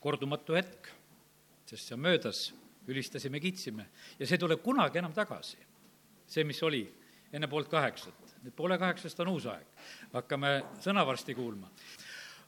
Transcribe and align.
kordumatu 0.00 0.56
hetk, 0.56 0.88
sest 1.66 1.88
see 1.88 1.96
on 1.96 2.04
möödas, 2.04 2.48
ülistasime, 2.88 3.40
kiitsime 3.40 3.86
ja 4.18 4.26
see 4.26 4.36
ei 4.36 4.42
tule 4.42 4.56
kunagi 4.62 4.98
enam 4.98 5.12
tagasi. 5.12 5.58
see, 6.28 6.44
mis 6.44 6.62
oli 6.62 6.82
enne 7.32 7.48
poolt 7.48 7.68
kaheksat, 7.68 8.34
nüüd 8.44 8.54
poole 8.56 8.78
kaheksast 8.78 9.20
on 9.24 9.32
uus 9.34 9.46
aeg, 9.48 9.66
hakkame 10.12 10.52
sõna 10.80 11.04
varsti 11.06 11.34
kuulma. 11.34 11.70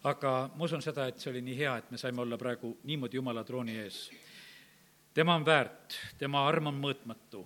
aga 0.05 0.51
ma 0.57 0.65
usun 0.65 0.83
seda, 0.83 1.07
et 1.07 1.19
see 1.21 1.31
oli 1.31 1.43
nii 1.45 1.57
hea, 1.57 1.77
et 1.77 1.91
me 1.91 1.99
saime 1.99 2.21
olla 2.21 2.39
praegu 2.39 2.79
niimoodi 2.85 3.17
Jumala 3.17 3.45
trooni 3.45 3.77
ees. 3.79 4.11
tema 5.15 5.35
on 5.35 5.47
väärt, 5.47 5.99
tema 6.19 6.47
arm 6.49 6.67
on 6.67 6.81
mõõtmatu, 6.81 7.45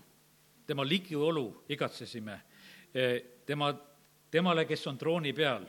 tema 0.66 0.84
ligiolu 0.84 1.64
igatsesime, 1.68 2.40
tema, 3.46 3.74
temale, 4.30 4.64
kes 4.64 4.86
on 4.86 4.98
trooni 4.98 5.32
peal, 5.32 5.66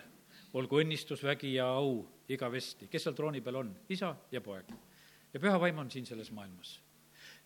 olgu 0.54 0.80
õnnistus, 0.82 1.24
vägi 1.24 1.54
ja 1.56 1.66
au 1.66 2.15
igavesti, 2.30 2.88
kes 2.92 3.04
seal 3.04 3.16
trooni 3.16 3.42
peal 3.42 3.62
on, 3.62 3.76
isa 3.90 4.16
ja 4.32 4.42
poeg. 4.42 4.72
ja 5.34 5.40
püha 5.40 5.60
vaim 5.60 5.80
on 5.80 5.92
siin 5.92 6.06
selles 6.06 6.32
maailmas 6.32 6.80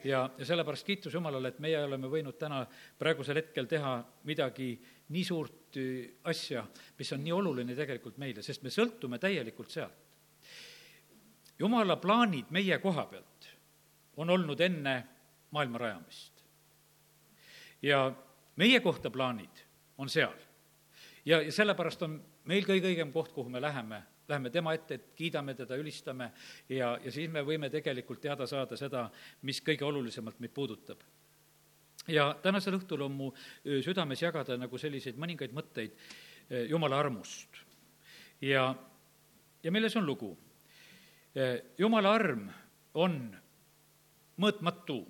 ja, 0.03 0.29
ja 0.37 0.45
sellepärast 0.45 0.85
kiitus 0.85 1.13
Jumalale, 1.13 1.51
et 1.51 1.59
meie 1.59 1.79
oleme 1.83 2.07
võinud 2.11 2.37
täna 2.39 2.61
praegusel 2.99 3.39
hetkel 3.41 3.67
teha 3.69 3.97
midagi 4.29 4.71
nii 5.13 5.23
suurt 5.25 5.77
äh, 5.79 6.09
asja, 6.31 6.65
mis 6.97 7.11
on 7.13 7.23
nii 7.23 7.35
oluline 7.35 7.75
tegelikult 7.75 8.19
meile, 8.21 8.43
sest 8.45 8.63
me 8.63 8.73
sõltume 8.73 9.19
täielikult 9.19 9.73
sealt. 9.73 10.05
Jumala 11.59 11.97
plaanid 11.99 12.51
meie 12.55 12.77
koha 12.79 13.03
pealt 13.11 13.49
on 14.19 14.29
olnud 14.29 14.61
enne 14.63 14.93
maailma 15.51 15.77
rajamist. 15.77 16.43
ja 17.81 18.11
meie 18.55 18.79
kohta 18.79 19.09
plaanid 19.09 19.65
on 19.97 20.09
seal. 20.09 20.35
ja, 21.25 21.41
ja 21.41 21.51
sellepärast 21.51 22.01
on 22.07 22.21
meil 22.45 22.63
kõige 22.63 22.87
õigem 22.87 23.11
koht, 23.11 23.31
kuhu 23.33 23.49
me 23.49 23.61
läheme, 23.61 24.03
läheme 24.29 24.49
tema 24.53 24.73
ette, 24.77 24.99
et 24.99 25.07
kiidame 25.17 25.55
teda, 25.57 25.77
ülistame 25.79 26.31
ja, 26.69 26.93
ja 27.03 27.11
siis 27.11 27.29
me 27.31 27.43
võime 27.45 27.69
tegelikult 27.73 28.21
teada 28.21 28.47
saada 28.47 28.77
seda, 28.77 29.07
mis 29.47 29.61
kõige 29.65 29.85
olulisemalt 29.87 30.39
meid 30.39 30.53
puudutab. 30.53 31.01
ja 32.07 32.33
tänasel 32.41 32.77
õhtul 32.79 33.01
on 33.05 33.11
mu 33.11 33.31
südames 33.85 34.21
jagada 34.21 34.57
nagu 34.57 34.77
selliseid 34.77 35.17
mõningaid 35.17 35.53
mõtteid 35.53 35.97
Jumala 36.69 36.99
armust. 36.99 37.49
ja, 38.41 38.73
ja 39.63 39.71
milles 39.71 39.95
on 39.95 40.05
lugu? 40.05 40.37
Jumala 41.77 42.13
arm 42.17 42.49
on 42.93 43.19
mõõtmatu 44.39 45.03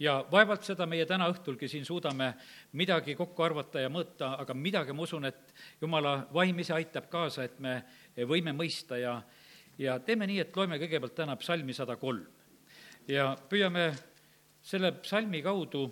ja 0.00 0.18
vaevalt 0.30 0.64
seda 0.66 0.86
meie 0.90 1.06
täna 1.06 1.28
õhtulgi 1.30 1.68
siin 1.70 1.84
suudame 1.86 2.32
midagi 2.78 3.14
kokku 3.18 3.44
arvata 3.44 3.82
ja 3.82 3.90
mõõta, 3.92 4.34
aga 4.40 4.54
midagi 4.56 4.94
ma 4.96 5.04
usun, 5.06 5.28
et 5.28 5.54
jumala 5.80 6.16
vaim 6.34 6.58
ise 6.58 6.74
aitab 6.74 7.08
kaasa, 7.12 7.44
et 7.44 7.60
me 7.60 7.76
võime 8.22 8.54
mõista 8.54 8.98
ja, 8.98 9.16
ja 9.78 9.98
teeme 9.98 10.26
nii, 10.30 10.38
et 10.44 10.56
loeme 10.56 10.78
kõigepealt 10.78 11.16
täna 11.18 11.34
psalmi 11.36 11.74
sada 11.74 11.96
kolm. 11.96 12.26
ja 13.08 13.34
püüame 13.50 13.90
selle 14.62 14.92
psalmi 15.02 15.42
kaudu 15.42 15.88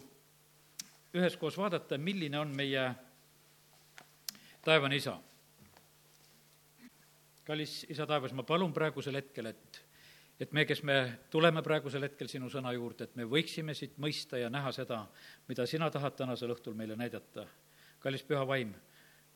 üheskoos 1.14 1.58
vaadata, 1.58 1.98
milline 1.98 2.38
on 2.38 2.54
meie 2.56 2.86
taevane 4.64 4.96
isa. 4.96 5.18
kallis 7.44 7.82
isa 7.90 8.06
taevas, 8.06 8.32
ma 8.32 8.42
palun 8.42 8.72
praegusel 8.72 9.18
hetkel, 9.18 9.46
et 9.46 9.82
et 10.40 10.52
me, 10.52 10.64
kes 10.66 10.82
me 10.82 10.96
tuleme 11.30 11.62
praegusel 11.62 12.02
hetkel 12.02 12.28
sinu 12.30 12.48
sõna 12.50 12.72
juurde, 12.74 13.06
et 13.06 13.16
me 13.18 13.26
võiksime 13.28 13.74
siit 13.78 13.98
mõista 14.02 14.40
ja 14.40 14.48
näha 14.50 14.72
seda, 14.74 15.04
mida 15.48 15.66
sina 15.70 15.90
tahad 15.90 16.16
tänasel 16.18 16.50
õhtul 16.54 16.74
meile 16.74 16.96
näidata. 16.96 17.46
kallis 18.02 18.24
püha 18.26 18.42
vaim, 18.46 18.72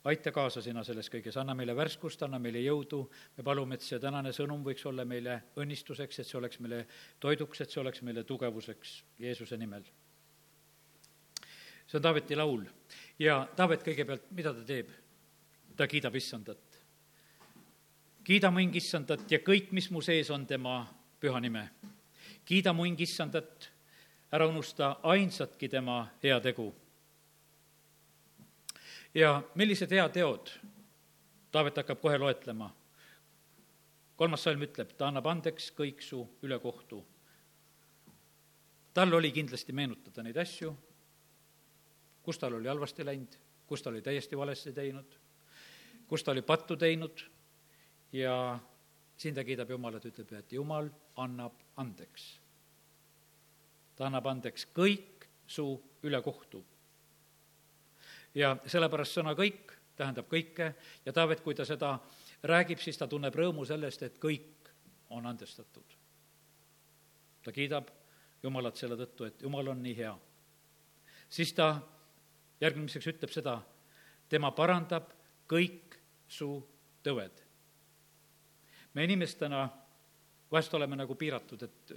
aita 0.07 0.31
kaasa 0.33 0.62
sina 0.62 0.85
selles 0.87 1.09
kõiges, 1.11 1.37
anna 1.41 1.55
meile 1.59 1.75
värskust, 1.77 2.23
anna 2.23 2.39
meile 2.43 2.61
jõudu, 2.62 3.01
me 3.37 3.45
palume, 3.47 3.75
et 3.75 3.83
see 3.85 3.99
tänane 4.03 4.33
sõnum 4.35 4.62
võiks 4.67 4.85
olla 4.87 5.05
meile 5.05 5.41
õnnistuseks, 5.59 6.21
et 6.21 6.29
see 6.29 6.39
oleks 6.39 6.61
meile 6.62 6.85
toiduks, 7.21 7.61
et 7.61 7.73
see 7.73 7.81
oleks 7.83 8.03
meile 8.07 8.23
tugevuseks 8.25 8.97
Jeesuse 9.19 9.59
nimel. 9.59 9.84
see 11.87 11.99
on 11.99 12.03
Taaveti 12.03 12.37
laul 12.37 12.65
ja 13.19 13.49
Taavet 13.56 13.83
kõigepealt, 13.83 14.31
mida 14.31 14.55
ta 14.55 14.65
teeb? 14.67 14.94
ta 15.77 15.87
kiidab 15.87 16.15
issandat. 16.17 16.59
kiida 18.25 18.50
mu 18.50 18.59
hing 18.59 18.75
issandat 18.77 19.31
ja 19.31 19.38
kõik, 19.38 19.73
mis 19.73 19.91
mu 19.91 20.00
sees 20.00 20.31
on, 20.31 20.47
tema 20.47 20.87
püha 21.21 21.41
nime. 21.41 21.69
kiida 22.44 22.73
mu 22.73 22.84
hing 22.84 23.00
issandat, 23.00 23.71
ära 24.33 24.47
unusta 24.47 24.97
ainsatki 25.03 25.69
tema 25.69 26.06
heategu. 26.23 26.73
Ja 29.16 29.43
millised 29.54 29.91
heateod? 29.91 30.50
Taavet 31.53 31.77
hakkab 31.77 32.00
kohe 32.00 32.19
loetlema. 32.19 32.71
kolmas 34.16 34.43
salm 34.44 34.62
ütleb, 34.65 34.94
ta 34.97 35.09
annab 35.09 35.27
andeks 35.28 35.71
kõik 35.77 36.00
su 36.04 36.22
ülekohtu. 36.43 37.04
tal 38.94 39.12
oli 39.12 39.32
kindlasti 39.32 39.72
meenutada 39.72 40.22
neid 40.22 40.37
asju, 40.37 40.76
kus 42.22 42.38
tal 42.38 42.55
oli 42.55 42.69
halvasti 42.69 43.05
läinud, 43.05 43.37
kus 43.66 43.82
ta 43.82 43.91
oli 43.91 44.03
täiesti 44.03 44.37
valesti 44.37 44.72
teinud, 44.72 45.19
kus 46.09 46.25
ta 46.25 46.31
oli 46.31 46.43
pattu 46.43 46.76
teinud 46.76 47.25
ja 48.12 48.59
siin 49.16 49.34
ta 49.34 49.44
kiidab 49.44 49.71
Jumalat, 49.71 50.05
ütleb, 50.05 50.32
et 50.32 50.53
Jumal 50.53 50.88
annab 51.16 51.53
andeks. 51.76 52.41
ta 53.97 54.06
annab 54.06 54.26
andeks 54.26 54.69
kõik 54.76 55.28
su 55.47 55.82
ülekohtu. 56.03 56.65
Ja 58.37 58.53
sellepärast 58.69 59.17
sõna 59.19 59.33
kõik 59.39 59.73
tähendab 59.97 60.29
kõike 60.29 60.75
ja 61.07 61.13
Taavet, 61.13 61.41
kui 61.41 61.57
ta 61.57 61.65
seda 61.65 61.95
räägib, 62.45 62.83
siis 62.85 62.99
ta 63.01 63.09
tunneb 63.09 63.35
rõõmu 63.35 63.65
sellest, 63.67 64.03
et 64.03 64.19
kõik 64.21 64.71
on 65.11 65.27
andestatud. 65.27 65.97
ta 67.43 67.53
kiidab 67.53 67.91
Jumalat 68.43 68.77
selle 68.77 68.97
tõttu, 68.97 69.25
et 69.25 69.43
Jumal 69.43 69.69
on 69.69 69.83
nii 69.83 69.97
hea. 69.97 70.19
siis 71.29 71.53
ta 71.53 71.81
järgmiseks 72.61 73.07
ütleb 73.07 73.31
seda, 73.31 73.63
tema 74.29 74.51
parandab 74.51 75.13
kõik 75.49 75.99
su 76.29 76.63
tõved 77.03 77.47
me 78.97 79.05
inimestena 79.05 79.69
vahest 80.53 80.75
oleme 80.75 80.97
nagu 80.97 81.15
piiratud, 81.21 81.63
et 81.63 81.93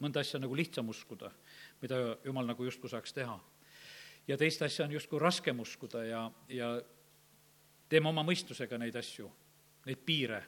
mõnda 0.00 0.22
asja 0.24 0.38
nagu 0.40 0.56
lihtsam 0.56 0.88
uskuda, 0.88 1.28
mida 1.82 1.98
jumal 2.24 2.48
nagu 2.48 2.64
justkui 2.64 2.88
saaks 2.88 3.12
teha. 3.12 3.34
Ja 4.28 4.36
teist 4.36 4.62
asja 4.62 4.84
on 4.84 4.92
justkui 4.92 5.18
raskem 5.18 5.60
uskuda 5.60 6.04
ja, 6.04 6.24
ja 6.48 6.68
teeme 7.88 8.08
oma 8.08 8.24
mõistusega 8.26 8.78
neid 8.80 8.96
asju, 8.96 9.28
neid 9.86 10.04
piire. 10.06 10.42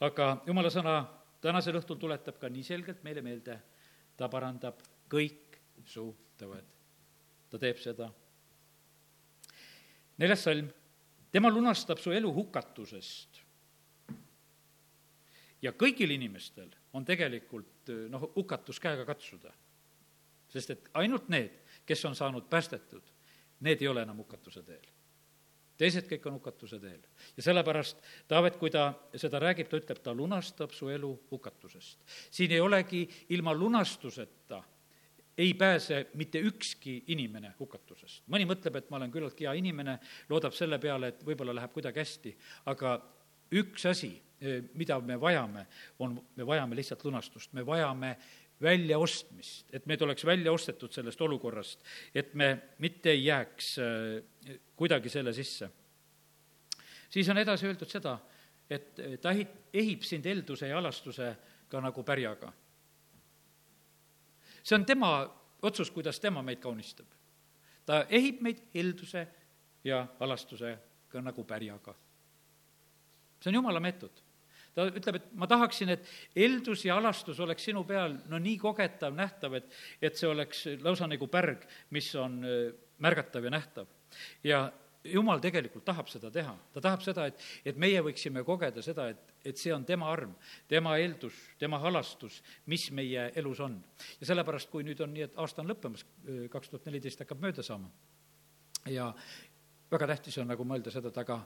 aga 0.00 0.42
jumala 0.46 0.70
sõna 0.70 0.96
tänasel 1.40 1.78
õhtul 1.80 1.98
tuletab 2.00 2.38
ka 2.40 2.48
nii 2.48 2.64
selgelt 2.64 3.02
meile 3.04 3.22
meelde, 3.22 3.58
ta 4.16 4.28
parandab 4.28 4.80
kõik 5.10 5.58
su 5.84 6.08
tõved. 6.38 6.64
ta 7.50 7.58
teeb 7.58 7.78
seda. 7.78 8.10
neljas 10.18 10.42
salm, 10.42 10.68
tema 11.30 11.50
lunastab 11.50 11.98
su 11.98 12.12
elu 12.12 12.32
hukatusest 12.32 13.44
ja 15.62 15.72
kõigil 15.72 16.12
inimestel 16.14 16.70
on 16.94 17.04
tegelikult 17.04 17.92
noh, 18.10 18.30
hukatus 18.36 18.80
käega 18.80 19.04
katsuda. 19.04 19.52
sest 20.48 20.70
et 20.70 20.90
ainult 20.94 21.28
need, 21.28 21.50
kes 21.86 22.04
on 22.04 22.16
saanud 22.16 22.48
päästetud, 22.50 23.02
need 23.60 23.82
ei 23.82 23.88
ole 23.88 24.02
enam 24.02 24.16
hukatuse 24.16 24.62
teel. 24.62 24.84
teised 25.76 26.06
kõik 26.06 26.26
on 26.26 26.36
hukatuse 26.38 26.78
teel. 26.78 27.00
ja 27.36 27.42
sellepärast 27.42 28.02
Taavet, 28.28 28.56
kui 28.56 28.70
ta 28.70 28.92
seda 29.16 29.38
räägib, 29.38 29.68
ta 29.68 29.76
ütleb, 29.76 30.02
ta 30.02 30.14
lunastab 30.14 30.70
su 30.70 30.88
elu 30.88 31.12
hukatusest. 31.30 32.04
siin 32.30 32.52
ei 32.52 32.60
olegi 32.60 33.08
ilma 33.28 33.54
lunastuseta 33.54 34.62
ei 35.38 35.54
pääse 35.54 36.06
mitte 36.14 36.38
ükski 36.40 37.04
inimene 37.06 37.54
hukatusest. 37.58 38.22
mõni 38.28 38.46
mõtleb, 38.46 38.76
et 38.76 38.90
ma 38.90 38.96
olen 38.96 39.10
küllaltki 39.10 39.44
hea 39.44 39.52
inimene, 39.52 39.98
loodab 40.28 40.52
selle 40.52 40.78
peale, 40.78 41.08
et 41.08 41.26
võib-olla 41.26 41.54
läheb 41.54 41.72
kuidagi 41.72 41.98
hästi, 41.98 42.36
aga 42.66 43.00
üks 43.52 43.86
asi 43.86 44.14
mida 44.74 44.98
me 45.00 45.16
vajame, 45.20 45.66
on, 45.98 46.16
me 46.36 46.46
vajame 46.46 46.76
lihtsalt 46.76 47.04
lunastust, 47.04 47.52
me 47.52 47.64
vajame 47.66 48.14
väljaostmist, 48.64 49.74
et 49.74 49.86
meid 49.86 50.02
oleks 50.02 50.24
välja 50.26 50.52
ostetud 50.52 50.92
sellest 50.92 51.20
olukorrast, 51.20 51.84
et 52.14 52.34
me 52.34 52.50
mitte 52.82 53.12
ei 53.12 53.24
jääks 53.26 53.76
kuidagi 54.76 55.12
selle 55.12 55.32
sisse. 55.32 55.70
siis 57.10 57.28
on 57.28 57.38
edasi 57.38 57.66
öeldud 57.66 57.90
seda, 57.90 58.18
et 58.70 58.94
ta 59.20 59.30
ehib, 59.30 59.48
ehib 59.72 60.02
sind 60.02 60.26
helduse 60.26 60.68
ja 60.68 60.78
alastusega 60.78 61.80
nagu 61.80 62.02
pärjaga. 62.02 62.52
see 64.62 64.74
on 64.74 64.84
tema 64.84 65.12
otsus, 65.62 65.90
kuidas 65.90 66.20
tema 66.20 66.42
meid 66.42 66.58
kaunistab. 66.60 67.06
ta 67.86 68.04
ehib 68.08 68.40
meid 68.40 68.62
helduse 68.74 69.26
ja 69.84 70.06
alastusega 70.20 71.20
nagu 71.20 71.44
pärjaga. 71.44 71.94
see 73.40 73.50
on 73.50 73.54
jumala 73.54 73.80
meetod 73.80 74.24
ta 74.74 74.86
ütleb, 74.90 75.18
et 75.20 75.26
ma 75.38 75.48
tahaksin, 75.50 75.94
et 75.94 76.06
heldus 76.36 76.84
ja 76.86 76.98
alastus 76.98 77.40
oleks 77.40 77.66
sinu 77.70 77.84
peal 77.88 78.16
no 78.30 78.40
nii 78.42 78.56
kogetav, 78.62 79.14
nähtav, 79.16 79.58
et, 79.60 79.68
et 80.02 80.16
see 80.18 80.30
oleks 80.30 80.64
lausa 80.84 81.08
nagu 81.10 81.28
pärg, 81.30 81.66
mis 81.94 82.08
on 82.20 82.40
äh, 82.44 82.72
märgatav 83.04 83.44
ja 83.44 83.52
nähtav. 83.54 83.86
ja 84.44 84.64
jumal 85.04 85.40
tegelikult 85.42 85.84
tahab 85.84 86.08
seda 86.08 86.30
teha, 86.32 86.54
ta 86.72 86.80
tahab 86.80 87.02
seda, 87.04 87.26
et, 87.28 87.40
et 87.64 87.76
meie 87.76 88.00
võiksime 88.02 88.44
kogeda 88.44 88.82
seda, 88.82 89.10
et, 89.12 89.34
et 89.44 89.60
see 89.60 89.74
on 89.74 89.84
tema 89.84 90.08
arm, 90.10 90.32
tema 90.68 90.96
eeldus, 90.98 91.36
tema 91.60 91.78
halastus, 91.82 92.40
mis 92.72 92.88
meie 92.90 93.30
elus 93.36 93.60
on. 93.60 93.76
ja 94.20 94.32
sellepärast, 94.32 94.70
kui 94.72 94.86
nüüd 94.86 95.00
on 95.04 95.12
nii, 95.14 95.28
et 95.28 95.38
aasta 95.38 95.62
on 95.62 95.70
lõppemas, 95.74 96.06
kaks 96.50 96.72
tuhat 96.72 96.88
neliteist 96.88 97.20
hakkab 97.24 97.42
mööda 97.44 97.62
saama 97.62 97.90
ja 98.90 99.12
väga 99.90 100.06
tähtis 100.06 100.38
on 100.38 100.48
nagu 100.50 100.64
mõelda 100.66 100.92
seda, 100.92 101.12
et 101.12 101.20
aga 101.22 101.38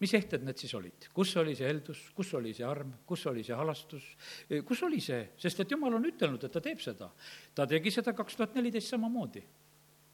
mis 0.00 0.14
ehted 0.14 0.44
need 0.46 0.58
siis 0.60 0.74
olid, 0.78 1.08
kus 1.14 1.34
oli 1.40 1.54
see 1.58 1.68
heldus, 1.68 2.02
kus 2.16 2.32
oli 2.38 2.52
see 2.56 2.66
arm, 2.66 2.92
kus 3.06 3.24
oli 3.30 3.44
see 3.46 3.56
halastus, 3.58 4.04
kus 4.66 4.82
oli 4.86 5.00
see, 5.04 5.30
sest 5.40 5.64
et 5.64 5.74
jumal 5.74 5.98
on 5.98 6.06
ütelnud, 6.08 6.44
et 6.44 6.54
ta 6.54 6.62
teeb 6.64 6.82
seda. 6.82 7.10
ta 7.54 7.66
tegi 7.66 7.90
seda 7.94 8.14
kaks 8.16 8.38
tuhat 8.38 8.54
neliteist 8.58 8.94
samamoodi. 8.94 9.42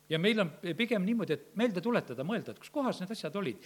Ja 0.09 0.19
meil 0.21 0.41
on 0.43 0.51
pigem 0.77 1.05
niimoodi, 1.05 1.33
et 1.33 1.45
meelde 1.57 1.81
tuletada, 1.81 2.27
mõelda, 2.29 2.53
et 2.53 2.61
kus 2.61 2.73
kohas 2.73 2.99
need 3.01 3.13
asjad 3.15 3.37
olid, 3.41 3.63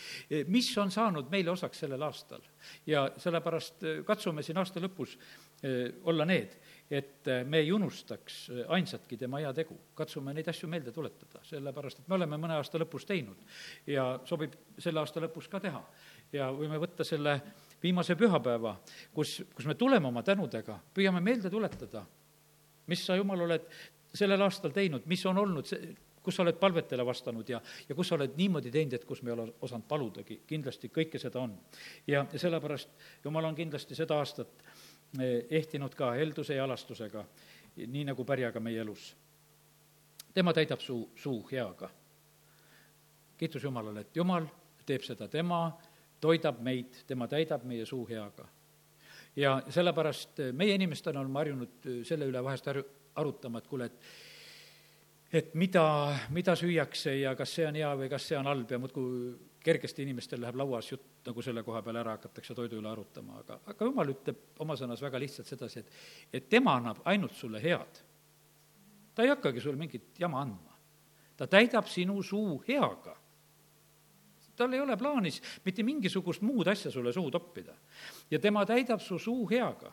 mis 0.47 0.69
on 0.79 0.93
saanud 0.94 1.31
meile 1.32 1.50
osaks 1.50 1.82
sellel 1.82 2.03
aastal. 2.06 2.44
ja 2.87 3.09
sellepärast 3.19 3.82
katsume 4.06 4.43
siin 4.47 4.59
aasta 4.62 4.81
lõpus 4.81 5.17
olla 6.06 6.25
need, 6.25 6.55
et 6.90 7.29
eh, 7.29 7.44
me 7.44 7.58
ei 7.58 7.73
unustaks 7.73 8.50
ainsatki 8.69 9.17
tema 9.17 9.43
heategu. 9.43 9.76
katsume 9.94 10.35
neid 10.35 10.49
asju 10.49 10.69
meelde 10.69 10.93
tuletada, 10.93 11.43
sellepärast 11.44 12.00
et 12.00 12.08
me 12.08 12.17
oleme 12.17 12.38
mõne 12.40 12.56
aasta 12.56 12.81
lõpus 12.81 13.06
teinud 13.06 13.37
ja 13.87 14.20
sobib 14.25 14.56
selle 14.79 15.00
aasta 15.00 15.20
lõpus 15.20 15.49
ka 15.49 15.61
teha. 15.61 15.82
ja 16.32 16.50
võime 16.52 16.81
võtta 16.81 17.05
selle 17.05 17.40
viimase 17.82 18.17
pühapäeva, 18.17 18.76
kus, 19.14 19.43
kus 19.55 19.67
me 19.67 19.75
tuleme 19.75 20.08
oma 20.08 20.23
tänudega, 20.23 20.79
püüame 20.94 21.20
meelde 21.20 21.50
tuletada, 21.50 22.05
mis 22.87 23.05
sa, 23.06 23.17
Jumal, 23.17 23.44
oled 23.46 23.69
sellel 24.14 24.43
aastal 24.43 24.73
teinud, 24.75 25.06
mis 25.06 25.25
on 25.26 25.38
olnud 25.38 25.69
see, 25.69 25.94
kus 26.23 26.37
sa 26.37 26.43
oled 26.44 26.58
palvetele 26.61 27.05
vastanud 27.06 27.49
ja, 27.49 27.61
ja 27.88 27.94
kus 27.96 28.11
sa 28.11 28.17
oled 28.19 28.35
niimoodi 28.37 28.73
teinud, 28.75 28.96
et 28.99 29.05
kus 29.08 29.23
me 29.23 29.31
ei 29.31 29.37
ole 29.37 29.46
osanud 29.64 29.87
paludagi, 29.88 30.43
kindlasti 30.49 30.90
kõike 30.93 31.20
seda 31.20 31.40
on. 31.40 31.55
ja, 32.06 32.26
sellepärast 32.35 32.90
Jumal 33.25 33.49
on 33.49 33.56
kindlasti 33.56 33.96
seda 33.96 34.19
aastat 34.19 34.64
eh, 34.64 34.88
ehtinud 35.51 35.95
ka 35.95 36.13
helduse 36.13 36.55
ja 36.55 36.65
alastusega, 36.65 37.25
nii 37.87 38.05
nagu 38.11 38.25
pärjaga 38.25 38.61
meie 38.61 38.81
elus. 38.81 39.17
tema 40.35 40.53
täidab 40.53 40.81
su 40.81 41.11
suu 41.17 41.49
heaga. 41.53 41.91
kiitus 43.37 43.65
Jumalale, 43.65 44.01
et 44.01 44.17
Jumal 44.17 44.47
teeb 44.87 45.03
seda, 45.03 45.29
tema 45.29 45.79
toidab 46.21 46.61
meid, 46.61 47.05
tema 47.07 47.29
täidab 47.29 47.65
meie 47.65 47.87
suu 47.87 48.07
heaga. 48.09 48.49
ja 49.37 49.63
sellepärast 49.69 50.41
eh, 50.41 50.53
meie 50.53 50.75
inimestena 50.75 51.21
oleme 51.21 51.39
harjunud 51.39 51.87
eh, 51.87 52.05
selle 52.05 52.27
üle 52.27 52.45
vahest 52.45 52.67
harju-, 52.67 52.87
arutama, 53.15 53.59
et 53.59 53.67
kuule, 53.67 53.85
et 53.85 54.01
et 55.33 55.55
mida, 55.55 55.85
mida 56.33 56.55
süüakse 56.57 57.13
ja 57.21 57.35
kas 57.37 57.53
see 57.59 57.67
on 57.69 57.77
hea 57.77 57.91
või 58.01 58.09
kas 58.09 58.25
see 58.31 58.39
on 58.39 58.49
halb 58.49 58.71
ja 58.73 58.79
muudkui 58.81 59.35
kergesti 59.65 60.03
inimestel 60.07 60.41
läheb 60.41 60.57
lauas 60.57 60.89
jutt 60.89 61.27
nagu 61.29 61.43
selle 61.45 61.63
koha 61.67 61.83
peale 61.85 62.01
ära, 62.01 62.15
hakatakse 62.17 62.57
toidu 62.57 62.79
üle 62.81 62.89
arutama, 62.89 63.43
aga, 63.43 63.59
aga 63.69 63.89
jumal 63.89 64.15
ütleb 64.15 64.63
oma 64.65 64.77
sõnas 64.79 65.03
väga 65.05 65.21
lihtsalt 65.21 65.51
sedasi, 65.51 65.83
et, 65.83 65.93
et 66.33 66.49
tema 66.49 66.79
annab 66.79 67.03
ainult 67.11 67.37
sulle 67.37 67.61
head. 67.61 68.03
ta 69.15 69.27
ei 69.27 69.33
hakkagi 69.35 69.61
sulle 69.61 69.77
mingit 69.77 70.19
jama 70.19 70.41
andma. 70.41 70.77
ta 71.37 71.47
täidab 71.47 71.87
sinu 71.87 72.23
suu 72.23 72.63
heaga. 72.69 73.17
tal 74.57 74.73
ei 74.73 74.81
ole 74.81 74.97
plaanis 74.97 75.43
mitte 75.65 75.83
mingisugust 75.83 76.43
muud 76.43 76.67
asja 76.67 76.91
sulle 76.91 77.13
suhu 77.13 77.31
toppida. 77.31 77.75
ja 78.31 78.39
tema 78.39 78.65
täidab 78.67 79.01
su 79.01 79.19
suu 79.19 79.49
heaga. 79.51 79.93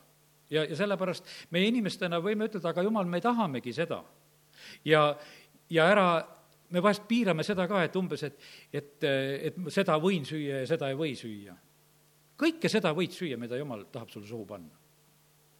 ja, 0.49 0.63
ja 0.63 0.75
sellepärast 0.75 1.25
meie 1.51 1.67
inimestena 1.67 2.21
võime 2.21 2.47
ütelda, 2.47 2.69
aga 2.69 2.83
jumal, 2.83 3.05
me 3.05 3.21
tahamegi 3.21 3.73
seda 3.73 4.03
ja, 4.85 5.03
ja 5.69 5.89
ära, 5.91 6.07
me 6.69 6.81
vahest 6.83 7.05
piirame 7.07 7.43
seda 7.43 7.67
ka, 7.67 7.83
et 7.85 7.95
umbes, 7.95 8.23
et, 8.27 8.39
et, 8.73 8.95
et 9.03 9.59
seda 9.73 9.99
võin 10.01 10.25
süüa 10.27 10.63
ja 10.63 10.69
seda 10.69 10.89
ei 10.91 10.97
või 10.99 11.15
süüa. 11.19 11.55
kõike 12.37 12.69
seda 12.69 12.93
võid 12.93 13.13
süüa, 13.15 13.37
mida 13.37 13.57
jumal 13.57 13.85
tahab 13.91 14.09
sulle 14.11 14.27
suhu 14.27 14.45
panna 14.45 14.85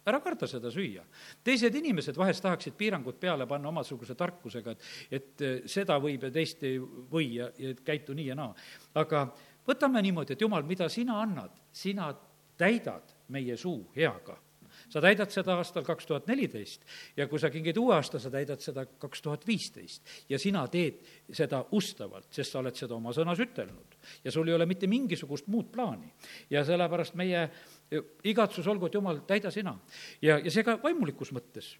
ära 0.06 0.20
karda 0.22 0.46
seda 0.46 0.70
süüa. 0.70 1.02
teised 1.44 1.74
inimesed 1.74 2.16
vahest 2.16 2.42
tahaksid 2.42 2.76
piirangud 2.78 3.18
peale 3.20 3.46
panna 3.46 3.68
omasuguse 3.68 4.14
tarkusega, 4.14 4.70
et, 4.70 4.84
et 5.10 5.44
seda 5.70 5.98
võib 6.02 6.28
ja 6.28 6.30
teist 6.30 6.62
ei 6.62 6.78
või 6.78 7.34
ja, 7.40 7.50
ja 7.58 7.74
käitu 7.84 8.14
nii 8.14 8.28
ja 8.30 8.38
naa. 8.38 8.54
aga 8.94 9.26
võtame 9.66 10.02
niimoodi, 10.06 10.36
et 10.36 10.40
jumal, 10.46 10.62
mida 10.62 10.88
sina 10.88 11.20
annad, 11.22 11.50
sina 11.72 12.12
täidad 12.56 13.14
meie 13.28 13.56
suu 13.56 13.90
heaga 13.96 14.38
sa 14.88 15.02
täidad 15.02 15.30
seda 15.34 15.56
aastal 15.58 15.84
kaks 15.86 16.06
tuhat 16.06 16.26
neliteist 16.30 16.84
ja 17.16 17.26
kui 17.30 17.40
sa 17.42 17.50
kingid 17.50 17.78
uue 17.80 17.94
aasta, 17.96 18.20
sa 18.22 18.30
täidad 18.30 18.62
seda 18.62 18.86
kaks 18.86 19.22
tuhat 19.22 19.46
viisteist. 19.46 20.02
ja 20.28 20.38
sina 20.38 20.66
teed 20.68 21.02
seda 21.32 21.64
ustavalt, 21.72 22.28
sest 22.30 22.52
sa 22.52 22.60
oled 22.62 22.76
seda 22.76 22.94
oma 22.94 23.14
sõnas 23.16 23.40
ütelnud. 23.42 23.98
ja 24.24 24.32
sul 24.32 24.48
ei 24.48 24.54
ole 24.54 24.66
mitte 24.66 24.86
mingisugust 24.86 25.46
muud 25.46 25.72
plaani. 25.72 26.12
ja 26.50 26.64
sellepärast 26.64 27.14
meie 27.14 27.48
igatsus 28.24 28.66
olgu, 28.66 28.86
et 28.86 28.94
jumal, 28.94 29.22
täida 29.26 29.50
sina. 29.50 29.78
ja, 30.22 30.38
ja 30.38 30.50
see 30.50 30.64
ka 30.64 30.78
vaimulikus 30.82 31.32
mõttes. 31.34 31.76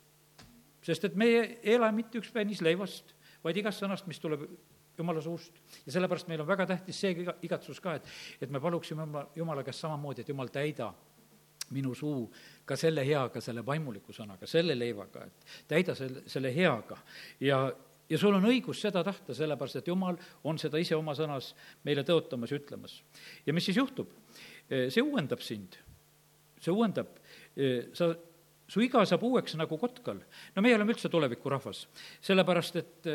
sest 0.82 1.04
et 1.04 1.14
meie 1.14 1.42
ei 1.62 1.74
ela 1.74 1.92
mitte 1.92 2.18
üks 2.18 2.32
pennis 2.32 2.62
leivast, 2.62 3.14
vaid 3.44 3.56
igast 3.56 3.82
sõnast, 3.82 4.06
mis 4.06 4.18
tuleb 4.20 4.48
jumala 4.98 5.20
suust. 5.22 5.52
ja 5.86 5.92
sellepärast 5.92 6.28
meil 6.28 6.40
on 6.40 6.48
väga 6.48 6.66
tähtis 6.66 7.00
see 7.00 7.26
igatsus 7.42 7.80
ka, 7.80 8.00
et, 8.00 8.14
et 8.40 8.50
me 8.50 8.60
paluksime 8.60 9.06
jumala, 9.06 9.28
jumala 9.36 9.64
käest 9.64 9.84
samamoodi, 9.84 10.24
et 10.24 10.34
jumal, 10.34 10.50
täida 10.50 10.92
minu 11.74 11.94
suu 11.94 12.26
ka 12.66 12.76
selle 12.78 13.04
heaga, 13.06 13.40
selle 13.42 13.64
vaimuliku 13.66 14.14
sõnaga, 14.14 14.46
selle 14.50 14.76
leivaga, 14.78 15.26
et 15.26 15.56
täida 15.68 15.94
selle, 15.98 16.22
selle 16.30 16.52
heaga 16.54 16.98
ja, 17.42 17.60
ja 18.10 18.20
sul 18.20 18.36
on 18.38 18.46
õigus 18.50 18.80
seda 18.82 19.02
tahta, 19.06 19.34
sellepärast 19.34 19.80
et 19.80 19.90
Jumal 19.90 20.18
on 20.46 20.60
seda 20.62 20.80
ise 20.82 20.96
oma 20.98 21.16
sõnas 21.18 21.52
meile 21.86 22.04
tõotamas 22.06 22.52
ja 22.52 22.60
ütlemas. 22.60 23.00
ja 23.46 23.54
mis 23.56 23.66
siis 23.66 23.80
juhtub? 23.80 24.12
see 24.66 25.02
uuendab 25.02 25.42
sind, 25.46 25.76
see 26.58 26.72
uuendab, 26.74 27.20
sa, 27.94 28.08
su 28.66 28.82
iga 28.82 29.04
saab 29.06 29.22
uueks 29.26 29.54
nagu 29.58 29.78
kotkal. 29.78 30.18
no 30.54 30.62
meie 30.64 30.74
oleme 30.74 30.94
üldse 30.94 31.10
tulevikurahvas, 31.12 31.86
sellepärast 32.26 32.80
et 32.82 33.10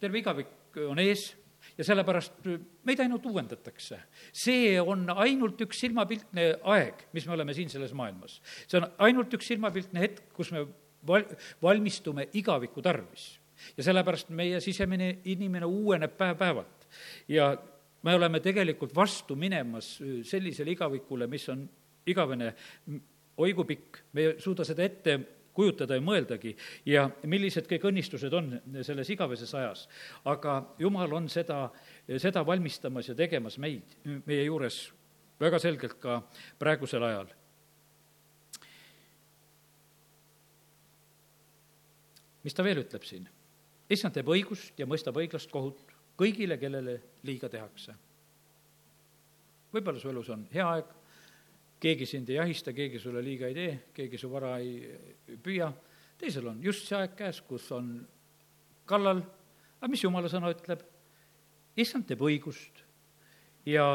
terve 0.00 0.20
igavik 0.20 0.80
on 0.88 1.00
ees 1.00 1.30
ja 1.80 1.86
sellepärast 1.86 2.44
meid 2.84 3.00
ainult 3.00 3.24
uuendatakse. 3.26 4.02
see 4.32 4.76
on 4.80 5.06
ainult 5.16 5.60
üks 5.64 5.80
silmapiltne 5.80 6.46
aeg, 6.74 7.06
mis 7.16 7.26
me 7.26 7.32
oleme 7.38 7.54
siin 7.56 7.72
selles 7.72 7.94
maailmas. 7.96 8.40
see 8.68 8.80
on 8.80 8.88
ainult 9.06 9.32
üks 9.38 9.48
silmapiltne 9.48 10.02
hetk, 10.04 10.28
kus 10.36 10.52
me 10.52 10.66
val-, 11.08 11.28
valmistume 11.62 12.28
igaviku 12.36 12.84
tarvis. 12.84 13.32
ja 13.76 13.86
sellepärast 13.88 14.28
meie 14.36 14.60
sisemine 14.60 15.18
inimene 15.24 15.66
uueneb 15.66 16.18
päev-päevalt. 16.20 16.88
ja 17.28 17.54
me 18.02 18.14
oleme 18.14 18.40
tegelikult 18.40 18.94
vastu 18.96 19.36
minemas 19.36 19.98
sellisele 20.22 20.76
igavikule, 20.76 21.26
mis 21.26 21.48
on 21.48 21.68
igavene, 22.06 22.54
oi 23.36 23.52
kui 23.54 23.64
pikk, 23.64 24.04
me 24.12 24.26
ei 24.26 24.40
suuda 24.40 24.64
seda 24.68 24.84
ette 24.84 25.18
kujutada 25.54 25.96
ja 25.98 26.04
mõeldagi 26.04 26.54
ja 26.86 27.08
millised 27.24 27.66
kõik 27.70 27.88
õnnistused 27.90 28.34
on 28.36 28.54
selles 28.86 29.10
igaveses 29.10 29.54
ajas. 29.54 29.88
aga 30.24 30.60
Jumal 30.78 31.12
on 31.12 31.28
seda, 31.28 31.70
seda 32.18 32.44
valmistamas 32.46 33.08
ja 33.08 33.14
tegemas 33.14 33.58
meid, 33.58 33.96
meie 34.26 34.44
juures 34.44 34.90
väga 35.40 35.58
selgelt 35.58 35.98
ka 36.00 36.22
praegusel 36.58 37.02
ajal. 37.02 37.28
mis 42.44 42.54
ta 42.56 42.64
veel 42.64 42.80
ütleb 42.80 43.04
siin? 43.04 43.28
issand 43.90 44.14
teeb 44.14 44.28
õigust 44.30 44.78
ja 44.78 44.86
mõistab 44.86 45.18
õiglast 45.18 45.50
kohut 45.50 45.90
kõigile, 46.20 46.58
kellele 46.60 47.00
liiga 47.26 47.48
tehakse. 47.48 47.94
võib-olla 49.72 50.00
su 50.00 50.08
elus 50.10 50.30
on 50.30 50.46
hea 50.52 50.66
aeg, 50.66 50.94
keegi 51.80 52.06
sind 52.06 52.28
ei 52.30 52.36
jahista, 52.36 52.74
keegi 52.76 53.00
sulle 53.00 53.22
liiga 53.24 53.48
ei 53.48 53.56
tee, 53.56 53.72
keegi 53.96 54.18
su 54.20 54.30
vara 54.30 54.56
ei 54.60 55.36
püüa, 55.42 55.70
teisel 56.20 56.50
on 56.52 56.60
just 56.62 56.86
see 56.88 56.98
aeg 56.98 57.16
käes, 57.18 57.40
kus 57.46 57.70
on 57.72 57.92
kallal, 58.88 59.22
aga 59.80 59.90
mis 59.90 60.04
jumala 60.04 60.30
sõna 60.32 60.52
ütleb? 60.52 60.84
issand 61.80 62.04
teeb 62.08 62.20
õigust 62.26 62.82
ja 63.68 63.86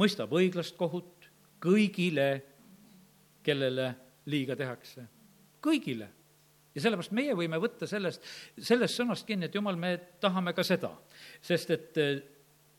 mõistab 0.00 0.32
õiglast 0.32 0.78
kohut 0.78 1.28
kõigile, 1.62 2.28
kellele 3.44 3.92
liiga 4.32 4.56
tehakse. 4.56 5.04
kõigile. 5.60 6.08
ja 6.74 6.80
sellepärast 6.80 7.12
meie 7.12 7.34
võime 7.36 7.58
võtta 7.60 7.86
sellest, 7.86 8.24
sellest 8.56 8.96
sõnast 8.96 9.26
kinni, 9.26 9.46
et 9.46 9.54
jumal, 9.54 9.76
me 9.76 9.96
tahame 10.20 10.54
ka 10.56 10.64
seda, 10.64 10.94
sest 11.42 11.70
et 11.70 11.98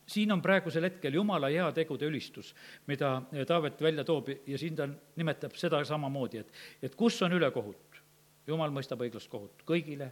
siin 0.07 0.31
on 0.31 0.41
praegusel 0.41 0.83
hetkel 0.89 1.13
Jumala 1.13 1.49
heategude 1.51 2.07
ülistus, 2.09 2.53
mida 2.87 3.21
Taavet 3.47 3.81
välja 3.81 4.03
toob 4.03 4.29
ja 4.47 4.57
siin 4.57 4.75
ta 4.75 4.87
nimetab 5.15 5.55
seda 5.59 5.83
samamoodi, 5.85 6.43
et, 6.43 6.53
et 6.81 6.95
kus 6.95 7.21
on 7.23 7.33
ülekohut. 7.39 8.01
Jumal 8.47 8.73
mõistab 8.75 8.99
õiglast 9.05 9.29
kohut 9.31 9.61
kõigile, 9.67 10.09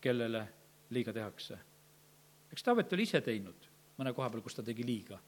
kellele 0.00 0.46
liiga 0.90 1.12
tehakse. 1.12 1.58
eks 2.52 2.64
Taavet 2.64 2.92
oli 2.92 3.04
ise 3.04 3.20
teinud 3.20 3.68
mõne 3.98 4.14
koha 4.14 4.30
peal, 4.30 4.42
kus 4.42 4.56
ta 4.56 4.62
tegi 4.62 4.86
liiga. 4.86 5.18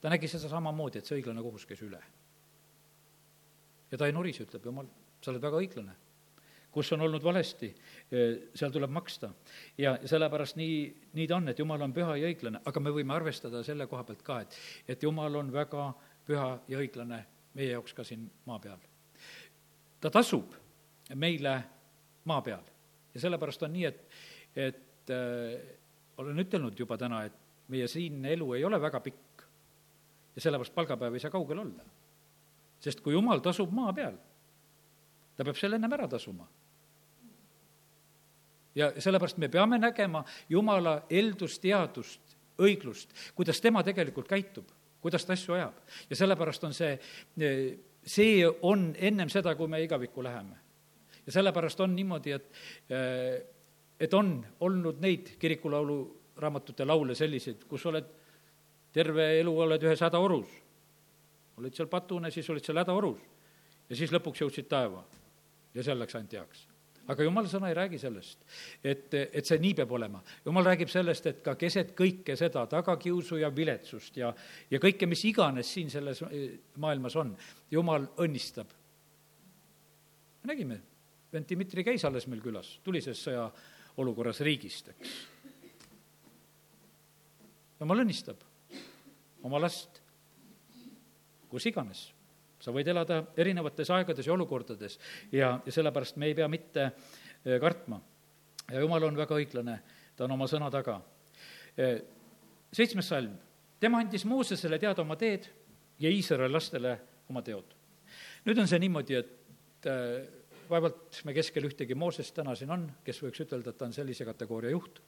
ta 0.00 0.12
nägi 0.12 0.28
seda 0.28 0.50
samamoodi, 0.52 1.00
et 1.00 1.08
see 1.08 1.16
õiglane 1.18 1.42
kohus 1.42 1.66
käis 1.66 1.82
üle. 1.82 2.00
ja 3.90 3.98
ta 3.98 4.06
ei 4.06 4.12
nurise, 4.12 4.44
ütleb 4.44 4.64
Jumal, 4.64 4.88
sa 5.20 5.32
oled 5.32 5.42
väga 5.42 5.60
õiglane. 5.62 5.96
Kus 6.74 6.90
on 6.92 7.04
olnud 7.06 7.22
valesti, 7.22 7.70
seal 8.10 8.72
tuleb 8.74 8.90
maksta. 8.90 9.30
ja 9.78 9.94
sellepärast 10.04 10.58
nii, 10.58 10.78
nii 11.14 11.28
ta 11.30 11.36
on, 11.36 11.48
et 11.48 11.58
Jumal 11.58 11.86
on 11.86 11.94
püha 11.94 12.16
ja 12.18 12.30
õiglane, 12.30 12.60
aga 12.66 12.80
me 12.80 12.92
võime 12.94 13.14
arvestada 13.14 13.62
selle 13.66 13.86
koha 13.86 14.04
pealt 14.04 14.22
ka, 14.26 14.40
et, 14.42 14.58
et 14.88 15.02
Jumal 15.02 15.38
on 15.38 15.52
väga 15.52 15.92
püha 16.26 16.50
ja 16.68 16.80
õiglane 16.82 17.22
meie 17.54 17.70
jaoks 17.70 17.94
ka 17.94 18.04
siin 18.04 18.26
maa 18.46 18.58
peal. 18.58 18.82
ta 20.00 20.10
tasub 20.10 20.54
meile 21.14 21.54
maa 22.24 22.42
peal 22.42 22.64
ja 23.14 23.20
sellepärast 23.20 23.62
on 23.62 23.72
nii, 23.72 23.84
et, 23.84 24.04
et 24.56 25.14
äh, 25.14 25.78
olen 26.18 26.42
ütelnud 26.44 26.78
juba 26.78 26.98
täna, 26.98 27.24
et 27.28 27.38
meie 27.72 27.86
siinne 27.88 28.32
elu 28.34 28.52
ei 28.58 28.64
ole 28.64 28.80
väga 28.80 29.00
pikk 29.00 29.46
ja 30.34 30.42
sellepärast 30.42 30.74
palgapäev 30.74 31.14
ei 31.14 31.22
saa 31.22 31.32
kaugel 31.32 31.62
olla. 31.62 31.86
sest 32.80 33.00
kui 33.00 33.14
jumal 33.14 33.40
tasub 33.40 33.70
maa 33.72 33.92
peal, 33.96 34.18
ta 35.36 35.44
peab 35.44 35.56
selle 35.56 35.78
ennem 35.78 35.92
ära 35.96 36.08
tasuma 36.10 36.48
ja 38.74 38.92
sellepärast 38.98 39.38
me 39.38 39.48
peame 39.48 39.78
nägema 39.78 40.24
Jumala 40.48 41.02
eldusteadust, 41.10 42.36
õiglust, 42.58 43.14
kuidas 43.34 43.60
tema 43.60 43.82
tegelikult 43.82 44.28
käitub, 44.28 44.68
kuidas 45.02 45.24
ta 45.24 45.32
asju 45.32 45.54
ajab. 45.54 45.78
ja 46.10 46.16
sellepärast 46.16 46.64
on 46.64 46.74
see, 46.74 46.98
see 48.02 48.46
on 48.62 48.92
ennem 48.98 49.28
seda, 49.28 49.54
kui 49.54 49.68
me 49.68 49.82
igavikku 49.82 50.22
läheme. 50.22 50.56
ja 51.26 51.32
sellepärast 51.32 51.80
on 51.80 51.96
niimoodi, 51.96 52.32
et, 52.32 52.50
et 54.00 54.14
on 54.14 54.36
olnud 54.60 55.00
neid 55.00 55.36
kirikulaulu 55.38 55.98
raamatute 56.36 56.84
laule 56.84 57.14
selliseid, 57.14 57.64
kus 57.68 57.86
oled 57.86 58.10
terve 58.92 59.40
elu 59.40 59.58
oled 59.58 59.82
ühes 59.82 60.00
hädaorus. 60.00 60.60
olid 61.58 61.74
seal 61.74 61.88
patune, 61.88 62.30
siis 62.30 62.50
olid 62.50 62.64
seal 62.64 62.78
hädaorus. 62.82 63.18
ja 63.88 63.96
siis 63.96 64.12
lõpuks 64.12 64.42
jõudsid 64.42 64.68
taeva. 64.68 65.04
ja 65.74 65.82
seal 65.82 65.98
läks 65.98 66.14
ainult 66.14 66.32
heaks 66.32 66.73
aga 67.10 67.26
jumala 67.26 67.50
sõna 67.50 67.70
ei 67.70 67.76
räägi 67.76 67.98
sellest, 68.00 68.44
et, 68.84 69.12
et 69.14 69.46
see 69.46 69.60
nii 69.60 69.74
peab 69.80 69.92
olema. 69.96 70.22
jumal 70.44 70.64
räägib 70.70 70.92
sellest, 70.92 71.26
et 71.30 71.42
ka 71.44 71.56
keset 71.60 71.92
kõike 71.98 72.36
seda, 72.40 72.66
tagakiusu 72.70 73.40
ja 73.42 73.50
viletsust 73.54 74.16
ja, 74.20 74.32
ja 74.70 74.80
kõike, 74.82 75.08
mis 75.10 75.24
iganes 75.28 75.72
siin 75.76 75.92
selles 75.92 76.22
eh, 76.30 76.56
maailmas 76.82 77.16
on, 77.20 77.34
jumal 77.70 78.08
õnnistab. 78.24 78.72
me 80.42 80.52
nägime, 80.52 80.80
vend 81.32 81.50
Dmitri 81.50 81.84
käis 81.84 82.04
alles 82.04 82.28
meil 82.30 82.42
külas, 82.44 82.78
tulises 82.84 83.20
sõjaolukorras 83.26 84.40
riigist, 84.46 84.94
eks. 84.94 85.18
jumal 87.80 88.06
õnnistab 88.06 88.50
oma 89.44 89.60
last 89.60 90.00
kus 91.54 91.68
iganes 91.70 92.08
sa 92.64 92.72
võid 92.72 92.88
elada 92.88 93.20
erinevates 93.40 93.90
aegades 93.92 94.26
ja 94.26 94.34
olukordades 94.34 94.96
ja, 95.32 95.54
ja 95.60 95.72
sellepärast 95.72 96.18
me 96.20 96.30
ei 96.30 96.36
pea 96.38 96.48
mitte 96.48 96.86
eh, 96.86 97.58
kartma. 97.60 98.00
ja 98.70 98.80
jumal 98.80 99.04
on 99.04 99.18
väga 99.18 99.36
õiglane, 99.36 99.78
ta 100.16 100.24
on 100.24 100.36
oma 100.36 100.48
sõna 100.48 100.70
taga. 100.72 100.96
Eh, 101.76 101.98
seitsmes 102.72 103.10
salm, 103.12 103.34
tema 103.80 104.00
andis 104.00 104.24
Moosesele 104.28 104.78
teada 104.80 105.04
oma 105.04 105.18
teed 105.20 105.50
ja 106.00 106.10
Iisraeli 106.10 106.52
lastele 106.52 106.96
oma 107.28 107.42
teod. 107.44 107.76
nüüd 108.48 108.58
on 108.60 108.70
see 108.70 108.80
niimoodi, 108.80 109.20
et 109.20 109.90
eh, 109.90 110.24
vaevalt 110.70 111.20
me 111.28 111.34
keskel 111.36 111.68
ühtegi 111.68 111.96
Moosest 111.98 112.34
täna 112.38 112.56
siin 112.56 112.72
on, 112.72 112.88
kes 113.04 113.20
võiks 113.26 113.44
ütelda, 113.44 113.74
et 113.74 113.78
ta 113.78 113.90
on 113.90 113.92
sellise 113.92 114.24
kategooria 114.24 114.72
juht. 114.72 115.02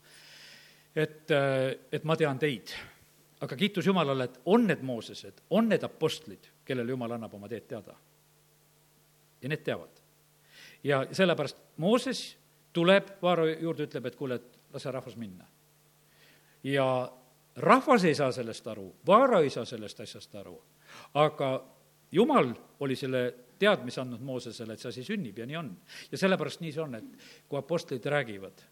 et, 0.97 1.33
et 1.93 2.05
ma 2.05 2.17
tean 2.17 2.39
teid 2.39 2.73
aga 3.40 3.57
kiitus 3.57 3.87
Jumalale, 3.87 4.25
et 4.25 4.40
on 4.45 4.66
need 4.66 4.83
Moosesed, 4.83 5.43
on 5.50 5.69
need 5.69 5.85
apostlid, 5.85 6.49
kellele 6.64 6.90
Jumal 6.90 7.16
annab 7.16 7.35
oma 7.35 7.49
teed 7.49 7.66
teada. 7.69 7.95
ja 9.43 9.49
need 9.49 9.62
teavad. 9.64 10.02
ja 10.85 11.07
sellepärast 11.12 11.57
Mooses 11.76 12.37
tuleb 12.73 13.09
Vaaro 13.23 13.47
juurde, 13.47 13.85
ütleb, 13.85 14.07
et 14.07 14.16
kuule, 14.16 14.35
et 14.35 14.59
lase 14.73 14.90
rahvas 14.90 15.16
minna. 15.16 15.47
ja 16.64 17.12
rahvas 17.57 18.05
ei 18.05 18.14
saa 18.14 18.33
sellest 18.33 18.66
aru, 18.66 18.95
Vaaro 19.07 19.40
ei 19.40 19.50
saa 19.50 19.64
sellest 19.64 20.00
asjast 20.00 20.35
aru, 20.35 20.62
aga 21.14 21.64
Jumal 22.12 22.55
oli 22.81 22.97
selle 22.97 23.35
teadmise 23.59 24.00
andnud 24.00 24.21
Moosesele, 24.21 24.73
et 24.73 24.81
see 24.81 24.88
asi 24.88 25.05
sünnib 25.05 25.38
ja 25.38 25.47
nii 25.47 25.57
on. 25.57 25.76
ja 26.11 26.19
sellepärast 26.19 26.61
nii 26.61 26.73
see 26.73 26.83
on, 26.83 26.95
et 26.95 27.28
kui 27.49 27.59
apostlid 27.59 28.05
räägivad, 28.05 28.62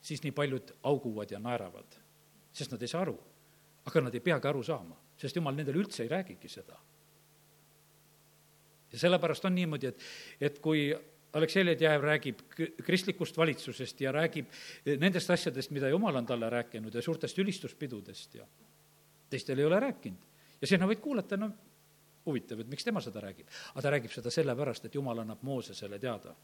siis 0.00 0.22
nii 0.22 0.32
paljud 0.32 0.72
auguvad 0.82 1.30
ja 1.30 1.38
naeravad, 1.38 2.00
sest 2.52 2.72
nad 2.72 2.82
ei 2.82 2.88
saa 2.88 3.02
aru 3.02 3.18
aga 3.90 4.06
nad 4.06 4.14
ei 4.14 4.24
peagi 4.24 4.48
aru 4.48 4.62
saama, 4.66 4.96
sest 5.18 5.36
jumal 5.36 5.56
nendele 5.56 5.82
üldse 5.82 6.04
ei 6.04 6.10
räägigi 6.10 6.48
seda. 6.48 6.78
ja 8.92 8.98
sellepärast 8.98 9.44
on 9.44 9.54
niimoodi, 9.54 9.86
et, 9.86 10.02
et 10.40 10.58
kui 10.58 10.90
Aleksei 11.32 11.62
Ledjajev 11.64 12.02
räägib 12.02 12.40
kristlikust 12.82 13.36
valitsusest 13.38 14.00
ja 14.00 14.12
räägib 14.12 14.48
nendest 14.98 15.30
asjadest, 15.30 15.70
mida 15.70 15.88
jumal 15.88 16.16
on 16.16 16.26
talle 16.26 16.50
rääkinud 16.50 16.94
ja 16.94 17.02
suurtest 17.02 17.38
ülistuspidudest 17.38 18.34
ja 18.34 18.46
teistel 19.30 19.58
ei 19.58 19.64
ole 19.64 19.80
rääkinud. 19.80 20.26
ja 20.60 20.66
sina 20.66 20.88
võid 20.90 21.00
kuulata, 21.00 21.36
no 21.36 21.52
huvitav, 22.26 22.60
et 22.60 22.68
miks 22.68 22.84
tema 22.84 23.00
seda 23.00 23.22
räägib. 23.22 23.46
aga 23.74 23.82
ta 23.82 23.90
räägib 23.90 24.12
seda 24.12 24.30
sellepärast, 24.30 24.84
et 24.84 24.94
jumal 24.94 25.18
annab 25.18 25.42
Moosesele 25.42 25.98
teada 25.98 26.34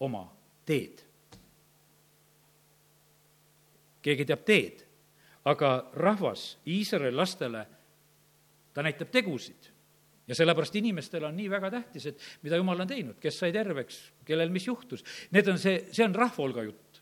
oma 0.00 0.24
teed. 0.64 1.04
keegi 4.02 4.24
teab 4.24 4.44
teed 4.44 4.86
aga 5.48 5.70
rahvas, 5.96 6.58
Iisraeli 6.68 7.16
lastele, 7.16 7.66
ta 8.74 8.82
näitab 8.82 9.10
tegusid. 9.12 9.70
ja 10.30 10.34
sellepärast 10.38 10.76
inimestele 10.78 11.26
on 11.26 11.34
nii 11.34 11.48
väga 11.50 11.70
tähtis, 11.70 12.04
et 12.06 12.20
mida 12.42 12.56
jumal 12.56 12.80
on 12.80 12.86
teinud, 12.86 13.16
kes 13.18 13.38
sai 13.38 13.50
terveks, 13.52 13.96
kellel 14.24 14.52
mis 14.54 14.66
juhtus. 14.68 15.02
Need 15.34 15.48
on 15.50 15.58
see, 15.58 15.88
see 15.90 16.04
on 16.04 16.14
rahva 16.14 16.44
hulga 16.44 16.62
jutt. 16.62 17.00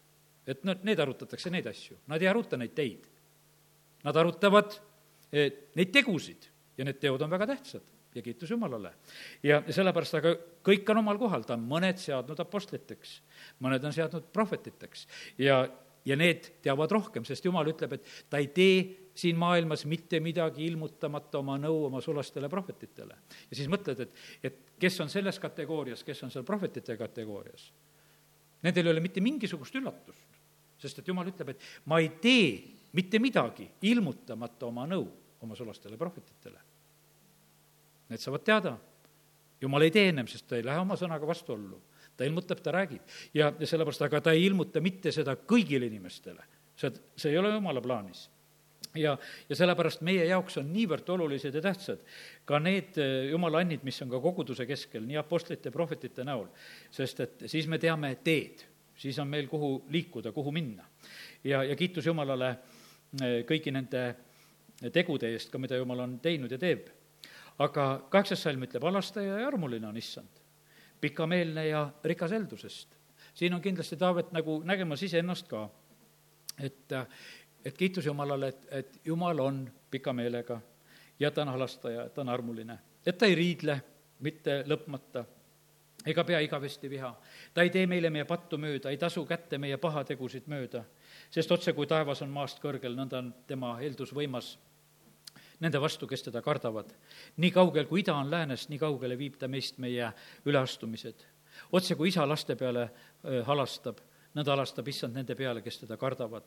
et 0.49 0.63
noh, 0.65 0.79
need 0.83 1.01
arutatakse 1.01 1.51
neid 1.53 1.67
asju, 1.69 1.99
nad 2.09 2.23
ei 2.23 2.29
aruta 2.29 2.57
neid 2.57 2.73
teid. 2.73 3.05
Nad 4.05 4.17
arutavad 4.17 4.79
eh, 5.33 5.69
neid 5.77 5.93
tegusid 5.93 6.49
ja 6.79 6.87
need 6.89 6.97
teod 7.03 7.21
on 7.21 7.31
väga 7.31 7.47
tähtsad 7.51 7.85
ja 8.15 8.23
kiitus 8.23 8.51
Jumalale. 8.51 8.93
ja 9.43 9.61
sellepärast, 9.69 10.15
aga 10.15 10.35
kõik 10.65 10.89
on 10.91 11.03
omal 11.03 11.19
kohal, 11.21 11.45
ta 11.45 11.55
on 11.59 11.67
mõned 11.69 12.01
seadnud 12.01 12.41
apostliteks, 12.41 13.19
mõned 13.65 13.85
on 13.85 13.93
seadnud 13.95 14.31
prohvetiteks 14.33 15.07
ja 15.39 15.61
ja 16.09 16.17
need 16.17 16.49
teavad 16.65 16.93
rohkem, 16.95 17.27
sest 17.29 17.45
Jumal 17.45 17.69
ütleb, 17.69 17.99
et 17.99 18.09
ta 18.31 18.41
ei 18.41 18.49
tee 18.55 18.79
siin 19.19 19.37
maailmas 19.39 19.85
mitte 19.91 20.21
midagi 20.23 20.65
ilmutamata 20.69 21.41
oma 21.43 21.59
nõu 21.61 21.85
oma 21.89 22.01
sulastele 22.05 22.49
prohvetitele. 22.49 23.17
ja 23.51 23.57
siis 23.57 23.69
mõtled, 23.71 24.01
et, 24.07 24.25
et 24.43 24.59
kes 24.81 25.01
on 25.05 25.13
selles 25.13 25.41
kategoorias, 25.43 26.05
kes 26.07 26.23
on 26.25 26.33
seal 26.33 26.47
prohvetite 26.49 26.97
kategoorias. 26.97 27.69
Nendel 28.63 28.89
ei 28.89 28.95
ole 28.95 29.03
mitte 29.05 29.23
mingisugust 29.23 29.75
üllatust, 29.79 30.39
sest 30.79 31.03
et 31.03 31.09
Jumal 31.09 31.31
ütleb, 31.31 31.53
et 31.55 31.67
ma 31.91 32.01
ei 32.03 32.13
tee 32.23 32.53
mitte 32.97 33.21
midagi 33.23 33.69
ilmutamata 33.91 34.67
oma 34.71 34.87
nõu 34.89 35.07
oma 35.45 35.59
sulastele 35.59 35.99
prohvetitele. 35.99 36.63
Need 38.09 38.23
saavad 38.23 38.47
teada, 38.47 38.79
Jumal 39.61 39.85
ei 39.85 39.93
tee 39.95 40.09
ennem, 40.13 40.31
sest 40.31 40.47
ta 40.49 40.57
ei 40.57 40.65
lähe 40.65 40.81
oma 40.81 40.97
sõnaga 40.97 41.27
vastuollu 41.27 41.83
ta 42.19 42.27
ilmutab, 42.27 42.61
ta 42.63 42.75
räägib. 42.75 43.03
ja, 43.35 43.53
ja 43.59 43.67
sellepärast, 43.67 44.03
aga 44.03 44.21
ta 44.21 44.35
ei 44.35 44.49
ilmuta 44.49 44.83
mitte 44.85 45.13
seda 45.15 45.37
kõigile 45.39 45.87
inimestele. 45.87 46.43
see, 46.77 46.91
see 47.17 47.33
ei 47.33 47.39
ole 47.39 47.55
jumala 47.55 47.81
plaanis 47.81 48.29
ja, 48.95 49.19
ja 49.49 49.57
sellepärast 49.57 50.03
meie 50.07 50.25
jaoks 50.29 50.59
on 50.61 50.71
niivõrd 50.73 51.09
olulised 51.15 51.55
ja 51.55 51.63
tähtsad 51.63 52.03
ka 52.49 52.61
need 52.63 52.99
eh, 53.01 53.31
jumala 53.33 53.63
annid, 53.63 53.85
mis 53.87 54.01
on 54.03 54.11
ka 54.13 54.21
koguduse 54.23 54.67
keskel, 54.67 55.05
nii 55.07 55.19
apostlite, 55.21 55.73
prohvetite 55.75 56.25
näol, 56.27 56.47
sest 56.95 57.21
et 57.25 57.47
siis 57.47 57.69
me 57.71 57.79
teame 57.83 58.15
teed, 58.25 58.65
siis 58.99 59.19
on 59.23 59.29
meil, 59.31 59.49
kuhu 59.51 59.85
liikuda, 59.93 60.33
kuhu 60.33 60.53
minna. 60.55 60.87
ja, 61.45 61.63
ja 61.65 61.77
kiitus 61.77 62.07
Jumalale 62.07 62.51
eh, 62.51 63.45
kõigi 63.49 63.75
nende 63.75 64.05
tegude 64.95 65.33
eest 65.35 65.51
ka, 65.51 65.59
mida 65.59 65.79
Jumal 65.79 66.07
on 66.07 66.19
teinud 66.23 66.53
ja 66.53 66.59
teeb. 66.59 66.89
aga 67.59 67.87
kaheksas 68.11 68.43
salm 68.43 68.63
ütleb, 68.63 68.85
alastaja 68.85 69.41
ja 69.41 69.47
armuline 69.49 69.87
on 69.87 69.97
issand 69.97 70.38
pikameelne 71.01 71.67
ja 71.67 71.91
rikas 72.05 72.31
heldusest. 72.31 72.97
siin 73.35 73.55
on 73.55 73.61
kindlasti 73.63 73.97
Taavet 73.97 74.33
nagu 74.33 74.63
nägemas 74.65 75.03
iseennast 75.03 75.49
ka, 75.49 75.69
et, 76.61 76.93
et 77.65 77.77
kiitus 77.77 78.07
Jumalale, 78.07 78.49
et, 78.49 78.67
et 78.71 79.01
Jumal 79.05 79.39
on 79.39 79.71
pika 79.91 80.13
meelega 80.13 80.61
ja 81.21 81.31
ta 81.31 81.43
on 81.43 81.49
halastaja, 81.49 82.09
ta 82.09 82.21
on 82.21 82.29
armuline, 82.29 82.79
et 83.07 83.19
ta 83.19 83.27
ei 83.27 83.35
riidle 83.35 83.81
mitte 84.21 84.63
lõpmata 84.67 85.25
ega 86.07 86.25
pea 86.25 86.41
igavesti 86.41 86.91
viha. 86.91 87.15
ta 87.55 87.63
ei 87.63 87.71
tee 87.71 87.87
meile 87.87 88.11
meie 88.11 88.25
pattu 88.25 88.59
mööda, 88.59 88.91
ei 88.91 88.97
tasu 88.97 89.25
kätte 89.27 89.59
meie 89.59 89.77
pahategusid 89.77 90.47
mööda, 90.47 90.85
sest 91.31 91.53
otse 91.53 91.73
kui 91.73 91.87
taevas 91.87 92.23
on 92.23 92.31
maast 92.31 92.63
kõrgel, 92.63 92.97
nõnda 92.97 93.19
on 93.19 93.35
tema 93.47 93.77
heldus 93.81 94.15
võimas 94.15 94.57
nende 95.61 95.81
vastu, 95.81 96.07
kes 96.07 96.23
teda 96.23 96.43
kardavad. 96.43 96.93
nii 97.37 97.51
kaugel, 97.51 97.87
kui 97.87 98.01
ida 98.01 98.15
on 98.15 98.31
läänest, 98.31 98.69
nii 98.69 98.79
kaugele 98.79 99.19
viib 99.19 99.39
ta 99.39 99.49
meist 99.49 99.79
meie 99.79 100.13
üleastumised. 100.47 101.25
otse 101.73 101.95
kui 101.95 102.09
isa 102.09 102.29
laste 102.29 102.57
peale 102.57 102.91
halastab, 103.45 103.99
nõnda 104.35 104.55
halastab 104.55 104.89
issand 104.89 105.15
nende 105.15 105.35
peale, 105.35 105.63
kes 105.63 105.79
teda 105.79 105.97
kardavad. 105.97 106.45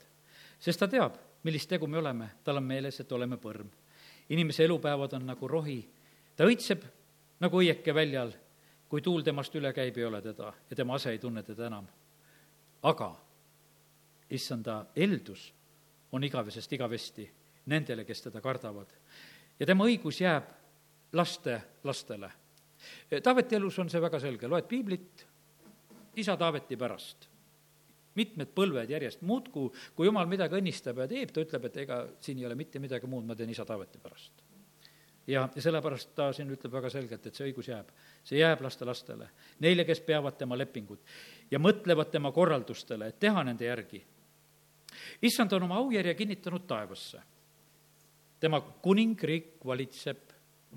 sest 0.60 0.80
ta 0.80 0.88
teab, 0.88 1.18
millist 1.44 1.70
tegu 1.70 1.88
me 1.88 1.98
oleme, 1.98 2.30
tal 2.44 2.58
on 2.58 2.64
meeles, 2.64 3.00
et 3.00 3.12
oleme 3.12 3.38
põrm. 3.38 3.68
inimese 4.30 4.64
elupäevad 4.64 5.14
on 5.14 5.26
nagu 5.26 5.48
rohi, 5.48 5.90
ta 6.36 6.46
õitseb 6.46 6.84
nagu 7.40 7.58
õieke 7.58 7.94
väljal, 7.94 8.32
kui 8.90 9.02
tuul 9.02 9.22
temast 9.22 9.56
üle 9.56 9.74
käib, 9.74 9.98
ei 9.98 10.06
ole 10.06 10.22
teda 10.22 10.54
ja 10.70 10.76
tema 10.76 10.96
ase 10.96 11.12
ei 11.12 11.20
tunne 11.20 11.44
teda 11.44 11.68
enam. 11.68 11.88
aga 12.84 13.16
issanda 14.30 14.86
eeldus 14.96 15.54
on 16.12 16.24
igavesest 16.24 16.74
igavesti 16.74 17.30
nendele, 17.66 18.06
kes 18.06 18.22
teda 18.22 18.42
kardavad. 18.42 18.90
Ja 19.62 19.70
tema 19.70 19.86
õigus 19.86 20.20
jääb 20.24 20.50
laste 21.14 21.62
lastele. 21.86 22.32
Taaveti 23.24 23.56
elus 23.56 23.78
on 23.80 23.92
see 23.94 24.02
väga 24.02 24.20
selge, 24.20 24.50
loed 24.50 24.66
piiblit 24.66 25.28
isa 26.18 26.34
Taaveti 26.38 26.78
pärast 26.82 27.32
mitmed 28.20 28.52
põlved 28.56 28.92
järjest, 28.92 29.22
muudkui, 29.28 29.70
kui 29.96 30.08
jumal 30.08 30.30
midagi 30.30 30.58
õnnistab 30.60 31.00
ja 31.04 31.08
teeb, 31.08 31.32
ta 31.32 31.44
ütleb, 31.46 31.68
et 31.70 31.78
ega 31.86 32.00
siin 32.24 32.42
ei 32.42 32.48
ole 32.48 32.58
mitte 32.60 32.82
midagi 32.84 33.08
muud, 33.08 33.28
ma 33.28 33.38
teen 33.40 33.52
isa 33.54 33.66
Taaveti 33.68 34.02
pärast. 34.04 34.44
ja, 35.28 35.48
ja 35.56 35.62
sellepärast 35.62 36.16
ta 36.16 36.32
siin 36.34 36.50
ütleb 36.52 36.74
väga 36.74 36.90
selgelt, 36.90 37.26
et 37.26 37.36
see 37.36 37.48
õigus 37.48 37.70
jääb. 37.72 37.92
see 38.24 38.40
jääb 38.40 38.62
lastelastele, 38.62 39.30
neile, 39.60 39.86
kes 39.86 40.02
peavad 40.02 40.38
tema 40.38 40.58
lepingut 40.58 41.00
ja 41.52 41.60
mõtlevad 41.60 42.12
tema 42.12 42.32
korraldustele, 42.32 43.08
et 43.08 43.20
teha 43.20 43.44
nende 43.44 43.66
järgi. 43.66 44.04
issand 45.22 45.54
on 45.54 45.64
oma 45.64 45.76
aujärje 45.76 46.16
kinnitanud 46.16 46.68
taevasse. 46.68 47.22
Tema 48.42 48.62
kuningriik 48.62 49.60
valitseb 49.66 50.32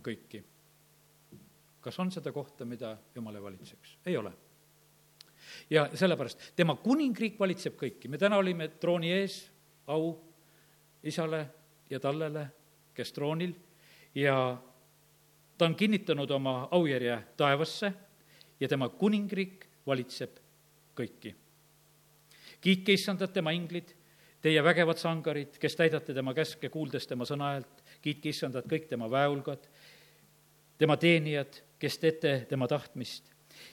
kõiki. 0.05 0.43
kas 1.81 1.99
on 2.01 2.11
seda 2.13 2.33
kohta, 2.33 2.65
mida 2.65 2.97
jumal 3.15 3.37
ei 3.37 3.43
valitseks? 3.43 3.99
ei 4.07 4.17
ole 4.17 4.33
ja 5.71 5.89
sellepärast 5.95 6.53
tema 6.57 6.77
kuningriik 6.81 7.39
valitseb 7.41 7.77
kõiki, 7.81 8.09
me 8.09 8.19
täna 8.21 8.39
olime 8.41 8.69
trooni 8.81 9.13
ees, 9.13 9.39
au 9.87 10.15
isale 11.05 11.45
ja 11.91 12.01
tallele, 12.01 12.47
kes 12.95 13.13
troonil, 13.13 13.55
ja 14.15 14.37
ta 15.59 15.69
on 15.69 15.75
kinnitanud 15.75 16.31
oma 16.31 16.57
aujärje 16.75 17.19
taevasse 17.37 17.93
ja 18.61 18.69
tema 18.69 18.89
kuningriik 18.89 19.67
valitseb 19.87 20.39
kõiki. 20.97 21.35
kiitke 22.61 22.93
issandat 22.93 23.33
tema 23.33 23.53
inglid, 23.53 23.93
teie 24.45 24.61
vägevad 24.65 25.01
sangarid, 25.01 25.57
kes 25.61 25.77
täidate 25.77 26.15
tema 26.15 26.35
käske, 26.37 26.69
kuuldes 26.69 27.09
tema 27.09 27.25
sõna 27.25 27.55
häält, 27.55 27.85
kiitke 28.05 28.29
issandat 28.29 28.69
kõik 28.69 28.91
tema 28.91 29.09
väeulgad, 29.11 29.65
tema 30.79 30.97
teenijad, 31.01 31.63
kes 31.81 31.99
teete 31.99 32.35
tema 32.49 32.69
tahtmist. 32.69 33.33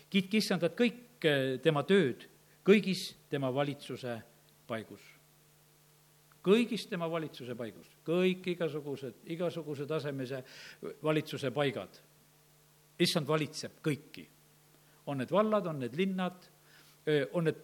kiitke 0.10 0.38
issandat 0.38 0.78
kõik 0.80 1.12
kõik 1.22 1.62
tema 1.62 1.84
tööd 1.86 2.28
kõigis 2.66 3.12
tema 3.30 3.51
valitsuse 3.54 4.22
paigus. 4.68 5.01
kõigis 6.42 6.88
tema 6.90 7.06
valitsuse 7.10 7.54
paigus, 7.56 7.88
kõik 8.06 8.48
igasugused, 8.48 9.13
igasuguse 9.25 9.86
tasemise 9.86 10.44
valitsuse 11.04 11.51
paigad. 11.51 11.90
issand 13.00 13.28
valitseb 13.28 13.72
kõiki. 13.82 14.28
on 15.06 15.18
need 15.18 15.32
vallad, 15.32 15.68
on 15.68 15.80
need 15.80 15.96
linnad, 15.96 16.50
on 17.34 17.44
need, 17.44 17.56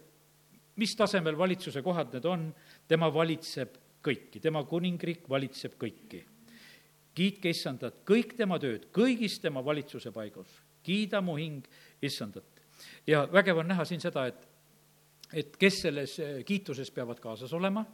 mis 0.76 0.96
tasemel 0.96 1.36
valitsuse 1.36 1.82
kohad 1.82 2.12
need 2.12 2.24
on, 2.24 2.54
tema 2.88 3.10
valitseb 3.12 3.76
kõiki, 4.04 4.40
tema 4.40 4.64
kuningriik 4.64 5.28
valitseb 5.28 5.76
kõiki. 5.80 6.24
kiitke 7.18 7.50
issandat, 7.50 8.04
kõik 8.06 8.36
tema 8.36 8.58
tööd, 8.58 8.88
kõigis 8.94 9.40
tema 9.42 9.64
valitsuse 9.64 10.12
paigus. 10.12 10.48
kiida 10.82 11.20
mu 11.20 11.36
hing 11.36 11.66
issandat 12.02 12.58
ja 13.06 13.26
vägev 13.32 13.58
on 13.58 13.68
näha 13.68 13.84
siin 13.84 14.00
seda, 14.00 14.26
et, 14.26 14.48
et 15.32 15.56
kes 15.56 15.82
selles 15.82 16.18
eh, 16.22 16.44
kiituses 16.44 16.90
peavad 16.94 17.20
kaasas 17.20 17.52
olema, 17.52 17.84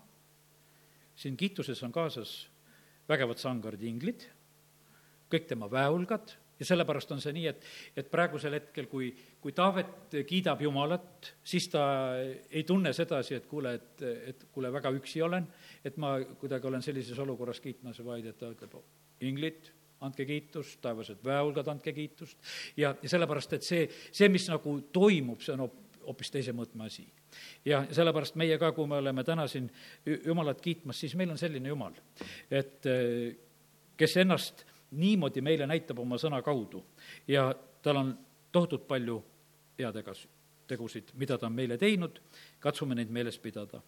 siin 1.16 1.36
kiituses 1.36 1.82
on 1.82 1.92
kaasas 1.92 2.48
vägevad 3.08 3.40
sangarid 3.40 3.82
inglid, 3.82 4.26
kõik 5.30 5.48
tema 5.48 5.70
väehulgad 5.70 6.34
ja 6.58 6.66
sellepärast 6.66 7.12
on 7.14 7.22
see 7.22 7.34
nii, 7.36 7.46
et, 7.50 7.64
et 7.96 8.10
praegusel 8.10 8.58
hetkel, 8.58 8.88
kui, 8.90 9.10
kui 9.44 9.52
Taavet 9.52 10.14
kiidab 10.24 10.62
Jumalat, 10.64 11.34
siis 11.44 11.66
ta 11.68 11.84
ei 12.16 12.62
tunne 12.64 12.94
sedasi, 12.96 13.34
et 13.36 13.46
kuule, 13.46 13.74
et, 13.76 14.04
et 14.32 14.44
kuule, 14.52 14.70
väga 14.72 14.88
üksi 14.96 15.20
olen, 15.20 15.44
et 15.84 15.98
ma 16.00 16.14
kuidagi 16.40 16.70
olen 16.70 16.84
sellises 16.84 17.18
olukorras 17.20 17.60
kiitmas, 17.60 18.00
vaid 18.06 18.30
et 18.30 18.38
ta 18.40 18.48
ütleb, 18.48 18.78
inglid, 19.28 19.68
andke 20.04 20.24
kiitust, 20.24 20.78
taevased 20.80 21.20
väehulgad, 21.24 21.68
andke 21.68 21.92
kiitust. 21.92 22.38
ja, 22.80 22.94
ja 23.02 23.08
sellepärast, 23.12 23.52
et 23.58 23.68
see, 23.68 23.82
see, 24.08 24.30
mis 24.32 24.48
nagu 24.48 24.78
toimub, 24.96 25.44
see 25.44 25.58
on 25.58 25.66
hoopis 25.66 26.32
teise 26.32 26.56
mõõtme 26.56 26.88
asi. 26.88 27.04
ja 27.68 27.82
sellepärast 27.92 28.40
meie 28.40 28.56
ka, 28.58 28.72
kui 28.72 28.88
me 28.88 28.96
oleme 29.02 29.26
täna 29.28 29.45
siin 29.50 29.69
Jumalat 30.25 30.64
kiitmas, 30.64 31.04
siis 31.04 31.19
meil 31.21 31.36
on 31.36 31.40
selline 31.40 31.69
Jumal, 31.69 32.00
et 32.49 32.88
eh, 32.88 33.36
kes 34.00 34.16
ennast 34.25 34.64
niimoodi 34.97 35.45
meile 35.45 35.69
näitab 35.69 36.00
oma 36.00 36.16
sõna 36.16 36.40
kaudu 36.40 36.80
ja 37.28 37.50
tal 37.84 38.00
on 38.00 38.16
tohutult 38.54 38.88
palju 38.88 39.21
heategas, 39.78 40.26
tegusid, 40.69 41.13
mida 41.21 41.39
ta 41.39 41.47
on 41.47 41.56
meile 41.56 41.78
teinud, 41.78 42.21
katsume 42.60 42.95
neid 42.95 43.10
meeles 43.10 43.39
pidada. 43.39 43.82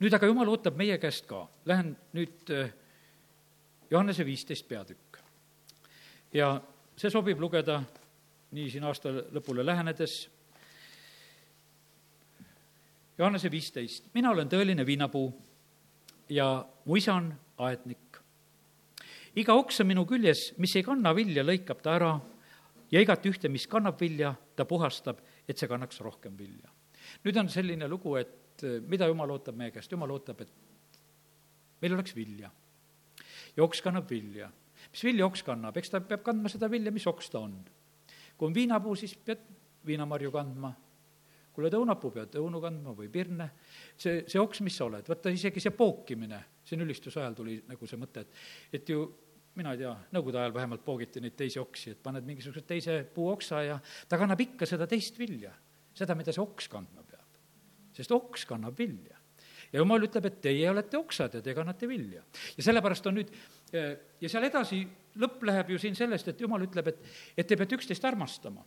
nüüd 0.00 0.14
aga 0.14 0.26
Jumal 0.26 0.48
ootab 0.48 0.76
meie 0.76 0.98
käest 0.98 1.26
ka, 1.26 1.46
lähen 1.64 1.96
nüüd 2.12 2.50
äh, 2.50 2.72
Johannese 3.90 4.26
viisteist 4.26 4.68
peatükk. 4.68 5.18
ja 6.32 6.60
see 6.96 7.10
sobib 7.10 7.40
lugeda 7.40 7.82
nii 8.56 8.70
siin 8.70 8.84
aasta 8.84 9.10
lõpule 9.34 9.64
lähenedes. 9.66 10.28
Johannese 13.18 13.50
viisteist, 13.50 14.10
mina 14.14 14.30
olen 14.30 14.48
tõeline 14.48 14.84
viinapuu 14.86 15.30
ja 16.28 16.66
mu 16.84 16.96
isa 16.96 17.14
on 17.14 17.30
aednik. 17.58 18.20
iga 19.36 19.54
oks 19.54 19.80
on 19.80 19.86
minu 19.86 20.04
küljes, 20.06 20.52
mis 20.58 20.76
ei 20.76 20.82
kanna 20.82 21.14
vilja, 21.14 21.44
lõikab 21.44 21.80
ta 21.82 21.94
ära 21.96 22.12
ja 22.90 23.02
igat 23.02 23.26
ühte, 23.26 23.50
mis 23.52 23.66
kannab 23.70 24.00
vilja, 24.00 24.34
ta 24.56 24.64
puhastab, 24.68 25.20
et 25.48 25.58
see 25.58 25.68
kannaks 25.70 26.00
rohkem 26.04 26.36
vilja. 26.38 26.70
nüüd 27.24 27.36
on 27.38 27.48
selline 27.48 27.88
lugu, 27.88 28.16
et 28.16 28.62
mida 28.88 29.06
Jumal 29.06 29.30
ootab 29.30 29.56
meie 29.56 29.70
käest, 29.70 29.92
Jumal 29.92 30.10
ootab, 30.10 30.40
et 30.40 30.52
meil 31.82 31.94
oleks 31.94 32.14
vilja. 32.16 32.50
Ja 33.56 33.64
oks 33.64 33.82
kannab 33.82 34.10
vilja. 34.10 34.50
mis 34.92 35.04
vilja 35.04 35.26
oks 35.26 35.42
kannab, 35.42 35.76
eks 35.76 35.90
ta 35.90 36.00
peab 36.00 36.22
kandma 36.22 36.48
seda 36.52 36.70
vilja, 36.70 36.92
mis 36.92 37.06
oks 37.06 37.30
ta 37.30 37.40
on. 37.40 37.56
kui 38.36 38.46
on 38.46 38.54
viinapuu, 38.54 38.94
siis 38.96 39.14
pead 39.16 39.40
viinamarju 39.86 40.30
kandma, 40.30 40.72
kui 41.52 41.64
oled 41.64 41.74
õunapuu, 41.78 42.10
pead 42.12 42.34
õunu 42.36 42.60
kandma 42.60 42.92
või 42.92 43.08
pirne, 43.08 43.46
see, 43.96 44.24
see 44.28 44.40
oks, 44.40 44.60
mis 44.60 44.76
sa 44.76 44.84
oled, 44.84 45.06
vaata 45.08 45.32
isegi 45.32 45.62
see 45.62 45.72
pookimine, 45.72 46.40
siin 46.64 46.84
ülistuse 46.84 47.22
ajal 47.22 47.38
tuli 47.38 47.54
nagu 47.68 47.88
see 47.88 48.00
mõte, 48.00 48.26
et, 48.26 48.42
et 48.76 48.92
ju 48.92 49.06
mina 49.56 49.72
ei 49.72 49.80
tea, 49.80 49.92
nõukogude 50.12 50.40
ajal 50.40 50.54
vähemalt 50.54 50.84
poogiti 50.84 51.20
neid 51.24 51.36
teisi 51.38 51.60
oksi, 51.60 51.94
et 51.94 52.02
paned 52.02 52.26
mingisuguse 52.28 52.64
teise 52.68 52.98
puuoksa 53.14 53.62
ja 53.64 53.78
ta 54.08 54.18
kannab 54.20 54.40
ikka 54.44 54.68
seda 54.68 54.88
teist 54.90 55.18
vilja, 55.18 55.52
seda, 55.96 56.16
mida 56.18 56.34
see 56.34 56.42
oks 56.42 56.68
kandma 56.72 57.04
peab. 57.06 57.38
sest 57.96 58.12
oks 58.12 58.44
kannab 58.44 58.76
vilja 58.78 59.16
ja 59.72 59.80
jumal 59.80 60.04
ütleb, 60.06 60.28
et 60.28 60.40
teie 60.44 60.68
olete 60.70 60.98
oksad 60.98 61.36
ja 61.38 61.42
te 61.42 61.54
kannate 61.56 61.88
vilja. 61.88 62.22
ja 62.56 62.64
sellepärast 62.64 63.06
on 63.10 63.18
nüüd, 63.18 63.32
eh, 63.72 63.92
ja 64.20 64.30
seal 64.30 64.46
edasi, 64.48 64.82
lõpp 65.20 65.44
läheb 65.48 65.72
ju 65.74 65.78
siin 65.82 65.96
sellest, 65.98 66.28
et 66.28 66.40
jumal 66.40 66.64
ütleb, 66.66 66.92
et, 66.92 67.00
et 67.36 67.46
te 67.46 67.58
peate 67.58 67.78
üksteist 67.78 68.04
armastama. 68.04 68.64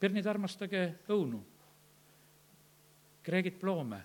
Pernid, 0.00 0.26
armastage 0.26 0.84
õunu, 1.12 1.42
kreegid 3.22 3.58
ploome, 3.60 4.00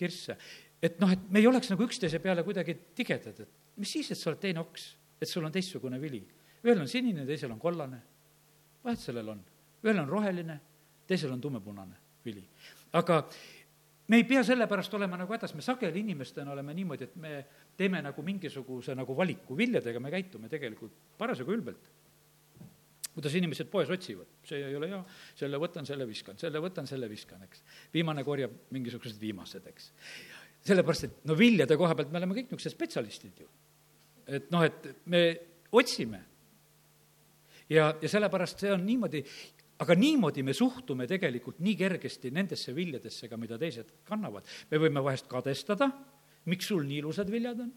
kirsse. 0.00 0.38
Et 0.82 1.00
noh, 1.00 1.12
et 1.12 1.30
me 1.30 1.40
ei 1.42 1.46
oleks 1.46 1.70
nagu 1.70 1.84
üksteise 1.84 2.18
peale 2.24 2.44
kuidagi 2.46 2.76
tigedad, 2.96 3.40
et 3.44 3.80
mis 3.80 3.92
siis, 3.98 4.10
et 4.10 4.18
sa 4.18 4.30
oled 4.30 4.40
teine 4.40 4.62
oks, 4.62 4.90
et 5.20 5.28
sul 5.28 5.44
on 5.44 5.52
teistsugune 5.52 6.00
vili. 6.00 6.22
ühel 6.64 6.80
on 6.80 6.88
sinine, 6.88 7.26
teisel 7.26 7.52
on 7.52 7.58
kollane. 7.58 8.02
vahet 8.84 8.98
sellel 8.98 9.28
on, 9.28 9.40
ühel 9.84 9.98
on 9.98 10.08
roheline, 10.08 10.60
teisel 11.06 11.32
on 11.32 11.40
tumepunane 11.40 11.96
vili 12.24 12.44
aga 12.92 13.22
me 14.08 14.18
ei 14.18 14.26
pea 14.26 14.42
sellepärast 14.44 14.94
olema 14.98 15.18
nagu 15.20 15.32
hädas, 15.34 15.54
me 15.54 15.62
sageli 15.62 16.02
inimestena 16.02 16.52
oleme 16.52 16.74
niimoodi, 16.74 17.06
et 17.06 17.16
me 17.16 17.32
teeme 17.78 18.02
nagu 18.02 18.22
mingisuguse 18.26 18.96
nagu 18.98 19.16
valiku, 19.16 19.56
viljadega 19.58 20.02
me 20.02 20.10
käitume 20.10 20.50
tegelikult 20.50 20.96
parasjagu 21.18 21.54
ülbelt. 21.54 21.90
kuidas 23.10 23.34
inimesed 23.34 23.66
poes 23.66 23.88
otsivad, 23.90 24.28
see 24.46 24.60
ei 24.64 24.76
ole 24.78 24.86
hea, 24.88 24.98
selle 25.36 25.58
võtan, 25.58 25.86
selle 25.86 26.06
viskan, 26.06 26.36
selle 26.38 26.60
võtan, 26.62 26.86
selle 26.86 27.08
viskan, 27.10 27.42
eks. 27.42 27.62
viimane 27.92 28.22
korjab 28.24 28.52
mingisugused 28.70 29.18
viimased, 29.20 29.66
eks. 29.66 29.90
Sellepärast, 30.66 31.06
et 31.06 31.28
no 31.28 31.36
viljade 31.38 31.76
koha 31.80 31.94
pealt 31.96 32.10
me 32.12 32.20
oleme 32.20 32.36
kõik 32.36 32.50
niisugused 32.50 32.76
spetsialistid 32.76 33.44
ju. 33.44 33.48
et 34.26 34.50
noh, 34.52 34.64
et 34.66 34.90
me 35.06 35.22
otsime 35.72 36.20
ja, 37.70 37.94
ja 37.94 38.08
sellepärast 38.08 38.62
see 38.66 38.72
on 38.74 38.84
niimoodi 38.86 39.24
aga 39.80 39.96
niimoodi 39.96 40.44
me 40.44 40.54
suhtume 40.56 41.06
tegelikult 41.08 41.60
nii 41.64 41.76
kergesti 41.78 42.32
nendesse 42.34 42.74
viljadesse 42.76 43.28
ka, 43.28 43.38
mida 43.40 43.58
teised 43.58 43.94
kannavad. 44.08 44.44
me 44.70 44.80
võime 44.80 45.02
vahest 45.04 45.28
kadestada, 45.30 45.88
miks 46.52 46.68
sul 46.68 46.84
nii 46.84 47.00
ilusad 47.00 47.30
viljad 47.32 47.64
on. 47.64 47.72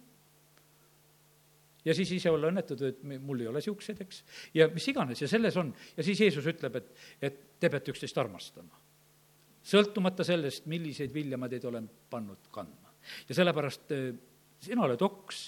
ja 1.85 1.95
siis 1.95 2.11
ise 2.11 2.31
olla 2.31 2.51
õnnetud, 2.51 2.81
et 2.87 3.03
mul 3.03 3.43
ei 3.43 3.47
ole 3.47 3.59
niisuguseid, 3.59 4.01
eks, 4.03 4.23
ja 4.55 4.67
mis 4.71 4.87
iganes 4.87 5.21
ja 5.21 5.27
selles 5.27 5.57
on, 5.59 5.73
ja 5.97 6.03
siis 6.03 6.19
Jeesus 6.19 6.47
ütleb, 6.47 6.75
et, 6.79 6.91
et 7.21 7.39
te 7.59 7.69
peate 7.71 7.91
üksteist 7.91 8.17
armastama. 8.19 8.82
Sõltumata 9.63 10.25
sellest, 10.27 10.67
milliseid 10.71 11.13
vilja 11.13 11.39
ma 11.39 11.49
teid 11.51 11.65
olen 11.69 11.87
pannud 12.09 12.51
kandma. 12.51 12.93
ja 13.29 13.35
sellepärast 13.35 13.91
eh, 13.95 14.11
sina 14.63 14.85
oled 14.85 15.01
oks, 15.01 15.45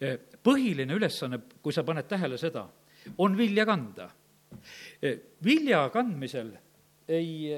eh, 0.00 0.18
põhiline 0.42 0.96
ülesanne, 0.96 1.40
kui 1.62 1.72
sa 1.72 1.84
paned 1.84 2.08
tähele 2.08 2.38
seda, 2.40 2.66
on 3.18 3.36
vilja 3.36 3.66
kanda. 3.66 4.10
vilja 5.44 5.88
kandmisel 5.92 6.52
ei, 7.08 7.50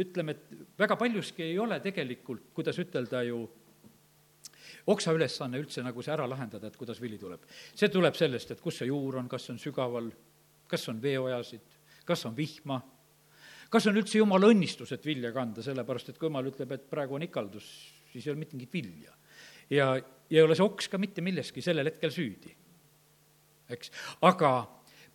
ütleme, 0.00 0.32
et 0.32 0.78
väga 0.78 0.96
paljuski 0.96 1.42
ei 1.42 1.58
ole 1.58 1.78
tegelikult, 1.82 2.48
kuidas 2.54 2.78
ütelda 2.82 3.20
ju, 3.26 3.42
oksa 4.90 5.12
ülesanne 5.14 5.60
üldse 5.62 5.82
nagu 5.84 6.02
see 6.02 6.12
ära 6.14 6.26
lahendada, 6.28 6.68
et 6.68 6.76
kuidas 6.76 7.00
vili 7.02 7.18
tuleb. 7.18 7.44
see 7.74 7.88
tuleb 7.88 8.16
sellest, 8.18 8.50
et 8.50 8.60
kus 8.60 8.80
see 8.80 8.88
juur 8.88 9.20
on, 9.20 9.28
kas 9.28 9.46
see 9.46 9.54
on 9.54 9.60
sügaval, 9.62 10.10
kas 10.68 10.88
on 10.88 11.00
veeojasid, 11.02 11.78
kas 12.04 12.24
on 12.28 12.36
vihma, 12.36 12.80
kas 13.74 13.88
on 13.90 13.98
üldse 13.98 14.20
jumala 14.20 14.48
õnnistus, 14.52 14.92
et 14.94 15.06
vilja 15.06 15.32
kanda, 15.34 15.62
sellepärast 15.66 16.12
et 16.12 16.18
kui 16.20 16.30
jumal 16.30 16.46
ütleb, 16.50 16.76
et 16.76 16.88
praegu 16.90 17.18
on 17.18 17.26
ikaldus, 17.26 17.68
siis 18.12 18.26
ei 18.26 18.32
ole 18.32 18.42
mitte 18.44 18.56
mingit 18.56 18.72
vilja. 18.74 19.14
ja, 19.70 19.94
ja 19.98 20.38
ei 20.38 20.44
ole 20.44 20.54
see 20.54 20.66
oks 20.66 20.88
ka 20.92 21.00
mitte 21.02 21.24
milleski 21.24 21.62
sellel 21.64 21.90
hetkel 21.90 22.14
süüdi. 22.14 22.54
eks, 23.74 23.90
aga 24.22 24.56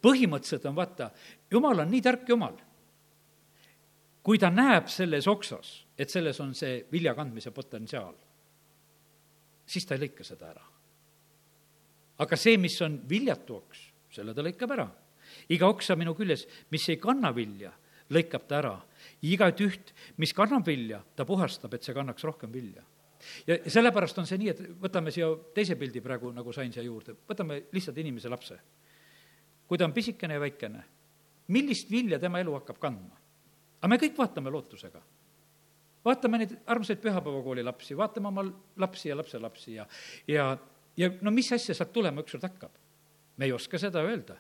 põhimõtteliselt 0.04 0.68
on 0.68 0.76
vaata, 0.76 1.12
jumal 1.52 1.86
on 1.86 1.92
nii 1.92 2.04
tark 2.04 2.28
jumal 2.30 2.60
kui 4.30 4.38
ta 4.38 4.52
näeb 4.54 4.90
selles 4.92 5.28
oksas, 5.32 5.72
et 5.98 6.12
selles 6.12 6.38
on 6.44 6.52
see 6.58 6.84
vilja 6.92 7.16
kandmise 7.18 7.50
potentsiaal, 7.56 8.14
siis 9.66 9.88
ta 9.88 9.96
ei 9.96 10.04
lõika 10.04 10.26
seda 10.28 10.52
ära. 10.52 10.66
aga 12.20 12.36
see, 12.36 12.58
mis 12.60 12.76
on 12.84 13.00
viljatu 13.10 13.56
oks, 13.56 13.80
selle 14.12 14.34
ta 14.36 14.44
lõikab 14.44 14.74
ära. 14.76 14.88
iga 15.50 15.68
oksa 15.68 15.96
minu 15.96 16.14
küljes, 16.14 16.46
mis 16.72 16.90
ei 16.90 16.98
kanna 16.98 17.32
vilja, 17.36 17.72
lõikab 18.10 18.48
ta 18.48 18.60
ära. 18.60 18.78
igat 19.22 19.62
üht, 19.62 19.94
mis 20.18 20.34
kannab 20.34 20.66
vilja, 20.66 21.04
ta 21.16 21.26
puhastab, 21.26 21.74
et 21.74 21.84
see 21.84 21.94
kannaks 21.94 22.24
rohkem 22.24 22.52
vilja 22.52 22.84
ja 23.48 23.58
sellepärast 23.68 24.18
on 24.22 24.28
see 24.28 24.40
nii, 24.42 24.52
et 24.54 24.62
võtame 24.82 25.12
siia 25.14 25.30
teise 25.56 25.76
pildi 25.80 26.02
praegu, 26.04 26.32
nagu 26.36 26.54
sain 26.56 26.72
siia 26.74 26.86
juurde, 26.86 27.16
võtame 27.28 27.62
lihtsalt 27.76 27.98
inimese 28.02 28.32
lapse. 28.32 28.60
kui 29.68 29.78
ta 29.78 29.86
on 29.86 29.94
pisikene 29.94 30.34
ja 30.34 30.42
väikene, 30.42 30.84
millist 31.54 31.92
vilja 31.92 32.20
tema 32.20 32.40
elu 32.40 32.56
hakkab 32.60 32.80
kandma? 32.80 33.16
aga 33.80 33.88
me 33.88 33.98
kõik 34.02 34.18
vaatame 34.18 34.50
lootusega. 34.50 35.02
vaatame 36.06 36.38
neid 36.38 36.58
armsaid 36.66 37.02
pühapäevakooli 37.04 37.64
lapsi, 37.64 37.98
vaatame 37.98 38.28
oma 38.28 38.46
lapsi 38.78 39.10
ja 39.10 39.18
lapselapsi 39.18 39.74
ja, 39.74 39.88
ja, 40.28 40.58
ja 40.98 41.12
no 41.22 41.32
mis 41.32 41.52
asja 41.52 41.76
sealt 41.76 41.94
tulema 41.94 42.22
ükskord 42.22 42.48
hakkab? 42.48 42.72
me 43.38 43.46
ei 43.46 43.52
oska 43.52 43.78
seda 43.78 44.04
öelda. 44.04 44.38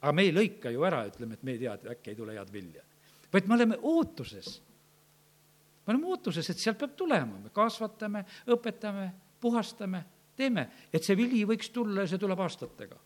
aga 0.00 0.12
me 0.12 0.22
ei 0.22 0.32
lõika 0.32 0.70
ju 0.70 0.84
ära, 0.84 1.06
ütleme, 1.06 1.34
et 1.34 1.42
me 1.42 1.52
ei 1.52 1.58
tea, 1.58 1.74
et 1.74 1.86
äkki 1.96 2.10
ei 2.10 2.16
tule 2.16 2.34
head 2.34 2.52
vilja. 2.52 2.82
Vaid 3.34 3.50
me 3.50 3.58
oleme 3.58 3.78
ootuses. 3.82 4.62
me 5.86 5.92
oleme 5.92 6.12
ootuses, 6.14 6.50
et 6.50 6.58
sealt 6.58 6.78
peab 6.80 6.94
tulema, 6.96 7.38
me 7.42 7.50
kasvatame, 7.52 8.24
õpetame, 8.54 9.10
puhastame, 9.40 10.04
teeme, 10.36 10.68
et 10.92 11.04
see 11.04 11.16
vili 11.18 11.42
võiks 11.46 11.68
tulla 11.74 12.06
ja 12.06 12.10
see 12.10 12.22
tuleb 12.22 12.40
aastatega 12.40 12.96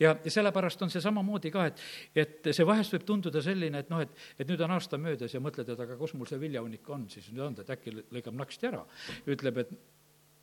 ja, 0.00 0.16
ja 0.24 0.30
sellepärast 0.30 0.82
on 0.82 0.92
see 0.92 1.02
samamoodi 1.02 1.50
ka, 1.52 1.66
et, 1.70 1.82
et 2.16 2.50
see 2.50 2.66
vahest 2.66 2.94
võib 2.94 3.06
tunduda 3.08 3.42
selline, 3.44 3.82
et 3.82 3.90
noh, 3.92 4.02
et, 4.04 4.12
et 4.38 4.48
nüüd 4.48 4.60
on 4.64 4.74
aasta 4.76 5.00
möödas 5.00 5.34
ja 5.34 5.42
mõtled, 5.44 5.68
et 5.72 5.82
aga 5.84 5.96
kus 6.00 6.14
mul 6.18 6.28
see 6.30 6.40
viljahunnik 6.40 6.88
on 6.94 7.06
siis 7.12 7.30
nüüd 7.32 7.44
olnud, 7.46 7.62
et 7.64 7.72
äkki 7.74 7.94
lõikab 8.00 8.38
naksti 8.38 8.70
ära. 8.70 8.84
ütleb, 9.28 9.62
et 9.64 9.74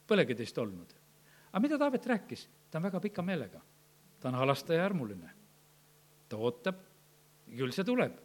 polegi 0.08 0.38
teist 0.41 0.58
olnud. 0.62 0.93
aga 1.52 1.63
mida 1.63 1.80
Taavet 1.82 2.12
rääkis? 2.13 2.48
ta 2.69 2.80
on 2.80 2.89
väga 2.89 3.02
pika 3.08 3.26
meelega. 3.26 3.62
ta 4.19 4.30
on 4.30 4.39
halastaja 4.41 4.82
ja 4.82 4.86
armuline. 4.86 5.32
ta 6.30 6.38
ootab, 6.38 6.82
küll 7.56 7.74
see 7.74 7.88
tuleb. 7.88 8.25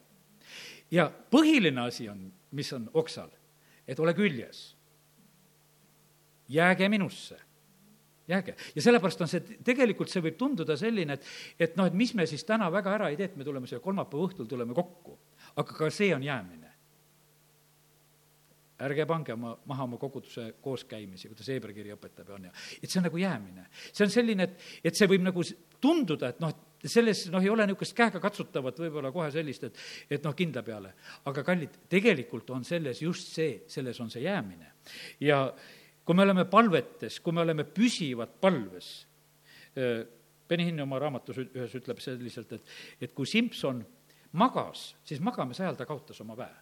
Ja 0.90 1.10
põhiline 1.30 1.86
asi 1.86 2.08
on, 2.08 2.26
mis 2.52 2.72
on 2.72 2.90
oksal, 2.94 3.30
et 3.86 4.00
ole 4.00 4.14
küljes. 4.14 4.76
jääge 6.48 6.88
minusse 6.88 7.38
jääge. 8.30 8.56
ja 8.74 8.82
sellepärast 8.82 9.20
on 9.20 9.30
see, 9.30 9.58
tegelikult 9.64 10.10
see 10.10 10.22
võib 10.24 10.38
tunduda 10.38 10.76
selline, 10.78 11.18
et, 11.18 11.28
et 11.66 11.76
noh, 11.78 11.88
et 11.90 11.96
mis 11.96 12.12
me 12.14 12.26
siis 12.30 12.44
täna 12.46 12.70
väga 12.72 12.94
ära 12.94 13.10
ei 13.10 13.18
tee, 13.18 13.30
et 13.30 13.38
me 13.38 13.46
tuleme 13.46 13.70
siia 13.70 13.82
kolmapäeva 13.82 14.28
õhtul, 14.28 14.48
tuleme 14.50 14.76
kokku. 14.76 15.18
aga 15.56 15.76
ka 15.76 15.90
see 15.94 16.14
on 16.14 16.22
jäämine. 16.26 16.68
ärge 18.80 19.04
pange 19.06 19.32
oma, 19.32 19.58
maha 19.68 19.84
oma 19.84 19.98
koguduse 20.00 20.54
kooskäimisi, 20.64 21.28
kuidas 21.28 21.48
Hebra 21.52 21.72
kiri 21.76 21.92
õpetab 21.92 22.28
ja 22.28 22.34
on 22.34 22.44
ja, 22.48 22.52
et 22.80 22.88
see 22.88 23.00
on 23.00 23.04
nagu 23.10 23.20
jäämine. 23.20 23.66
see 23.92 24.04
on 24.06 24.10
selline, 24.14 24.48
et, 24.48 24.68
et 24.84 24.96
see 24.96 25.08
võib 25.10 25.26
nagu 25.26 25.44
tunduda, 25.80 26.30
et 26.30 26.40
noh, 26.40 26.54
et 26.54 26.69
selles 26.84 27.26
noh, 27.32 27.42
ei 27.44 27.50
ole 27.52 27.66
niisugust 27.68 27.96
käegakatsutavat 27.98 28.78
võib-olla 28.80 29.12
kohe 29.12 29.28
sellist, 29.34 29.66
et, 29.68 29.82
et 30.16 30.24
noh, 30.24 30.34
kindla 30.36 30.62
peale. 30.64 30.94
aga 31.28 31.44
kallid, 31.44 31.76
tegelikult 31.92 32.50
on 32.56 32.64
selles 32.64 33.02
just 33.02 33.34
see, 33.34 33.60
selles 33.68 34.00
on 34.00 34.10
see 34.12 34.24
jäämine. 34.24 34.72
ja, 35.20 35.42
kui 36.04 36.16
me 36.16 36.24
oleme 36.24 36.46
palvetes, 36.50 37.20
kui 37.20 37.36
me 37.36 37.44
oleme 37.44 37.64
püsivad 37.68 38.32
palves, 38.40 38.90
Beni 40.50 40.66
Hinn 40.66 40.82
oma 40.82 40.98
raamatus 40.98 41.36
ühes 41.44 41.74
ütleb 41.78 42.00
selliselt, 42.02 42.56
et, 42.56 42.72
et 43.06 43.12
kui 43.14 43.28
Simson 43.28 43.84
magas, 44.40 44.90
siis 45.06 45.22
magamise 45.22 45.62
ajal 45.62 45.78
ta 45.78 45.86
kaotas 45.86 46.18
oma 46.24 46.34
väe. 46.38 46.56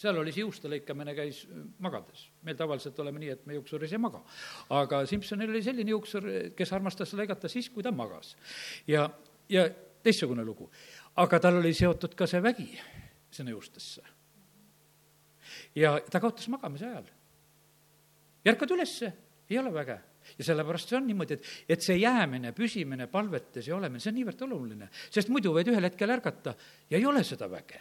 Seal 0.00 0.16
oli 0.20 0.32
see 0.32 0.44
juuste 0.44 0.70
lõikamine 0.72 1.14
käis 1.16 1.42
magades. 1.82 2.28
meil 2.46 2.56
tavaliselt 2.56 2.98
oleme 3.02 3.20
nii, 3.22 3.34
et 3.36 3.46
me 3.46 3.58
juuksuris 3.58 3.92
ei 3.92 4.00
maga. 4.02 4.22
aga 4.76 5.04
Simsonil 5.06 5.52
oli 5.52 5.62
selline 5.62 5.94
juuksur, 5.96 6.26
kes 6.56 6.72
armastas 6.76 7.12
lõigata 7.18 7.50
siis, 7.52 7.68
kui 7.70 7.84
ta 7.86 7.92
magas. 7.92 8.36
ja, 8.88 9.08
ja 9.48 9.68
teistsugune 10.02 10.44
lugu. 10.44 10.70
aga 11.16 11.40
tal 11.40 11.60
oli 11.60 11.74
seotud 11.76 12.16
ka 12.16 12.26
see 12.30 12.42
vägi 12.42 12.70
sinna 13.30 13.52
juustesse. 13.54 14.02
ja 15.74 15.98
ta 16.10 16.20
kaotas 16.20 16.48
magamise 16.48 16.88
ajal 16.88 17.10
ja 18.44 18.52
ärkad 18.54 18.72
ülesse, 18.76 19.12
ei 19.50 19.58
ole 19.58 19.74
väge. 19.74 19.98
ja 20.38 20.44
sellepärast 20.44 20.88
see 20.88 20.96
on 20.98 21.06
niimoodi, 21.08 21.34
et, 21.34 21.46
et 21.74 21.82
see 21.82 21.96
jäämine, 21.96 22.52
püsimine 22.52 23.06
palvetes 23.10 23.66
ja 23.66 23.74
olemine, 23.76 23.98
see 24.02 24.12
on 24.12 24.18
niivõrd 24.18 24.42
oluline, 24.46 24.88
sest 25.10 25.30
muidu 25.32 25.54
võid 25.56 25.70
ühel 25.72 25.88
hetkel 25.88 26.12
ärgata 26.12 26.52
ja 26.90 26.98
ei 26.98 27.06
ole 27.08 27.24
seda 27.24 27.48
väge. 27.50 27.80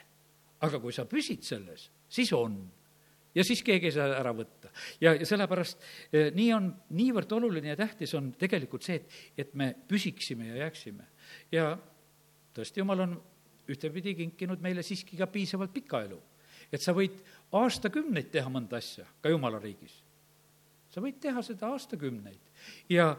Aga 0.65 0.79
kui 0.79 0.93
sa 0.95 1.05
püsid 1.09 1.45
selles, 1.45 1.89
siis 2.09 2.31
on 2.35 2.57
ja 3.35 3.45
siis 3.45 3.61
keegi 3.63 3.89
ei 3.89 3.95
saa 3.95 4.09
ära 4.17 4.33
võtta. 4.35 4.71
ja, 5.01 5.13
ja 5.13 5.25
sellepärast 5.25 5.83
eh, 6.13 6.31
nii 6.35 6.49
on, 6.55 6.71
niivõrd 6.97 7.31
oluline 7.37 7.73
ja 7.73 7.79
tähtis 7.79 8.13
on 8.17 8.31
tegelikult 8.39 8.85
see, 8.85 8.99
et, 8.99 9.19
et 9.45 9.53
me 9.53 9.71
püsiksime 9.87 10.49
ja 10.51 10.65
jääksime. 10.65 11.07
ja 11.51 11.69
tõesti, 12.55 12.81
jumal 12.81 13.05
on 13.05 13.15
ühtepidi 13.69 14.15
kinkinud 14.23 14.61
meile 14.61 14.83
siiski 14.83 15.17
ka 15.17 15.27
piisavalt 15.27 15.73
pika 15.73 16.03
elu. 16.07 16.19
et 16.71 16.81
sa 16.81 16.93
võid 16.93 17.21
aastakümneid 17.55 18.31
teha 18.31 18.49
mõnda 18.49 18.77
asja 18.81 19.05
ka 19.21 19.29
jumala 19.29 19.61
riigis 19.61 20.01
sa 20.89 21.01
võid 21.03 21.19
teha 21.21 21.41
seda 21.45 21.69
aastakümneid 21.73 22.89
ja, 22.91 23.11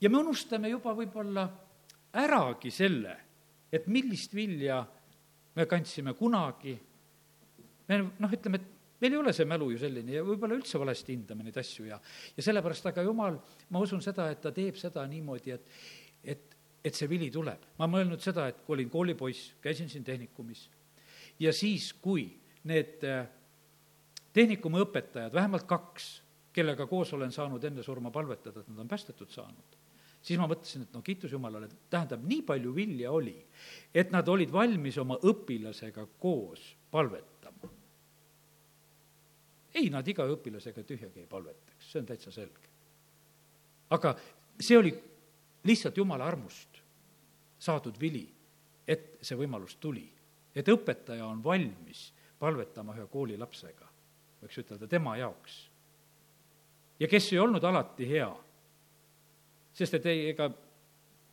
ja 0.00 0.10
me 0.10 0.20
unustame 0.20 0.70
juba 0.72 0.94
võib-olla 0.96 1.46
äragi 2.14 2.70
selle, 2.72 3.14
et 3.72 3.86
millist 3.90 4.34
vilja 4.34 4.84
me 5.54 5.66
kandsime 5.70 6.14
kunagi. 6.18 6.78
me 7.88 7.98
noh, 8.18 8.32
ütleme, 8.32 8.60
et 8.60 9.00
meil 9.00 9.12
ei 9.12 9.20
ole 9.20 9.34
see 9.36 9.48
mälu 9.48 9.70
ju 9.74 9.82
selline 9.82 10.16
ja 10.16 10.24
võib-olla 10.24 10.56
üldse 10.56 10.80
valesti 10.80 11.12
hindame 11.12 11.44
neid 11.44 11.58
asju 11.60 11.88
ja, 11.90 11.98
ja 12.36 12.46
sellepärast, 12.46 12.86
aga 12.90 13.04
jumal, 13.04 13.38
ma 13.70 13.82
usun 13.84 14.02
seda, 14.04 14.30
et 14.32 14.40
ta 14.40 14.52
teeb 14.54 14.78
seda 14.80 15.04
niimoodi, 15.10 15.52
et, 15.54 15.76
et, 16.34 16.56
et 16.84 16.96
see 16.96 17.10
vili 17.10 17.30
tuleb. 17.34 17.68
ma 17.78 17.84
olen 17.84 17.96
mõelnud 17.98 18.24
seda, 18.24 18.48
et 18.48 18.64
kui 18.64 18.78
olin 18.78 18.90
koolipoiss, 18.90 19.54
käisin 19.64 19.92
siin 19.92 20.06
tehnikumis 20.06 20.68
ja 21.40 21.52
siis, 21.52 21.92
kui 21.92 22.28
need 22.68 23.04
äh, 23.04 23.26
tehnikumi 24.32 24.82
õpetajad, 24.84 25.34
vähemalt 25.34 25.66
kaks, 25.68 26.10
kellega 26.54 26.86
koos 26.86 27.12
olen 27.16 27.32
saanud 27.34 27.64
enne 27.64 27.82
surma 27.82 28.12
palvetada, 28.14 28.62
et 28.62 28.70
nad 28.70 28.84
on 28.84 28.90
päästetud 28.90 29.30
saanud, 29.34 29.78
siis 30.24 30.40
ma 30.40 30.48
mõtlesin, 30.48 30.86
et 30.86 30.94
no 30.96 31.02
kiitus 31.04 31.32
Jumalale, 31.32 31.68
tähendab, 31.92 32.22
nii 32.24 32.42
palju 32.46 32.74
vilja 32.74 33.12
oli, 33.12 33.36
et 33.94 34.12
nad 34.14 34.28
olid 34.28 34.52
valmis 34.52 34.96
oma 35.02 35.18
õpilasega 35.20 36.06
koos 36.20 36.64
palvetama. 36.90 37.70
ei, 39.74 39.90
nad 39.90 40.06
iga 40.08 40.26
õpilasega 40.30 40.84
tühjagi 40.86 41.24
ei 41.24 41.26
palvetaks, 41.28 41.90
see 41.90 42.00
on 42.00 42.08
täitsa 42.08 42.32
selge. 42.32 42.72
aga 43.90 44.14
see 44.60 44.78
oli 44.78 44.94
lihtsalt 45.64 45.96
Jumala 45.96 46.26
armust 46.26 46.80
saadud 47.58 48.00
vili, 48.00 48.26
et 48.88 49.18
see 49.20 49.36
võimalus 49.36 49.76
tuli. 49.80 50.08
et 50.54 50.68
õpetaja 50.68 51.26
on 51.26 51.44
valmis 51.44 52.12
palvetama 52.38 52.94
ühe 52.94 53.06
koolilapsega, 53.10 53.88
võiks 54.42 54.58
ütelda, 54.60 54.86
tema 54.86 55.16
jaoks 55.16 55.62
ja 57.00 57.08
kes 57.08 57.32
ei 57.32 57.38
olnud 57.38 57.64
alati 57.64 58.08
hea. 58.08 58.30
Sest 59.74 59.94
et 59.98 60.06
ei, 60.06 60.28
ega 60.30 60.50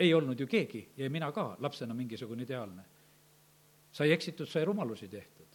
ei 0.02 0.14
olnud 0.14 0.40
ju 0.40 0.48
keegi 0.50 0.82
ja 0.98 1.10
mina 1.10 1.32
ka 1.32 1.56
lapsena 1.60 1.94
mingisugune 1.94 2.44
ideaalne. 2.44 2.84
sai 3.92 4.12
eksitud, 4.12 4.48
sai 4.48 4.66
rumalusi 4.66 5.08
tehtud. 5.08 5.48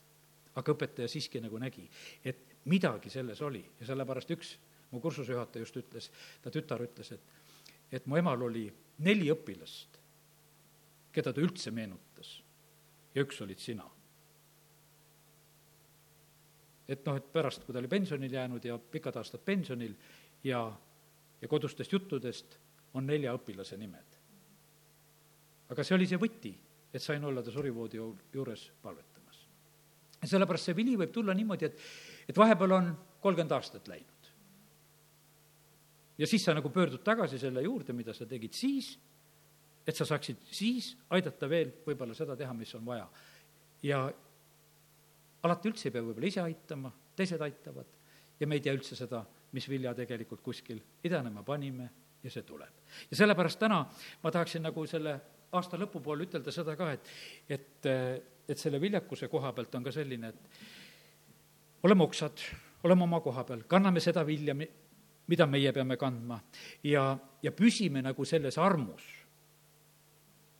aga 0.56 0.72
õpetaja 0.72 1.08
siiski 1.08 1.40
nagu 1.40 1.58
nägi, 1.58 1.88
et 2.24 2.56
midagi 2.64 3.10
selles 3.10 3.42
oli 3.42 3.64
ja 3.80 3.86
sellepärast 3.86 4.30
üks 4.30 4.56
mu 4.90 5.00
kursusejuhataja 5.00 5.62
just 5.62 5.76
ütles, 5.76 6.10
ta 6.42 6.50
tütar 6.50 6.80
ütles, 6.80 7.12
et, 7.12 7.20
et 7.92 8.06
mu 8.06 8.16
emal 8.16 8.42
oli 8.42 8.72
neli 8.98 9.28
õpilast, 9.32 9.98
keda 11.12 11.32
ta 11.32 11.40
üldse 11.40 11.70
meenutas 11.70 12.38
ja 13.14 13.22
üks 13.22 13.42
olid 13.44 13.60
sina 13.60 13.84
et 16.88 17.02
noh, 17.06 17.18
et 17.18 17.32
pärast, 17.32 17.64
kui 17.66 17.74
ta 17.74 17.82
oli 17.82 17.90
pensionile 17.90 18.38
jäänud 18.38 18.64
ja 18.64 18.78
pikad 18.78 19.16
aastad 19.18 19.42
pensionil 19.44 19.94
ja, 20.46 20.60
ja 21.40 21.48
kodustest 21.48 21.92
juttudest 21.92 22.58
on 22.94 23.06
nelja 23.06 23.34
õpilase 23.36 23.78
nimed. 23.78 24.18
aga 25.68 25.84
see 25.84 25.96
oli 25.96 26.06
see 26.06 26.20
võti, 26.22 26.52
et 26.92 27.02
sain 27.02 27.24
olla 27.24 27.42
ta 27.42 27.50
surivoodi 27.50 27.98
juures 28.32 28.68
palvetamas. 28.82 29.40
ja 30.22 30.28
sellepärast 30.28 30.70
see 30.70 30.76
vili 30.76 30.96
võib 30.96 31.12
tulla 31.12 31.34
niimoodi, 31.34 31.66
et, 31.66 31.80
et 32.28 32.36
vahepeal 32.36 32.76
on 32.78 32.92
kolmkümmend 33.20 33.56
aastat 33.56 33.88
läinud. 33.88 34.30
ja 36.18 36.26
siis 36.26 36.44
sa 36.44 36.54
nagu 36.54 36.70
pöördud 36.70 37.02
tagasi 37.04 37.38
selle 37.38 37.62
juurde, 37.62 37.92
mida 37.92 38.14
sa 38.14 38.26
tegid 38.26 38.54
siis, 38.54 38.94
et 39.86 39.96
sa 39.96 40.06
saaksid 40.06 40.46
siis 40.50 40.94
aidata 41.10 41.48
veel 41.48 41.74
võib-olla 41.86 42.14
seda 42.14 42.36
teha, 42.36 42.54
mis 42.54 42.74
on 42.74 42.86
vaja. 42.86 43.08
ja 43.82 44.06
alati 45.42 45.70
üldse 45.70 45.88
ei 45.88 45.94
pea 45.94 46.02
võib-olla 46.02 46.32
ise 46.32 46.42
aitama, 46.42 46.92
teised 47.16 47.42
aitavad 47.42 47.92
ja 48.40 48.46
me 48.46 48.58
ei 48.58 48.64
tea 48.64 48.74
üldse 48.76 48.96
seda, 48.96 49.22
mis 49.56 49.68
vilja 49.68 49.94
tegelikult 49.96 50.42
kuskil 50.44 50.80
idanema 51.04 51.42
panime 51.46 51.88
ja 52.26 52.34
see 52.34 52.44
tuleb. 52.46 52.82
ja 53.10 53.16
sellepärast 53.16 53.58
täna 53.62 53.84
ma 54.22 54.30
tahaksin 54.34 54.66
nagu 54.66 54.86
selle 54.86 55.14
aasta 55.54 55.78
lõpupoole 55.78 56.26
ütelda 56.26 56.52
seda 56.52 56.74
ka, 56.78 56.90
et, 56.92 57.10
et, 57.48 57.88
et 58.48 58.58
selle 58.58 58.80
viljakuse 58.82 59.28
koha 59.32 59.52
pealt 59.56 59.74
on 59.78 59.86
ka 59.86 59.94
selline, 59.94 60.32
et 60.34 61.86
oleme 61.86 62.04
oksad, 62.06 62.42
oleme 62.84 63.06
oma 63.06 63.20
koha 63.24 63.44
peal, 63.46 63.62
kanname 63.70 64.02
seda 64.02 64.24
vilja, 64.26 64.56
mida 65.26 65.46
meie 65.50 65.72
peame 65.74 65.96
kandma 66.00 66.38
ja, 66.86 67.08
ja 67.42 67.52
püsime 67.52 68.02
nagu 68.02 68.24
selles 68.24 68.58
armus. 68.58 69.06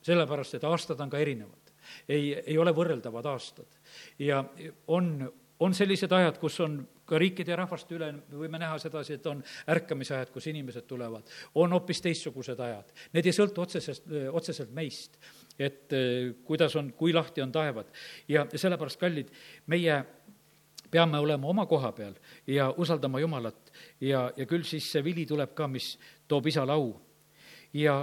sellepärast, 0.07 0.55
et 0.55 0.63
aastad 0.63 0.99
on 1.03 1.09
ka 1.09 1.19
erinevad. 1.19 1.73
ei, 2.07 2.33
ei 2.33 2.57
ole 2.57 2.71
võrreldavad 2.75 3.25
aastad 3.25 3.79
ja 4.19 4.43
on, 4.87 5.31
on 5.59 5.73
sellised 5.73 6.11
ajad, 6.11 6.39
kus 6.39 6.59
on 6.59 6.81
ka 7.07 7.19
riikide 7.21 7.53
ja 7.53 7.57
rahvaste 7.61 7.95
üle 7.95 8.11
me 8.17 8.41
võime 8.43 8.59
näha 8.61 8.77
sedasi, 8.81 9.17
et 9.17 9.27
on 9.31 9.41
ärkamisajad, 9.71 10.31
kus 10.33 10.49
inimesed 10.51 10.87
tulevad, 10.89 11.27
on 11.55 11.73
hoopis 11.75 12.03
teistsugused 12.03 12.59
ajad. 12.59 12.91
Need 13.15 13.29
ei 13.29 13.35
sõltu 13.35 13.63
otsesest, 13.63 14.09
otseselt 14.35 14.73
meist, 14.75 15.17
et 15.57 15.93
eh, 15.95 16.33
kuidas 16.45 16.75
on, 16.79 16.91
kui 16.97 17.15
lahti 17.15 17.41
on 17.41 17.51
taevad. 17.51 17.91
ja 18.27 18.45
sellepärast, 18.53 18.99
kallid, 18.99 19.31
meie 19.67 20.03
peame 20.91 21.19
olema 21.19 21.47
oma 21.47 21.65
koha 21.65 21.91
peal 21.91 22.15
ja 22.47 22.69
usaldama 22.77 23.19
Jumalat 23.19 23.71
ja, 24.01 24.31
ja 24.37 24.45
küll 24.45 24.63
siis 24.63 24.87
see 24.91 25.03
vili 25.03 25.25
tuleb 25.27 25.53
ka, 25.55 25.67
mis 25.67 25.95
toob 26.27 26.47
isale 26.47 26.73
au. 26.73 26.93
ja, 27.73 27.99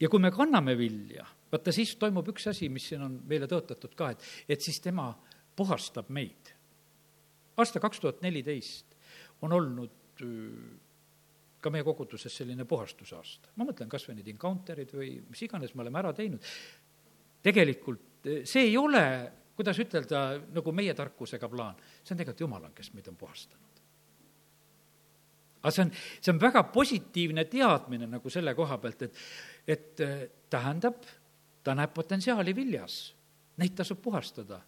ja 0.00 0.08
kui 0.08 0.20
me 0.20 0.32
kanname 0.32 0.76
vilja, 0.78 1.26
vaata 1.52 1.72
siis 1.72 1.96
toimub 2.00 2.28
üks 2.32 2.48
asi, 2.52 2.68
mis 2.68 2.88
siin 2.88 3.04
on 3.04 3.20
meile 3.28 3.48
tõotatud 3.50 3.96
ka, 3.96 4.12
et, 4.14 4.28
et 4.48 4.60
siis 4.60 4.80
tema 4.80 5.10
puhastab 5.56 6.08
meid 6.12 6.53
aasta 7.56 7.80
kaks 7.80 8.00
tuhat 8.00 8.22
neliteist 8.24 8.96
on 9.42 9.52
olnud 9.52 10.22
ka 11.64 11.72
meie 11.72 11.84
koguduses 11.86 12.34
selline 12.36 12.66
puhastuse 12.68 13.16
aasta. 13.16 13.52
ma 13.56 13.66
mõtlen 13.68 13.88
kas 13.90 14.04
või 14.08 14.18
need 14.18 14.32
encounter'id 14.34 14.92
või 14.94 15.14
mis 15.28 15.44
iganes 15.46 15.74
me 15.74 15.84
oleme 15.84 16.00
ära 16.02 16.12
teinud. 16.16 16.52
tegelikult 17.42 18.28
see 18.44 18.68
ei 18.68 18.76
ole, 18.80 19.04
kuidas 19.56 19.78
ütelda, 19.80 20.24
nagu 20.54 20.72
meie 20.72 20.94
tarkusega 20.96 21.48
plaan, 21.48 21.78
see 22.02 22.14
on 22.14 22.20
tegelikult 22.20 22.44
Jumal, 22.44 22.68
kes 22.76 22.92
meid 22.96 23.08
on 23.08 23.16
puhastanud. 23.20 23.82
aga 25.62 25.72
see 25.72 25.86
on, 25.86 25.92
see 26.20 26.32
on 26.34 26.40
väga 26.40 26.64
positiivne 26.72 27.44
teadmine 27.50 28.08
nagu 28.16 28.32
selle 28.32 28.54
koha 28.54 28.78
pealt, 28.78 29.08
et, 29.08 29.20
et 29.66 30.06
tähendab, 30.52 31.04
ta 31.64 31.74
näeb 31.76 31.94
potentsiaali 31.96 32.52
viljas, 32.56 33.14
neid 33.56 33.76
tasub 33.76 34.02
puhastada 34.04 34.60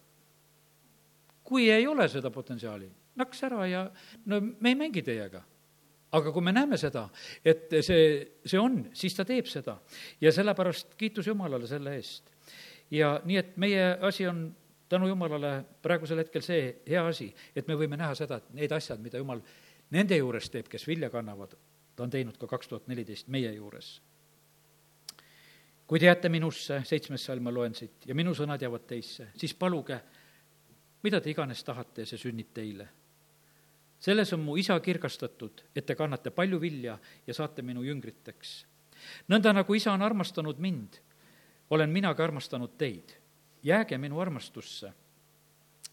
kui 1.47 1.69
ei 1.71 1.87
ole 1.87 2.07
seda 2.11 2.31
potentsiaali, 2.33 2.89
naks 3.19 3.43
ära 3.47 3.67
ja 3.69 3.85
no 4.25 4.41
me 4.41 4.73
ei 4.73 4.75
mängi 4.75 5.03
teiega. 5.05 5.43
aga 6.17 6.31
kui 6.31 6.41
me 6.41 6.53
näeme 6.55 6.77
seda, 6.79 7.09
et 7.45 7.73
see, 7.83 8.03
see 8.47 8.59
on, 8.59 8.77
siis 8.95 9.15
ta 9.15 9.25
teeb 9.27 9.45
seda 9.51 9.75
ja 10.23 10.31
sellepärast 10.31 10.95
kiitus 10.97 11.27
Jumalale 11.27 11.67
selle 11.67 11.95
eest. 11.95 12.31
ja 12.91 13.17
nii, 13.23 13.37
et 13.37 13.57
meie 13.57 13.97
asi 14.07 14.27
on 14.27 14.47
tänu 14.89 15.07
Jumalale 15.07 15.63
praegusel 15.81 16.23
hetkel 16.23 16.43
see 16.43 16.77
hea 16.87 17.05
asi, 17.07 17.27
et 17.55 17.67
me 17.67 17.75
võime 17.75 17.99
näha 17.99 18.15
seda, 18.15 18.39
et 18.39 18.53
need 18.55 18.75
asjad, 18.75 19.01
mida 19.03 19.19
Jumal 19.19 19.41
nende 19.95 20.19
juures 20.19 20.49
teeb, 20.51 20.67
kes 20.71 20.87
vilja 20.87 21.09
kannavad, 21.11 21.55
ta 21.95 22.03
on 22.03 22.11
teinud 22.11 22.37
ka 22.39 22.47
kaks 22.47 22.71
tuhat 22.71 22.87
neliteist 22.91 23.31
meie 23.31 23.53
juures. 23.55 23.97
kui 25.87 25.99
te 25.99 26.05
jääte 26.09 26.29
minusse, 26.29 26.81
seitsmes 26.83 27.23
salm 27.23 27.45
ma 27.47 27.51
loen 27.51 27.75
siit, 27.75 28.03
ja 28.05 28.15
minu 28.15 28.33
sõnad 28.35 28.59
jäävad 28.61 28.87
teisse, 28.87 29.29
siis 29.39 29.53
paluge 29.55 30.01
mida 31.03 31.21
te 31.21 31.31
iganes 31.31 31.63
tahate, 31.63 32.05
see 32.05 32.17
sünnib 32.17 32.53
teile. 32.53 32.87
selles 33.99 34.33
on 34.33 34.39
mu 34.39 34.57
isa 34.57 34.79
kirgastatud, 34.79 35.63
et 35.75 35.85
te 35.85 35.95
kannate 35.95 36.29
palju 36.29 36.59
vilja 36.61 36.99
ja 37.27 37.33
saate 37.33 37.61
minu 37.61 37.83
jüngriteks. 37.83 38.65
nõnda, 39.29 39.53
nagu 39.53 39.73
isa 39.73 39.93
on 39.93 40.01
armastanud 40.01 40.59
mind, 40.59 41.01
olen 41.69 41.89
mina 41.89 42.13
ka 42.15 42.23
armastanud 42.23 42.77
teid. 42.77 43.17
jääge 43.63 43.97
minu 43.97 44.19
armastusse 44.19 44.93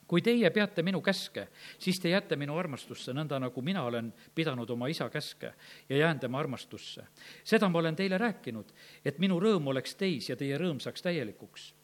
kui 0.07 0.23
teie 0.23 0.51
peate 0.51 0.83
minu 0.85 1.01
käske, 1.05 1.49
siis 1.79 1.99
te 2.01 2.12
jääte 2.12 2.37
minu 2.37 2.57
armastusse, 2.59 3.12
nõnda 3.17 3.38
nagu 3.40 3.62
mina 3.64 3.85
olen 3.88 4.12
pidanud 4.35 4.71
oma 4.71 4.88
isa 4.93 5.09
käske 5.11 5.55
ja 5.88 5.97
jään 5.97 6.21
tema 6.21 6.38
armastusse. 6.38 7.03
seda 7.45 7.69
ma 7.69 7.79
olen 7.79 7.97
teile 7.97 8.19
rääkinud, 8.19 8.73
et 9.05 9.19
minu 9.19 9.40
rõõm 9.40 9.69
oleks 9.73 9.95
teis 9.95 10.29
ja 10.29 10.37
teie 10.37 10.59
rõõm 10.59 10.81
saaks 10.81 11.03
täielikuks. 11.03 11.75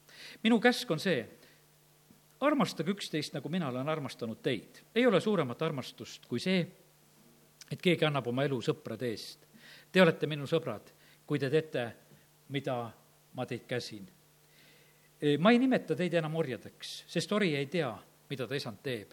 minu 0.43 0.61
käsk 0.61 0.91
on 0.91 1.01
see, 1.01 1.29
armastage 2.41 2.91
üksteist, 2.91 3.35
nagu 3.37 3.49
mina 3.49 3.69
olen 3.69 3.89
armastanud 3.89 4.41
teid. 4.43 4.81
ei 4.95 5.07
ole 5.07 5.21
suuremat 5.21 5.63
armastust 5.63 6.27
kui 6.27 6.41
see, 6.41 6.61
et 7.71 7.83
keegi 7.83 8.05
annab 8.05 8.27
oma 8.27 8.45
elu 8.45 8.61
sõprade 8.65 9.11
eest. 9.11 9.47
Te 9.93 10.03
olete 10.03 10.27
minu 10.27 10.47
sõbrad, 10.47 10.91
kui 11.27 11.39
te 11.39 11.51
teete, 11.51 11.85
mida 12.49 12.77
ma 13.35 13.47
teid 13.47 13.67
käsin. 13.67 14.09
ma 15.39 15.51
ei 15.51 15.59
nimeta 15.59 15.97
teid 15.97 16.15
enam 16.15 16.37
orjadeks, 16.37 17.05
sest 17.07 17.33
ori 17.33 17.55
ei 17.57 17.67
tea, 17.67 17.93
mida 18.31 18.47
ta 18.47 18.55
isand 18.55 18.81
teeb. 18.83 19.13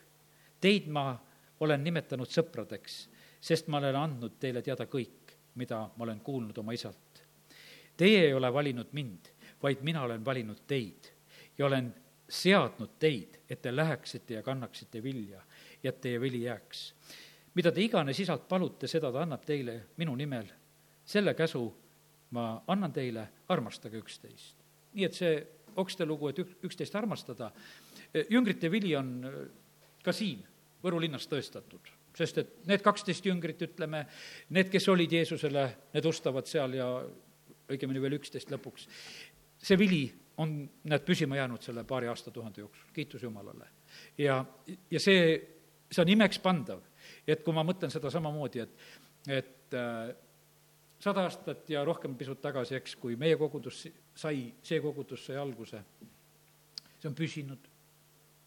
Teid 0.61 0.87
ma 0.87 1.11
olen 1.59 1.83
nimetanud 1.83 2.29
sõpradeks, 2.29 3.07
sest 3.41 3.67
ma 3.67 3.77
olen 3.77 3.95
andnud 3.95 4.39
teile 4.39 4.61
teada 4.61 4.85
kõik, 4.85 5.35
mida 5.55 5.83
ma 5.97 6.05
olen 6.05 6.19
kuulnud 6.19 6.57
oma 6.57 6.73
isalt. 6.73 7.23
Teie 7.97 8.27
ei 8.27 8.33
ole 8.33 8.53
valinud 8.53 8.93
mind, 8.93 9.29
vaid 9.61 9.81
mina 9.81 10.03
olen 10.03 10.25
valinud 10.25 10.63
teid 10.67 11.11
ja 11.57 11.65
olen 11.65 11.93
seadnud 12.29 12.97
teid, 12.99 13.39
et 13.49 13.61
te 13.61 13.75
läheksite 13.75 14.33
ja 14.33 14.43
kannaksite 14.43 15.03
vilja 15.03 15.41
ja 15.83 15.89
et 15.89 16.01
teie 16.01 16.21
vili 16.21 16.43
jääks. 16.43 16.93
mida 17.55 17.71
te 17.71 17.81
iganes 17.81 18.19
isalt 18.19 18.47
palute, 18.47 18.87
seda 18.87 19.11
ta 19.11 19.21
annab 19.21 19.45
teile 19.45 19.81
minu 19.97 20.15
nimel. 20.15 20.47
selle 21.05 21.33
käsu 21.33 21.73
ma 22.31 22.63
annan 22.67 22.93
teile, 22.93 23.27
armastage 23.49 23.97
üksteist. 23.97 24.57
nii 24.93 25.05
et 25.05 25.13
see 25.13 25.47
okste 25.75 26.05
lugu, 26.05 26.27
et 26.27 26.39
ük-, 26.39 26.57
üksteist 26.63 26.95
armastada, 26.95 27.51
jüngrite 28.29 28.71
vili 28.71 28.95
on 28.95 29.23
äh, 29.25 29.47
ka 30.03 30.11
siin 30.11 30.43
Võru 30.83 30.99
linnas 31.01 31.25
tõestatud 31.27 31.87
sest 32.17 32.37
et 32.41 32.53
need 32.69 32.83
kaksteist 32.85 33.25
jüngrit, 33.25 33.61
ütleme, 33.61 34.03
need, 34.55 34.69
kes 34.73 34.87
olid 34.89 35.11
Jeesusele, 35.13 35.65
need 35.93 36.05
ustavad 36.09 36.49
seal 36.49 36.73
ja 36.77 36.87
õigemini 37.69 38.01
veel 38.01 38.17
üksteist 38.17 38.51
lõpuks, 38.53 38.87
see 39.61 39.77
vili 39.79 40.01
on 40.37 40.69
nad 40.83 41.01
püsima 41.05 41.37
jäänud 41.37 41.61
selle 41.61 41.83
paari 41.83 42.07
aastatuhande 42.07 42.61
jooksul, 42.61 42.89
kiitus 42.93 43.23
Jumalale. 43.23 43.67
ja, 44.17 44.45
ja 44.91 44.99
see, 44.99 45.21
see 45.91 46.01
on 46.01 46.09
imekspandav, 46.13 46.81
et 47.27 47.43
kui 47.43 47.53
ma 47.53 47.63
mõtlen 47.65 47.91
seda 47.93 48.11
samamoodi, 48.13 48.61
et, 48.65 48.87
et 49.39 49.77
äh, 49.77 50.13
sada 50.99 51.25
aastat 51.25 51.69
ja 51.69 51.83
rohkem 51.85 52.15
pisut 52.17 52.41
tagasi, 52.41 52.77
eks, 52.77 52.95
kui 52.95 53.15
meie 53.15 53.37
kogudus 53.37 53.87
sai, 54.15 54.47
see 54.63 54.81
kogudus 54.81 55.25
sai 55.29 55.39
alguse, 55.41 55.81
see 56.99 57.09
on 57.09 57.17
püsinud. 57.17 57.73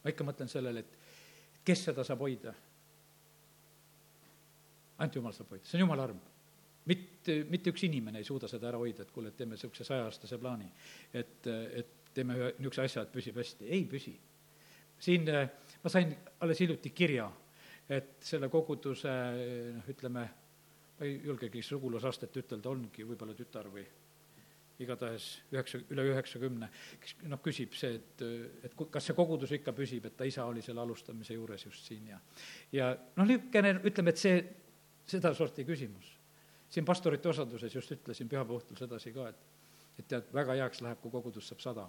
ma 0.00 0.10
ikka 0.14 0.24
mõtlen 0.24 0.48
sellele, 0.48 0.80
et 0.80 1.64
kes 1.64 1.86
seda 1.90 2.04
saab 2.06 2.22
hoida? 2.24 2.54
ainult 5.00 5.16
Jumal 5.16 5.32
saab 5.32 5.50
hoida, 5.50 5.66
see 5.66 5.78
on 5.78 5.88
Jumala 5.88 6.06
arm 6.08 6.20
mitte, 6.88 7.36
mitte 7.50 7.72
üks 7.72 7.84
inimene 7.88 8.20
ei 8.20 8.26
suuda 8.26 8.48
seda 8.48 8.70
ära 8.70 8.80
hoida, 8.80 9.04
et 9.04 9.12
kuule, 9.14 9.32
et 9.32 9.38
teeme 9.38 9.56
niisuguse 9.56 9.84
saja-aastase 9.84 10.38
plaani. 10.40 10.70
et, 11.12 11.46
et 11.46 11.96
teeme 12.14 12.36
ühe 12.38 12.50
niisuguse 12.58 12.86
asja, 12.86 13.04
et 13.04 13.12
püsib 13.12 13.38
hästi, 13.40 13.68
ei 13.68 13.84
püsi. 13.88 14.16
siin 15.00 15.28
ma 15.82 15.92
sain 15.92 16.14
alles 16.40 16.60
hiljuti 16.60 16.90
kirja, 16.90 17.30
et 17.88 18.20
selle 18.24 18.48
koguduse 18.48 19.14
noh, 19.76 19.88
ütleme, 19.88 20.26
ma 20.98 21.06
ei 21.06 21.20
julgegi 21.24 21.62
sugulasastet 21.64 22.36
ütelda, 22.36 22.70
ongi 22.70 23.06
võib-olla 23.08 23.34
tütar 23.34 23.70
või 23.72 23.86
igatahes 24.80 25.26
üheksa, 25.52 25.82
üle 25.92 26.06
üheksakümne, 26.08 26.70
kes 27.02 27.18
noh, 27.28 27.40
küsib 27.44 27.74
see, 27.76 27.98
et, 27.98 28.22
et 28.64 28.76
kas 28.92 29.10
see 29.10 29.16
kogudus 29.16 29.52
ikka 29.52 29.74
püsib, 29.76 30.06
et 30.08 30.16
ta 30.16 30.28
isa 30.28 30.46
oli 30.48 30.64
selle 30.64 30.80
alustamise 30.80 31.36
juures 31.36 31.66
just 31.66 31.84
siin 31.88 32.08
ja 32.14 32.20
ja 32.72 32.94
noh, 33.18 33.28
niisugune, 33.28 33.74
ütleme, 33.90 34.14
et 34.14 34.22
see, 34.22 34.40
sedasorti 35.10 35.66
küsimus 35.68 36.14
siin 36.70 36.86
pastorite 36.86 37.28
osaduses 37.28 37.74
just 37.74 37.90
ütlesin 37.92 38.28
pühapäeva 38.30 38.60
õhtul 38.60 38.78
sedasi 38.78 39.12
ka, 39.14 39.28
et 39.28 39.48
et 40.00 40.08
tead, 40.08 40.30
väga 40.34 40.56
heaks 40.62 40.80
läheb, 40.84 41.00
kui 41.02 41.12
kogudus 41.12 41.50
saab 41.50 41.64
sada. 41.64 41.88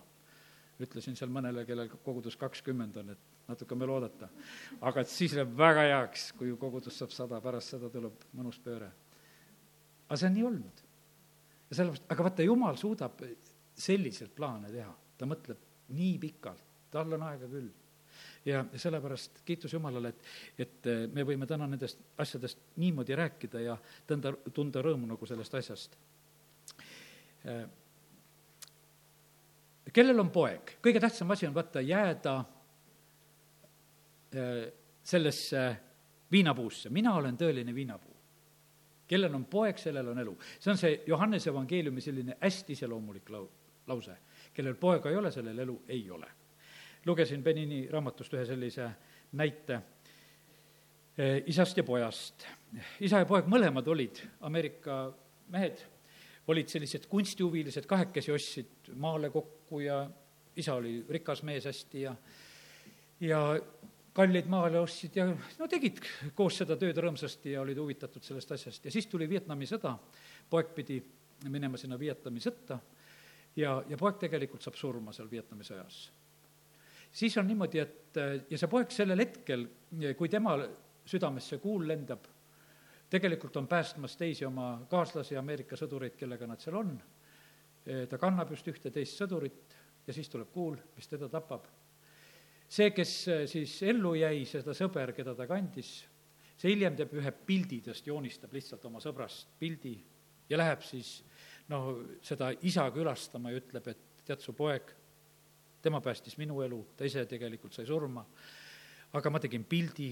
ütlesin 0.82 1.14
seal 1.14 1.30
mõnele, 1.30 1.62
kellel 1.68 1.92
kogudus 2.02 2.34
kakskümmend 2.42 2.96
on, 2.98 3.12
et 3.14 3.50
natuke 3.52 3.76
veel 3.78 3.92
oodata. 3.94 4.30
aga 4.82 5.02
et 5.02 5.10
siis 5.12 5.36
läheb 5.38 5.52
väga 5.58 5.84
heaks, 5.88 6.32
kui 6.38 6.56
kogudus 6.58 6.98
saab 6.98 7.14
sada, 7.14 7.42
pärast 7.42 7.76
seda 7.76 7.90
tuleb 7.90 8.26
mõnus 8.38 8.60
pööre. 8.60 8.92
aga 10.08 10.18
see 10.18 10.28
on 10.28 10.34
nii 10.34 10.48
olnud. 10.50 10.82
ja 11.70 11.76
sellepärast, 11.76 12.08
aga 12.10 12.24
vaata, 12.24 12.48
jumal 12.48 12.80
suudab 12.82 13.22
selliselt 13.74 14.36
plaane 14.36 14.72
teha, 14.72 14.96
ta 15.18 15.26
mõtleb 15.26 15.70
nii 15.96 16.18
pikalt, 16.20 16.66
tal 16.92 17.14
on 17.14 17.24
aega 17.30 17.48
küll. 17.48 17.70
Ja 18.46 18.64
sellepärast 18.76 19.42
kiitus 19.46 19.74
Jumalale, 19.74 20.10
et, 20.10 20.24
et 20.58 20.90
me 21.14 21.26
võime 21.28 21.48
täna 21.50 21.68
nendest 21.70 22.00
asjadest 22.18 22.60
niimoodi 22.82 23.16
rääkida 23.16 23.62
ja 23.62 23.76
tõnda, 24.08 24.34
tunda 24.54 24.82
rõõmu 24.82 25.10
nagu 25.12 25.30
sellest 25.30 25.56
asjast. 25.60 25.98
kellel 29.94 30.20
on 30.20 30.32
poeg, 30.32 30.78
kõige 30.82 31.00
tähtsam 31.00 31.32
asi 31.32 31.48
on 31.48 31.54
vaata 31.54 31.82
jääda 31.82 32.36
sellesse 35.04 35.64
viinapuusse, 36.32 36.90
mina 36.90 37.14
olen 37.16 37.38
tõeline 37.38 37.76
viinapuu 37.76 38.12
kellel 39.12 39.34
on 39.36 39.46
poeg, 39.52 39.80
sellel 39.82 40.08
on 40.14 40.20
elu. 40.24 40.38
see 40.60 40.72
on 40.72 40.78
see 40.80 41.00
Johannese 41.08 41.50
evangeeliumi 41.52 42.02
selline 42.02 42.38
hästi 42.40 42.78
iseloomulik 42.78 43.30
lau-, 43.34 43.50
lause. 43.88 44.16
kellel 44.54 44.78
poega 44.80 45.12
ei 45.12 45.20
ole, 45.20 45.32
sellel 45.32 45.60
elu 45.66 45.76
ei 45.88 46.06
ole. 46.12 46.30
Lugesin 47.06 47.44
Benini 47.44 47.88
raamatust 47.92 48.34
ühe 48.34 48.46
sellise 48.46 48.90
näite 49.40 49.80
eh, 51.18 51.44
isast 51.48 51.78
ja 51.78 51.84
pojast. 51.84 52.46
isa 53.00 53.24
ja 53.24 53.26
poeg 53.26 53.50
mõlemad 53.52 53.88
olid 53.88 54.22
Ameerika 54.48 55.04
mehed, 55.52 55.82
olid 56.48 56.70
sellised 56.70 57.08
kunstihuvilised, 57.10 57.86
kahekesi 57.90 58.32
ostsid 58.32 58.94
maale 58.96 59.30
kokku 59.30 59.80
ja 59.80 60.04
isa 60.56 60.76
oli 60.76 61.00
rikas 61.10 61.44
mees 61.44 61.66
hästi 61.66 62.02
ja 62.02 62.16
ja 63.22 63.42
kallid 64.14 64.48
maale 64.52 64.80
ostsid 64.80 65.16
ja 65.16 65.28
no 65.32 65.68
tegid 65.72 66.02
koos 66.36 66.58
seda 66.62 66.76
tööd 66.80 66.98
rõõmsasti 66.98 67.56
ja 67.56 67.62
olid 67.62 67.80
huvitatud 67.80 68.24
sellest 68.24 68.52
asjast 68.58 68.86
ja 68.86 68.92
siis 68.92 69.08
tuli 69.08 69.30
Vietnami 69.30 69.68
sõda, 69.70 69.96
poeg 70.50 70.74
pidi 70.76 71.00
minema 71.50 71.80
sinna 71.80 72.00
Vietnami 72.00 72.44
sõtta 72.44 72.80
ja, 73.56 73.78
ja 73.88 73.98
poeg 73.98 74.20
tegelikult 74.22 74.64
saab 74.64 74.78
surma 74.80 75.14
seal 75.16 75.32
Vietnami 75.32 75.66
sõjas. 75.68 76.10
Siis 77.12 77.38
on 77.38 77.48
niimoodi, 77.48 77.80
et 77.80 78.20
ja 78.50 78.60
see 78.60 78.70
poeg 78.72 78.92
sellel 78.94 79.20
hetkel, 79.24 79.66
kui 80.18 80.30
tema 80.32 80.56
südamesse 81.08 81.60
kuul 81.64 81.88
lendab, 81.88 82.28
tegelikult 83.12 83.58
on 83.60 83.68
päästmas 83.68 84.16
teisi 84.20 84.46
oma 84.48 84.86
kaaslasi, 84.90 85.38
Ameerika 85.40 85.80
sõdureid, 85.80 86.16
kellega 86.20 86.48
nad 86.48 86.62
seal 86.64 86.78
on, 86.80 86.94
ta 88.10 88.20
kannab 88.22 88.52
just 88.54 88.68
ühte 88.72 88.92
teist 88.94 89.20
sõdurit 89.20 89.76
ja 90.08 90.16
siis 90.16 90.30
tuleb 90.32 90.52
kuul, 90.54 90.78
mis 90.96 91.10
teda 91.12 91.30
tapab. 91.32 91.68
See, 92.72 92.94
kes 92.96 93.14
siis 93.52 93.74
ellu 93.84 94.14
jäi, 94.16 94.46
seda 94.48 94.76
sõber, 94.78 95.12
keda 95.16 95.34
ta 95.36 95.48
kandis, 95.50 95.92
see 96.56 96.72
hiljem 96.72 96.96
teeb 96.96 97.18
ühe 97.20 97.34
pildi, 97.48 97.82
tast 97.84 98.08
joonistab 98.08 98.54
lihtsalt 98.56 98.86
oma 98.88 99.02
sõbrast 99.04 99.58
pildi 99.60 99.98
ja 100.52 100.60
läheb 100.60 100.84
siis 100.86 101.18
noh, 101.72 101.94
seda 102.24 102.52
isa 102.68 102.86
külastama 102.94 103.52
ja 103.52 103.60
ütleb, 103.60 103.92
et 103.92 104.24
tead, 104.28 104.40
su 104.44 104.56
poeg, 104.56 104.94
tema 105.82 106.02
päästis 106.02 106.38
minu 106.38 106.62
elu, 106.62 106.82
ta 106.98 107.08
ise 107.08 107.26
tegelikult 107.30 107.74
sai 107.74 107.86
surma, 107.90 108.24
aga 109.18 109.34
ma 109.34 109.40
tegin 109.44 109.64
pildi, 109.68 110.10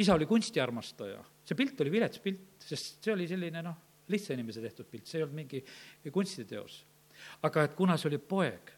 isa 0.00 0.14
oli 0.14 0.26
kunstiarmastaja, 0.28 1.20
see 1.44 1.58
pilt 1.58 1.80
oli 1.84 1.92
vilets 1.92 2.22
pilt, 2.24 2.60
sest 2.64 3.04
see 3.04 3.14
oli 3.14 3.28
selline 3.28 3.62
noh, 3.64 3.76
lihtsa 4.10 4.34
inimese 4.34 4.62
tehtud 4.64 4.88
pilt, 4.90 5.06
see 5.06 5.20
ei 5.20 5.26
olnud 5.26 5.36
mingi 5.36 5.62
kunstiteos. 6.12 6.84
aga 7.42 7.64
et 7.66 7.74
kuna 7.76 7.96
see 8.00 8.08
oli 8.08 8.18
poeg, 8.18 8.70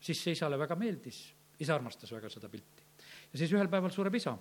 siis 0.00 0.20
see 0.22 0.36
isale 0.36 0.58
väga 0.60 0.76
meeldis 0.76 1.22
isa 1.58 1.74
armastas 1.74 2.12
väga 2.12 2.30
seda 2.30 2.48
pilti. 2.48 2.84
ja 3.32 3.38
siis 3.38 3.52
ühel 3.52 3.68
päeval 3.68 3.92
sureb 3.94 4.14
isa. 4.14 4.36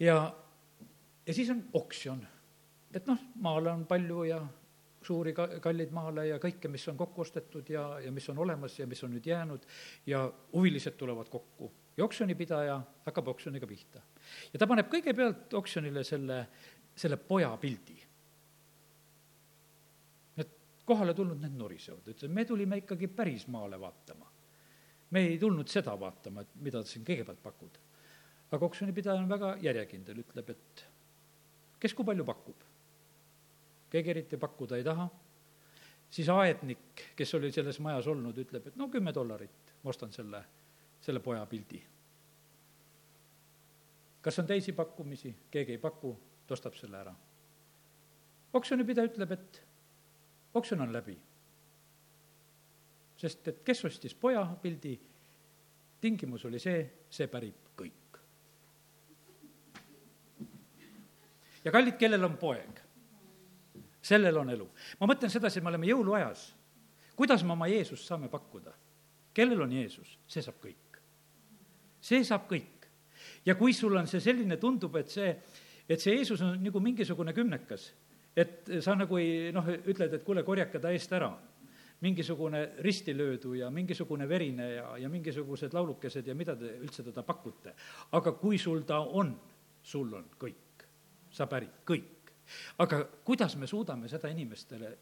ja, 0.00 0.16
ja 1.26 1.34
siis 1.34 1.50
on 1.50 1.64
oksjon, 1.72 2.22
et 2.94 3.06
noh, 3.06 3.20
maale 3.42 3.72
on 3.72 3.86
palju 3.86 4.24
ja 4.30 4.40
suuri 5.06 5.32
ka-, 5.36 5.48
kallid 5.64 5.94
maale 5.94 6.26
ja 6.28 6.38
kõike, 6.42 6.70
mis 6.72 6.86
on 6.90 6.98
kokku 6.98 7.24
ostetud 7.24 7.70
ja, 7.70 7.86
ja 8.04 8.12
mis 8.12 8.28
on 8.32 8.38
olemas 8.44 8.78
ja 8.78 8.86
mis 8.90 9.02
on 9.06 9.14
nüüd 9.14 9.26
jäänud 9.30 9.66
ja 10.06 10.24
huvilised 10.52 10.98
tulevad 10.98 11.30
kokku. 11.32 11.72
ja 11.96 12.04
oksjonipidaja 12.04 12.80
hakkab 13.06 13.28
oksjoniga 13.34 13.66
pihta. 13.66 14.02
ja 14.52 14.58
ta 14.58 14.66
paneb 14.66 14.90
kõigepealt 14.92 15.54
oksjonile 15.54 16.04
selle, 16.04 16.46
selle 16.96 17.16
poja 17.16 17.56
pildi. 17.60 17.98
Need 20.36 20.56
kohale 20.84 21.14
tulnud, 21.14 21.40
need 21.40 21.54
norisevad, 21.56 22.06
ütlevad, 22.06 22.34
me 22.34 22.44
tulime 22.44 22.82
ikkagi 22.82 23.08
päris 23.08 23.46
maale 23.48 23.80
vaatama 23.80 24.34
me 25.10 25.22
ei 25.30 25.38
tulnud 25.38 25.68
seda 25.70 25.94
vaatama, 26.00 26.42
et 26.42 26.54
mida 26.62 26.82
sa 26.82 26.90
siin 26.90 27.04
kõigepealt 27.06 27.42
pakud. 27.42 27.78
aga 28.46 28.66
oksjonipidaja 28.66 29.18
on 29.18 29.28
väga 29.28 29.56
järjekindel, 29.62 30.20
ütleb, 30.22 30.50
et 30.54 30.82
kes 31.82 31.94
kui 31.94 32.06
palju 32.06 32.24
pakub. 32.24 32.66
Keegi 33.90 34.10
eriti 34.10 34.36
pakkuda 34.36 34.76
ei 34.76 34.84
taha, 34.84 35.08
siis 36.10 36.28
aednik, 36.28 37.04
kes 37.16 37.34
oli 37.38 37.52
selles 37.52 37.78
majas 37.80 38.06
olnud, 38.06 38.38
ütleb, 38.38 38.66
et 38.66 38.76
no 38.76 38.88
kümme 38.92 39.14
dollarit, 39.14 39.76
ma 39.82 39.92
ostan 39.92 40.12
selle, 40.12 40.42
selle 41.00 41.20
poja 41.20 41.46
pildi. 41.46 41.82
kas 44.22 44.38
on 44.42 44.46
teisi 44.46 44.72
pakkumisi, 44.72 45.36
keegi 45.50 45.76
ei 45.76 45.78
paku, 45.78 46.16
ta 46.46 46.54
ostab 46.54 46.74
selle 46.74 46.98
ära. 46.98 47.14
oksjonipidaja 48.52 49.12
ütleb, 49.12 49.32
et 49.32 49.62
oksjon 50.54 50.80
on 50.80 50.92
läbi 50.92 51.18
sest 53.16 53.48
et 53.48 53.62
kes 53.64 53.84
ostis 53.88 54.14
poja 54.14 54.44
pildi, 54.62 54.94
tingimus 56.00 56.44
oli 56.48 56.60
see, 56.62 56.82
see 57.10 57.28
pärib 57.32 57.72
kõik. 57.78 58.20
ja 61.64 61.72
kallid, 61.74 61.96
kellel 61.98 62.28
on 62.28 62.36
poeg, 62.38 62.82
sellel 64.06 64.38
on 64.42 64.50
elu. 64.54 64.68
ma 65.00 65.10
mõtlen 65.10 65.32
sedasi, 65.32 65.58
et 65.58 65.64
me 65.66 65.72
oleme 65.72 65.90
jõuluajas. 65.90 66.48
kuidas 67.16 67.44
me 67.44 67.52
oma 67.56 67.68
Jeesust 67.70 68.06
saame 68.06 68.30
pakkuda? 68.32 68.74
kellel 69.36 69.66
on 69.66 69.72
Jeesus, 69.72 70.16
see 70.26 70.42
saab 70.42 70.60
kõik. 70.62 71.00
see 72.00 72.24
saab 72.24 72.48
kõik. 72.50 72.88
ja 73.44 73.54
kui 73.54 73.74
sul 73.76 73.96
on 73.96 74.06
see 74.06 74.20
selline, 74.20 74.56
tundub, 74.62 74.96
et 74.96 75.12
see, 75.12 75.34
et 75.88 76.00
see 76.00 76.16
Jeesus 76.16 76.42
on 76.42 76.56
nagu 76.62 76.80
mingisugune 76.80 77.34
kümnekas, 77.36 77.90
et 78.36 78.72
sa 78.84 78.94
nagu 78.96 79.18
ei 79.18 79.52
noh, 79.52 79.68
ütled, 79.76 80.12
et 80.12 80.24
kuule, 80.24 80.44
korjake 80.44 80.80
ta 80.80 80.92
eest 80.94 81.12
ära 81.16 81.34
mingisugune 82.00 82.74
ristilöödu 82.84 83.54
ja 83.56 83.70
mingisugune 83.72 84.28
verine 84.28 84.66
ja, 84.74 84.88
ja 85.00 85.08
mingisugused 85.08 85.72
laulukesed 85.72 86.26
ja 86.28 86.34
mida 86.36 86.56
te 86.56 86.74
üldse 86.76 87.04
teda 87.06 87.22
pakute. 87.24 87.72
aga 88.12 88.32
kui 88.36 88.58
sul 88.58 88.82
ta 88.84 89.00
on, 89.00 89.32
sul 89.82 90.12
on 90.14 90.26
kõik, 90.38 90.84
sa 91.32 91.46
pärid 91.48 91.80
kõik. 91.88 92.15
Aga 92.78 93.02
kuidas 93.24 93.56
me 93.56 93.66
suudame 93.66 94.08
seda 94.08 94.30
inimestele 94.32 94.96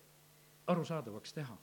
arusaadavaks 0.67 1.33
teha? 1.33 1.57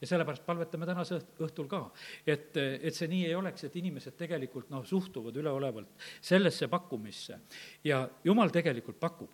ja 0.00 0.06
sellepärast 0.06 0.44
palvetame 0.46 0.86
tänase 0.86 1.18
õhtul 1.40 1.68
ka, 1.70 1.80
et, 2.28 2.56
et 2.56 2.94
see 2.94 3.08
nii 3.08 3.30
ei 3.30 3.34
oleks, 3.34 3.64
et 3.64 3.76
inimesed 3.80 4.16
tegelikult 4.18 4.68
noh, 4.72 4.84
suhtuvad 4.84 5.36
üleolevalt 5.40 6.06
sellesse 6.20 6.68
pakkumisse. 6.68 7.38
Ja 7.84 8.02
jumal 8.24 8.52
tegelikult 8.52 9.00
pakub, 9.00 9.32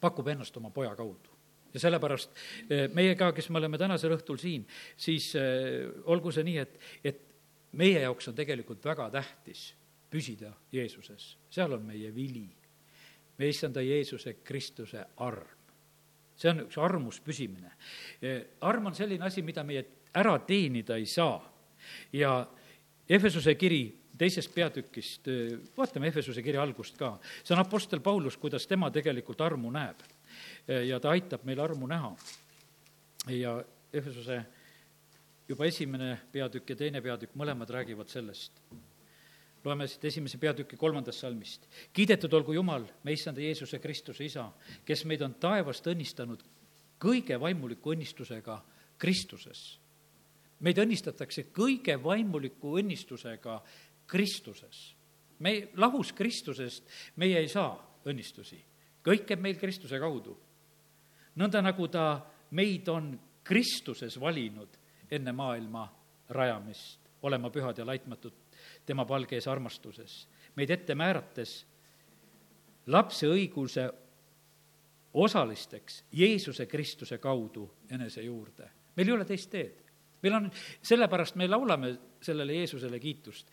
pakub 0.00 0.30
ennast 0.32 0.56
oma 0.56 0.72
poja 0.72 0.94
kaudu. 0.96 1.36
Ja 1.74 1.82
sellepärast 1.82 2.32
eh, 2.70 2.86
meie 2.94 3.16
ka, 3.18 3.32
kes 3.34 3.50
me 3.50 3.58
oleme 3.60 3.78
tänasel 3.80 4.14
õhtul 4.16 4.38
siin, 4.40 4.64
siis 4.96 5.32
eh, 5.36 5.84
olgu 6.08 6.32
see 6.32 6.46
nii, 6.46 6.58
et, 6.62 6.76
et 7.04 7.22
meie 7.76 8.04
jaoks 8.06 8.30
on 8.30 8.36
tegelikult 8.38 8.84
väga 8.86 9.10
tähtis 9.18 9.72
püsida 10.10 10.52
Jeesuses, 10.72 11.34
seal 11.50 11.74
on 11.74 11.82
meie 11.84 12.12
vili, 12.14 12.46
meie 13.38 13.50
issanda 13.50 13.82
Jeesuse 13.82 14.36
Kristuse 14.44 15.04
arm. 15.16 15.50
see 16.34 16.50
on 16.50 16.64
üks 16.64 16.78
armus 16.82 17.20
püsimine. 17.22 17.70
Eh, 18.22 18.40
arm 18.66 18.86
on 18.90 18.94
selline 18.94 19.24
asi, 19.24 19.42
mida 19.42 19.62
meie 19.62 19.84
ära 20.14 20.38
teenida 20.42 20.96
ei 20.98 21.06
saa 21.06 21.38
ja 22.12 22.46
Efesuse 23.08 23.54
kiri 23.54 23.84
teisest 24.18 24.54
peatükist, 24.54 25.28
vaatame 25.76 26.08
Efesuse 26.08 26.42
kirja 26.42 26.62
algust 26.62 26.98
ka, 26.98 27.18
see 27.42 27.54
on 27.54 27.60
Apostel 27.60 28.00
Paulus, 28.00 28.36
kuidas 28.36 28.66
tema 28.66 28.90
tegelikult 28.90 29.40
armu 29.40 29.70
näeb 29.74 30.02
ja 30.88 31.00
ta 31.00 31.10
aitab 31.10 31.44
meil 31.44 31.60
armu 31.60 31.86
näha. 31.86 32.14
ja 33.28 33.64
Efesuse 33.92 34.44
juba 35.48 35.64
esimene 35.64 36.18
peatükk 36.32 36.70
ja 36.70 36.76
teine 36.76 37.00
peatükk, 37.04 37.36
mõlemad 37.36 37.70
räägivad 37.70 38.08
sellest. 38.08 38.52
Loeme 39.64 39.86
siit 39.88 40.04
esimese 40.04 40.38
peatüki 40.38 40.76
kolmandast 40.76 41.20
salmist. 41.20 41.68
kiidetud 41.92 42.32
olgu 42.32 42.52
Jumal, 42.52 42.84
me 43.02 43.12
issanda 43.12 43.40
Jeesuse 43.40 43.78
Kristuse 43.78 44.24
isa, 44.24 44.50
kes 44.84 45.04
meid 45.04 45.22
on 45.22 45.34
taevast 45.34 45.86
õnnistanud 45.86 46.44
kõige 47.00 47.40
vaimuliku 47.40 47.94
õnnistusega 47.94 48.60
Kristuses. 48.98 49.80
meid 50.60 50.78
õnnistatakse 50.78 51.50
kõige 51.52 52.02
vaimuliku 52.02 52.78
õnnistusega 52.78 53.62
Kristuses. 54.06 54.94
me 55.38 55.68
lahus 55.76 56.12
Kristusest, 56.12 56.84
meie 57.16 57.38
ei 57.38 57.48
saa 57.48 58.00
õnnistusi. 58.04 58.60
kõik 59.04 59.26
käib 59.26 59.40
meil 59.40 59.56
Kristuse 59.56 59.98
kaudu 59.98 60.38
nõnda 61.36 61.62
nagu 61.62 61.88
ta 61.88 62.20
meid 62.54 62.88
on 62.88 63.14
Kristuses 63.44 64.16
valinud 64.20 64.78
enne 65.10 65.32
maailma 65.36 65.84
rajamist, 66.32 67.00
olema 67.22 67.50
pühad 67.52 67.78
ja 67.78 67.86
laitmatud 67.86 68.43
tema 68.86 69.04
palge 69.08 69.36
ees 69.36 69.48
armastuses, 69.48 70.24
meid 70.56 70.70
ette 70.70 70.94
määrates 70.94 71.64
lapse 72.86 73.28
õiguse 73.28 73.88
osalisteks 75.14 76.04
Jeesuse 76.12 76.66
Kristuse 76.66 77.18
kaudu 77.18 77.68
enese 77.90 78.22
juurde. 78.22 78.70
meil 78.96 79.08
ei 79.08 79.14
ole 79.14 79.24
teist 79.24 79.50
teed. 79.50 79.80
meil 80.22 80.34
on, 80.34 80.50
sellepärast 80.82 81.36
me 81.36 81.48
laulame 81.48 81.98
sellele 82.20 82.54
Jeesusele 82.54 83.00
kiitust. 83.00 83.50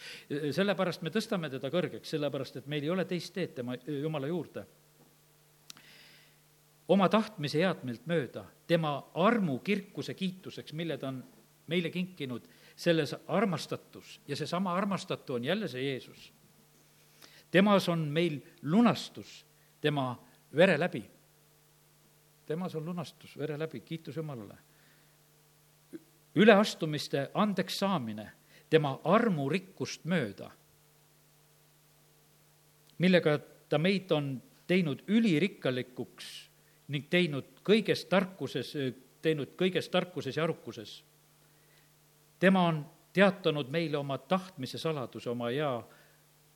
sellepärast 0.51 1.01
me 1.01 1.09
tõstame 1.09 1.49
teda 1.49 1.69
kõrgeks, 1.69 2.09
sellepärast 2.09 2.57
et 2.57 2.67
meil 2.67 2.83
ei 2.83 2.89
ole 2.89 3.05
teist 3.05 3.33
teed 3.33 3.53
tema, 3.55 3.75
Jumala 3.87 4.27
juurde. 4.27 4.65
oma 6.87 7.09
tahtmise 7.09 7.59
headmeelt 7.59 8.05
mööda, 8.05 8.45
tema 8.67 8.97
armu 9.13 9.59
kirkuse 9.59 10.13
kiituseks, 10.13 10.73
mille 10.73 10.97
ta 10.97 11.07
on 11.07 11.23
meile 11.67 11.89
kinkinud, 11.89 12.47
selles 12.81 13.15
armastatus 13.27 14.21
ja 14.27 14.35
seesama 14.35 14.73
armastatu 14.73 15.33
on 15.33 15.43
jälle 15.45 15.67
see 15.67 15.83
Jeesus. 15.83 16.33
temas 17.51 17.89
on 17.89 17.99
meil 17.99 18.39
lunastus 18.61 19.45
tema 19.81 20.23
vere 20.55 20.79
läbi. 20.79 21.03
temas 22.45 22.75
on 22.75 22.85
lunastus 22.85 23.37
vere 23.37 23.59
läbi, 23.59 23.79
kiitus 23.79 24.15
Jumalale. 24.15 24.57
üleastumiste 26.35 27.29
andeks 27.33 27.79
saamine 27.79 28.31
tema 28.69 28.99
armurikkust 29.03 30.05
mööda, 30.05 30.51
millega 32.97 33.39
ta 33.69 33.77
meid 33.77 34.11
on 34.11 34.41
teinud 34.67 35.03
ülirikkalikuks 35.07 36.49
ning 36.87 37.05
teinud 37.09 37.61
kõiges 37.63 38.05
tarkuses, 38.09 38.73
teinud 39.21 39.53
kõiges 39.57 39.89
tarkuses 39.89 40.37
ja 40.37 40.43
arukuses. 40.43 41.03
Tema 42.41 42.65
on 42.67 42.81
teatanud 43.13 43.69
meile 43.69 43.97
oma 43.97 44.17
tahtmise 44.17 44.79
saladuse 44.81 45.29
oma 45.29 45.51
hea 45.53 45.71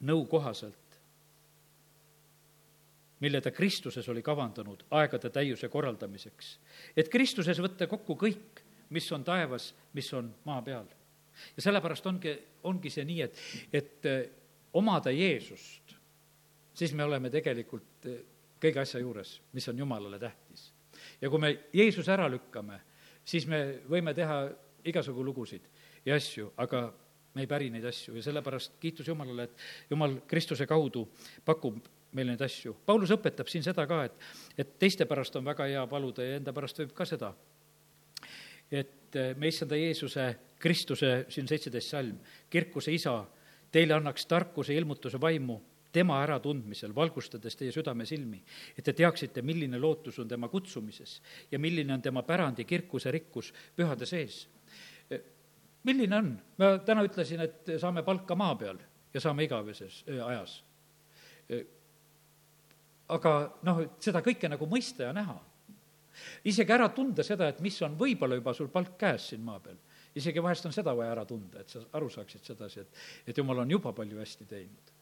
nõu 0.10 0.26
kohaselt, 0.30 1.00
mille 3.22 3.42
ta 3.42 3.52
Kristuses 3.52 4.10
oli 4.10 4.24
kavandanud 4.26 4.86
aegade 4.92 5.30
täiuse 5.30 5.70
korraldamiseks. 5.70 6.60
et 6.98 7.10
Kristuses 7.10 7.62
võtta 7.62 7.88
kokku 7.88 8.18
kõik, 8.20 8.64
mis 8.90 9.12
on 9.12 9.24
taevas, 9.24 9.74
mis 9.94 10.14
on 10.14 10.34
maa 10.46 10.62
peal 10.62 10.90
ja 11.58 11.62
sellepärast 11.62 12.08
ongi, 12.08 12.34
ongi 12.64 12.90
see 12.90 13.06
nii, 13.06 13.22
et, 13.22 13.40
et 13.74 14.10
eh, 14.10 14.26
omada 14.74 15.12
Jeesust, 15.12 15.96
siis 16.74 16.94
me 16.94 17.04
oleme 17.04 17.30
tegelikult 17.34 18.10
eh, 18.10 18.22
kõige 18.62 18.82
asja 18.82 19.02
juures, 19.04 19.40
mis 19.54 19.68
on 19.70 19.80
Jumalale 19.80 20.20
tähtis. 20.20 20.72
ja 21.22 21.30
kui 21.30 21.40
me 21.40 21.52
Jeesuse 21.74 22.12
ära 22.12 22.30
lükkame, 22.32 22.80
siis 23.26 23.48
me 23.48 23.62
võime 23.90 24.14
teha 24.14 24.46
igasugu 24.86 25.24
lugusid 25.26 25.68
ja 26.06 26.16
asju, 26.16 26.52
aga 26.58 26.86
me 27.36 27.44
ei 27.44 27.50
päri 27.50 27.70
neid 27.74 27.86
asju 27.86 28.16
ja 28.16 28.24
sellepärast 28.24 28.78
kiitus 28.80 29.08
Jumalale, 29.08 29.50
et 29.50 29.90
Jumal 29.90 30.20
Kristuse 30.28 30.68
kaudu 30.68 31.08
pakub 31.46 31.82
meile 32.16 32.36
neid 32.36 32.46
asju. 32.46 32.78
Paulus 32.86 33.12
õpetab 33.12 33.50
siin 33.52 33.64
seda 33.64 33.84
ka, 33.88 34.06
et, 34.08 34.16
et 34.58 34.78
teiste 34.80 35.06
pärast 35.06 35.36
on 35.36 35.46
väga 35.46 35.68
hea 35.68 35.84
paluda 35.92 36.24
ja 36.24 36.40
enda 36.40 36.54
pärast 36.56 36.80
võib 36.80 36.96
ka 36.96 37.08
seda 37.10 37.34
et 38.72 39.16
eh, 39.16 39.36
me 39.38 39.48
issanda 39.48 39.78
Jeesuse 39.78 40.36
Kristuse, 40.60 41.26
siin 41.30 41.48
seitseteist 41.48 41.94
salm, 41.94 42.18
kirkuse 42.50 42.94
isa, 42.96 43.20
teile 43.72 43.96
annaks 43.98 44.26
tarkuse 44.26 44.76
ilmutuse 44.76 45.20
vaimu 45.22 45.60
tema 45.96 46.18
äratundmisel, 46.24 46.96
valgustades 46.96 47.56
teie 47.56 47.72
südame 47.72 48.06
silmi, 48.08 48.42
et 48.76 48.84
te 48.84 48.94
teaksite, 48.94 49.44
milline 49.46 49.80
lootus 49.80 50.18
on 50.20 50.28
tema 50.28 50.50
kutsumises 50.52 51.22
ja 51.52 51.60
milline 51.60 51.94
on 51.94 52.02
tema 52.04 52.24
pärandi 52.24 52.66
kirkuse 52.68 53.12
rikkus 53.12 53.54
pühade 53.76 54.08
sees. 54.10 54.46
Milline 55.86 56.18
on? 56.18 56.30
ma 56.58 56.76
täna 56.86 57.04
ütlesin, 57.06 57.42
et 57.46 57.76
saame 57.82 58.04
palka 58.04 58.36
maa 58.36 58.56
peal 58.60 58.80
ja 59.14 59.22
saame 59.22 59.46
igaveses 59.46 60.04
ajas. 60.26 60.64
aga 63.10 63.34
noh, 63.64 63.84
seda 64.02 64.22
kõike 64.26 64.50
nagu 64.50 64.68
mõista 64.70 65.10
ja 65.10 65.14
näha 65.14 65.38
isegi 66.46 66.74
ära 66.74 66.90
tunda 66.94 67.24
seda, 67.26 67.50
et 67.52 67.62
mis 67.64 67.78
on 67.86 67.96
võib-olla 68.00 68.40
juba 68.40 68.54
sul 68.56 68.70
palk 68.74 68.96
käes 69.00 69.30
siin 69.32 69.44
maa 69.46 69.60
peal. 69.60 69.78
isegi 70.16 70.44
vahest 70.44 70.66
on 70.66 70.74
seda 70.74 70.94
vaja 70.96 71.12
ära 71.12 71.26
tunda, 71.28 71.60
et 71.60 71.70
sa 71.70 71.82
aru 71.98 72.10
saaksid 72.10 72.46
sedasi, 72.48 72.86
et, 72.86 73.02
et 73.28 73.38
jumal 73.38 73.64
on 73.66 73.72
juba 73.72 73.92
palju 73.94 74.20
hästi 74.20 74.46
teinud. 74.50 74.94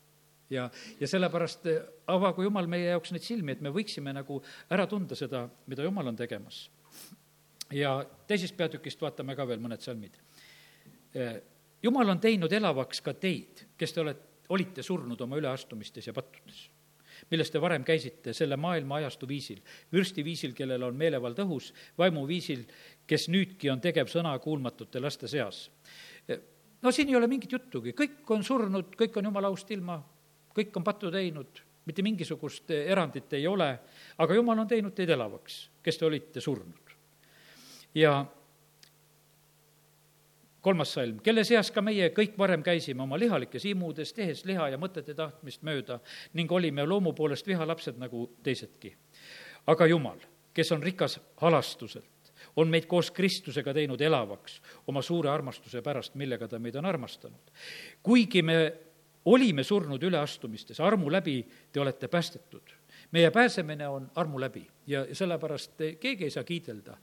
ja, 0.49 0.69
ja 0.99 1.07
sellepärast 1.07 1.67
avagu 2.07 2.43
Jumal 2.43 2.67
meie 2.67 2.89
jaoks 2.91 3.13
neid 3.13 3.25
silmi, 3.25 3.53
et 3.53 3.61
me 3.61 3.73
võiksime 3.73 4.13
nagu 4.13 4.41
ära 4.69 4.88
tunda 4.88 5.15
seda, 5.15 5.47
mida 5.67 5.84
Jumal 5.84 6.07
on 6.07 6.15
tegemas. 6.15 6.69
ja 7.71 7.99
teisest 8.27 8.57
peatükist 8.57 9.01
vaatame 9.01 9.36
ka 9.36 9.47
veel 9.47 9.61
mõned 9.61 9.81
salmid. 9.81 10.17
Eh, 11.14 11.34
jumal 11.84 12.09
on 12.09 12.20
teinud 12.20 12.53
elavaks 12.53 13.01
ka 13.01 13.14
teid, 13.14 13.68
kes 13.78 13.93
te 13.93 14.01
olete, 14.01 14.30
olite 14.49 14.84
surnud 14.84 15.22
oma 15.22 15.38
üleastumistes 15.39 16.07
ja 16.07 16.14
pattudes 16.14 16.70
milles 17.32 17.51
te 17.51 17.61
varem 17.61 17.84
käisite, 17.88 18.34
selle 18.36 18.57
maailma 18.59 18.99
ajastu 19.01 19.28
viisil, 19.30 19.61
vürsti 19.93 20.24
viisil, 20.26 20.53
kellel 20.57 20.84
on 20.84 20.97
meelevald 20.97 21.39
õhus, 21.45 21.72
vaimu 21.97 22.26
viisil, 22.28 22.66
kes 23.07 23.28
nüüdki 23.32 23.72
on 23.72 23.82
tegev 23.84 24.09
sõna 24.11 24.34
kuulmatute 24.43 25.01
laste 25.01 25.30
seas. 25.32 25.70
no 26.82 26.91
siin 26.91 27.09
ei 27.09 27.16
ole 27.16 27.28
mingit 27.28 27.51
juttugi, 27.51 27.93
kõik 27.97 28.30
on 28.36 28.43
surnud, 28.43 28.95
kõik 28.99 29.18
on 29.18 29.32
jumala 29.32 29.47
aust 29.47 29.72
ilma, 29.72 30.01
kõik 30.55 30.76
on 30.78 30.84
pattu 30.84 31.11
teinud, 31.11 31.64
mitte 31.86 32.03
mingisugust 32.03 32.72
erandit 32.72 33.34
ei 33.34 33.47
ole, 33.47 33.70
aga 34.18 34.36
jumal 34.36 34.59
on 34.59 34.68
teinud 34.68 34.95
teid 34.95 35.09
elavaks, 35.09 35.70
kes 35.84 35.97
te 35.97 36.05
olite 36.05 36.41
surnud. 36.41 36.95
ja 37.95 38.26
kolmas 40.64 40.93
salm, 40.95 41.20
kelle 41.24 41.43
seas 41.43 41.72
ka 41.76 41.82
meie 41.84 42.09
kõik 42.16 42.38
varem 42.39 42.64
käisime 42.64 43.03
oma 43.03 43.20
lihalikes 43.20 43.66
imudes, 43.68 44.14
tehes 44.16 44.45
liha 44.47 44.70
ja 44.72 44.80
mõtete 44.80 45.16
tahtmist 45.18 45.64
mööda 45.68 45.99
ning 46.39 46.51
olime 46.51 46.86
loomu 46.88 47.11
poolest 47.14 47.47
vihalapsed 47.47 47.99
nagu 47.99 48.30
teisedki. 48.43 48.93
aga 49.68 49.88
Jumal, 49.88 50.20
kes 50.53 50.72
on 50.72 50.84
rikas 50.84 51.20
halastuselt, 51.41 52.32
on 52.55 52.72
meid 52.72 52.88
koos 52.88 53.11
Kristusega 53.11 53.74
teinud 53.74 54.01
elavaks 54.01 54.61
oma 54.88 55.01
suure 55.01 55.30
armastuse 55.30 55.82
pärast, 55.82 56.16
millega 56.16 56.47
ta 56.47 56.59
meid 56.59 56.76
on 56.76 56.86
armastanud. 56.86 57.51
kuigi 58.03 58.41
me 58.41 58.74
olime 59.26 59.64
surnud 59.64 60.03
üleastumistes, 60.03 60.80
armu 60.80 61.11
läbi 61.11 61.43
te 61.72 61.80
olete 61.80 62.07
päästetud 62.07 62.76
meie 63.11 63.32
pääsemine 63.32 63.88
on 63.88 64.11
armu 64.16 64.39
läbi 64.39 64.68
ja 64.88 65.05
sellepärast 65.16 65.82
keegi 65.99 66.24
ei 66.24 66.32
saa 66.32 66.43
kiidelda. 66.43 66.97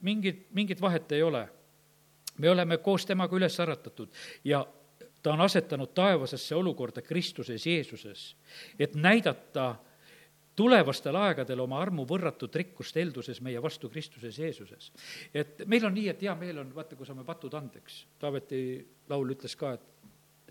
mingit, 0.00 0.46
mingit 0.52 0.80
vahet 0.80 1.12
ei 1.12 1.22
ole 1.22 1.48
me 2.38 2.50
oleme 2.50 2.78
koos 2.78 3.06
temaga 3.06 3.36
üles 3.36 3.58
äratatud 3.60 4.08
ja 4.44 4.66
ta 5.22 5.32
on 5.32 5.40
asetanud 5.40 5.92
taevasesse 5.94 6.54
olukorda 6.54 7.02
Kristuses 7.02 7.66
Jeesuses, 7.66 8.36
et 8.78 8.94
näidata 8.94 9.74
tulevastel 10.56 11.16
aegadel 11.16 11.60
oma 11.64 11.78
armu 11.80 12.04
võrratut 12.08 12.54
rikkust 12.60 12.96
helduses 12.96 13.40
meie 13.40 13.62
vastu 13.62 13.88
Kristuses 13.88 14.38
Jeesuses. 14.38 14.92
et 15.34 15.62
meil 15.66 15.86
on 15.86 15.94
nii, 15.94 16.08
et 16.08 16.22
hea 16.22 16.34
meel 16.34 16.58
on, 16.58 16.74
vaata, 16.74 16.96
kui 16.96 17.06
saame 17.06 17.24
patud 17.24 17.54
andeks. 17.54 18.06
Taaveti 18.18 18.86
laul 19.08 19.32
ütles 19.36 19.56
ka, 19.56 19.72
et 19.72 19.91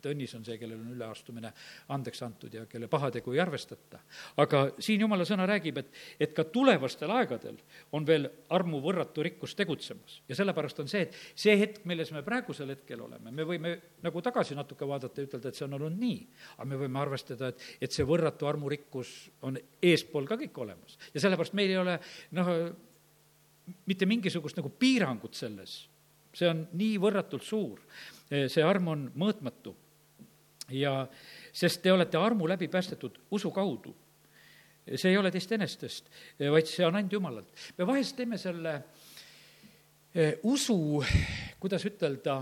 et 0.02 0.10
õnnis 0.12 0.34
on 0.38 0.44
see, 0.46 0.58
kellel 0.58 0.80
on 0.82 0.96
üleastumine 0.96 1.52
andeks 1.94 2.24
antud 2.26 2.54
ja 2.54 2.66
kelle 2.70 2.90
pahategu 2.92 3.36
ei 3.36 3.42
arvestata. 3.44 4.02
aga 4.42 4.64
siin 4.82 5.06
jumala 5.06 5.26
sõna 5.28 5.46
räägib, 5.50 5.78
et, 5.78 5.92
et 6.20 6.34
ka 6.36 6.46
tulevastel 6.50 7.12
aegadel 7.14 7.60
on 7.94 8.06
veel 8.08 8.28
armu 8.50 8.82
võrratu 8.82 9.24
rikkus 9.26 9.56
tegutsemas. 9.56 10.22
Ja 10.28 10.38
sellepärast 10.40 10.82
on 10.82 10.90
see, 10.92 11.06
et 11.06 11.18
see 11.36 11.56
hetk, 11.60 11.84
milles 11.90 12.12
me 12.16 12.24
praegusel 12.26 12.74
hetkel 12.74 13.02
oleme, 13.06 13.32
me 13.32 13.46
võime 13.48 13.76
nagu 14.02 14.24
tagasi 14.26 14.58
natuke 14.58 14.88
vaadata 14.90 15.22
ja 15.22 15.30
ütelda, 15.30 15.52
et 15.52 15.60
see 15.60 15.68
on 15.68 15.78
olnud 15.78 16.00
nii, 16.02 16.22
aga 16.58 16.70
me 16.74 16.82
võime 16.82 17.02
arvestada, 17.02 17.52
et, 17.52 17.68
et 17.82 17.94
see 17.94 18.08
võrratu 18.08 18.50
armurikkus 18.50 19.14
on 19.48 19.60
eespool 19.82 20.30
ka 20.30 20.40
kõik 20.42 20.58
olemas. 20.66 20.98
Ja 21.14 21.24
sellepärast 21.24 21.56
meil 21.58 21.76
ei 21.76 21.82
ole 21.82 22.00
noh, 22.38 22.52
mitte 23.86 24.08
mingisugust 24.10 24.58
nagu 24.58 24.72
piirangut 24.82 25.38
selles, 25.38 25.86
see 26.36 26.50
on 26.50 26.66
nii 26.80 26.98
võrratult 27.02 27.46
suur, 27.46 27.82
see 28.32 28.64
arm 28.64 28.92
on 28.94 29.08
mõõtmatu 29.20 29.76
ja 30.72 31.08
sest 31.54 31.82
te 31.84 31.92
olete 31.92 32.18
armu 32.18 32.48
läbi 32.50 32.68
päästetud 32.68 33.20
usu 33.32 33.52
kaudu. 33.52 33.96
see 34.96 35.12
ei 35.12 35.18
ole 35.18 35.32
teist 35.32 35.52
enestest, 35.52 36.10
vaid 36.40 36.66
see 36.66 36.86
on 36.86 36.96
ainult 36.96 37.14
Jumalalt. 37.14 37.54
me 37.78 37.88
vahest 37.88 38.16
teeme 38.16 38.38
selle 38.38 38.74
eh, 40.16 40.40
usu, 40.44 41.04
kuidas 41.60 41.86
ütelda, 41.86 42.42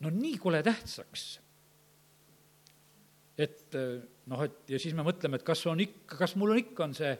no 0.00 0.10
nii 0.10 0.38
kole 0.38 0.62
tähtsaks, 0.62 1.40
et 3.38 3.74
eh, 3.74 3.98
noh, 4.26 4.44
et 4.44 4.70
ja 4.74 4.78
siis 4.78 4.94
me 4.94 5.06
mõtleme, 5.06 5.40
et 5.40 5.46
kas 5.46 5.66
on 5.66 5.80
ikka, 5.80 6.18
kas 6.20 6.36
mul 6.36 6.52
on 6.54 6.62
ikka, 6.62 6.84
on 6.84 6.94
see 6.94 7.16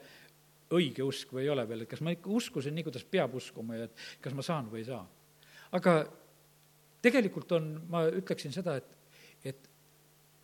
õige 0.77 1.05
usk 1.07 1.33
või 1.33 1.47
ei 1.47 1.53
ole 1.53 1.65
veel, 1.69 1.85
et 1.85 1.91
kas 1.91 2.03
ma 2.05 2.13
ikka 2.13 2.31
uskusin 2.31 2.75
nii, 2.77 2.85
kuidas 2.87 3.07
peab 3.09 3.35
uskuma 3.39 3.79
ja 3.79 3.89
et 3.89 4.07
kas 4.21 4.37
ma 4.37 4.45
saan 4.45 4.69
või 4.69 4.83
ei 4.83 4.91
saa. 4.91 5.05
aga 5.73 5.95
tegelikult 7.05 7.53
on, 7.57 7.71
ma 7.91 8.05
ütleksin 8.11 8.53
seda, 8.55 8.77
et, 8.81 8.89
et 8.91 8.98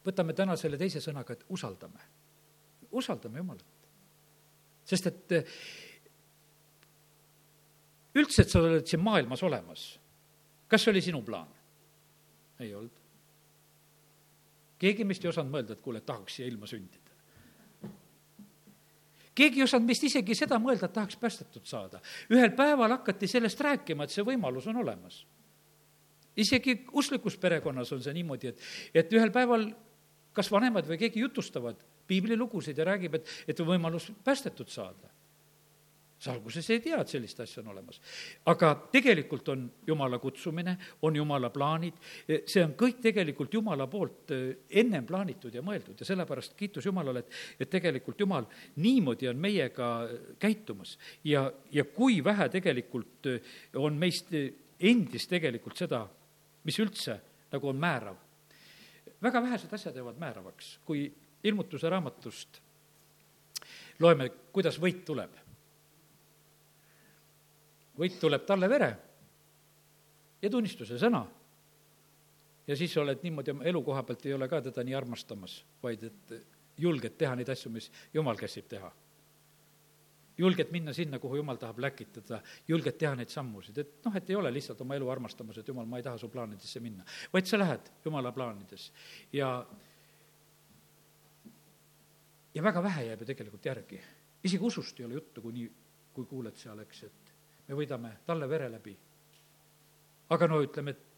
võtame 0.04 0.36
täna 0.36 0.56
selle 0.60 0.78
teise 0.80 1.00
sõnaga, 1.00 1.32
et 1.32 1.44
usaldame. 1.48 2.00
usaldame 2.90 3.38
Jumalat. 3.38 3.66
sest 4.84 5.06
et 5.06 5.32
eh, 5.32 5.44
üldse, 8.14 8.42
et 8.42 8.50
sa 8.50 8.60
oled 8.60 8.86
siin 8.86 9.02
maailmas 9.02 9.42
olemas, 9.42 9.86
kas 10.68 10.84
see 10.84 10.92
oli 10.92 11.02
sinu 11.02 11.22
plaan? 11.22 11.48
ei 12.60 12.74
olnud. 12.74 13.00
keegi 14.78 15.04
meist 15.04 15.24
ei 15.24 15.32
osanud 15.32 15.50
mõelda, 15.50 15.74
et 15.74 15.82
kuule, 15.82 16.00
tahaks 16.00 16.36
siia 16.36 16.48
ilma 16.48 16.68
sündida. 16.70 17.10
keegi 19.34 19.62
ei 19.62 19.66
osanud 19.66 19.88
meist 19.88 20.04
isegi 20.04 20.36
seda 20.38 20.60
mõelda, 20.62 20.86
et 20.86 20.92
tahaks 20.92 21.16
päästetud 21.16 21.64
saada. 21.66 22.00
ühel 22.30 22.52
päeval 22.56 22.98
hakati 22.98 23.26
sellest 23.30 23.60
rääkima, 23.60 24.04
et 24.04 24.10
see 24.10 24.26
võimalus 24.26 24.68
on 24.68 24.76
olemas. 24.84 25.24
isegi 26.36 26.84
usklikus 26.92 27.36
perekonnas 27.38 27.92
on 27.92 28.02
see 28.02 28.14
niimoodi, 28.14 28.52
et, 28.52 28.60
et 28.94 29.12
ühel 29.12 29.32
päeval 29.32 29.72
kas 30.34 30.50
vanemad 30.52 30.88
või 30.88 31.00
keegi 31.00 31.22
jutustavad 31.22 31.80
piiblilugusid 32.06 32.78
ja 32.78 32.88
räägib, 32.90 33.20
et, 33.20 33.34
et 33.48 33.60
on 33.60 33.70
võimalus 33.74 34.10
päästetud 34.24 34.72
saada 34.72 35.12
sa 36.24 36.32
alguses 36.32 36.68
ei 36.72 36.80
tea, 36.80 36.98
et 37.02 37.10
sellist 37.10 37.40
asja 37.42 37.60
on 37.62 37.70
olemas. 37.74 38.00
aga 38.48 38.70
tegelikult 38.92 39.48
on 39.52 39.64
Jumala 39.86 40.18
kutsumine, 40.22 40.76
on 41.02 41.16
Jumala 41.16 41.50
plaanid, 41.52 41.98
see 42.46 42.62
on 42.64 42.74
kõik 42.80 43.02
tegelikult 43.04 43.52
Jumala 43.54 43.86
poolt 43.90 44.32
eh, 44.32 44.46
ennem 44.80 45.06
plaanitud 45.06 45.54
ja 45.54 45.62
mõeldud 45.64 46.00
ja 46.00 46.08
sellepärast 46.08 46.56
kiitus 46.56 46.88
Jumalale, 46.88 47.24
et, 47.24 47.38
et 47.60 47.70
tegelikult 47.70 48.20
Jumal 48.20 48.48
niimoodi 48.80 49.28
on 49.28 49.40
meiega 49.40 49.90
käitumas. 50.40 50.96
ja, 51.24 51.50
ja 51.72 51.84
kui 51.84 52.22
vähe 52.24 52.48
tegelikult 52.48 53.32
eh, 53.32 53.54
on 53.76 53.98
meist 54.00 54.32
endis 54.34 55.28
tegelikult 55.28 55.76
seda, 55.76 56.06
mis 56.64 56.80
üldse 56.80 57.20
nagu 57.52 57.68
on 57.68 57.76
määrav. 57.80 58.23
Väga 59.24 59.42
vähesed 59.42 59.72
asjad 59.72 59.96
jäävad 59.96 60.20
määravaks, 60.20 60.78
kui 60.84 61.08
ilmutuse 61.44 61.90
raamatust 61.90 62.60
loeme, 64.00 64.28
kuidas 64.52 64.76
võit 64.80 65.04
tuleb 65.06 65.44
võit 67.98 68.18
tuleb 68.20 68.44
talle 68.46 68.68
vere 68.70 68.90
ja 70.42 70.50
tunnistuse 70.50 70.98
sõna. 70.98 71.24
ja 72.66 72.76
siis 72.76 72.96
oled 72.96 73.20
niimoodi 73.22 73.52
oma 73.52 73.64
elukoha 73.64 74.02
pealt 74.02 74.26
ei 74.26 74.34
ole 74.34 74.48
ka 74.48 74.60
teda 74.64 74.84
nii 74.84 74.94
armastamas, 74.96 75.58
vaid 75.82 76.04
et 76.08 76.34
julged 76.80 77.16
teha 77.18 77.34
neid 77.36 77.48
asju, 77.48 77.70
mis 77.70 77.90
jumal 78.14 78.36
käsib 78.36 78.68
teha. 78.68 78.90
Julged 80.38 80.70
minna 80.74 80.92
sinna, 80.92 81.18
kuhu 81.22 81.36
jumal 81.36 81.58
tahab 81.60 81.78
läkitada, 81.84 82.40
julged 82.68 82.98
teha 82.98 83.14
neid 83.18 83.30
sammusid, 83.30 83.78
et 83.78 84.06
noh, 84.06 84.16
et 84.16 84.30
ei 84.30 84.36
ole 84.36 84.50
lihtsalt 84.54 84.80
oma 84.82 84.96
elu 84.98 85.08
armastamas, 85.10 85.58
et 85.60 85.68
jumal, 85.68 85.86
ma 85.86 86.00
ei 86.00 86.06
taha 86.06 86.18
su 86.18 86.28
plaanidesse 86.32 86.82
minna, 86.82 87.06
vaid 87.32 87.46
sa 87.50 87.58
lähed 87.60 87.90
jumala 88.04 88.32
plaanides 88.34 88.90
ja 89.32 89.50
ja 92.54 92.62
väga 92.62 92.82
vähe 92.82 93.06
jääb 93.08 93.20
ju 93.20 93.26
tegelikult 93.26 93.66
järgi. 93.66 94.00
isegi 94.44 94.64
usust 94.64 95.00
ei 95.00 95.06
ole 95.06 95.14
juttu, 95.14 95.42
kui 95.42 95.52
nii, 95.52 95.70
kui 96.12 96.26
kuuled 96.26 96.56
seal, 96.56 96.78
eks, 96.78 97.02
et 97.04 97.34
me 97.68 97.78
võidame 97.78 98.12
talle 98.26 98.48
vere 98.48 98.70
läbi. 98.70 98.96
aga 100.30 100.46
no 100.48 100.60
ütleme, 100.62 100.90
et 100.90 101.14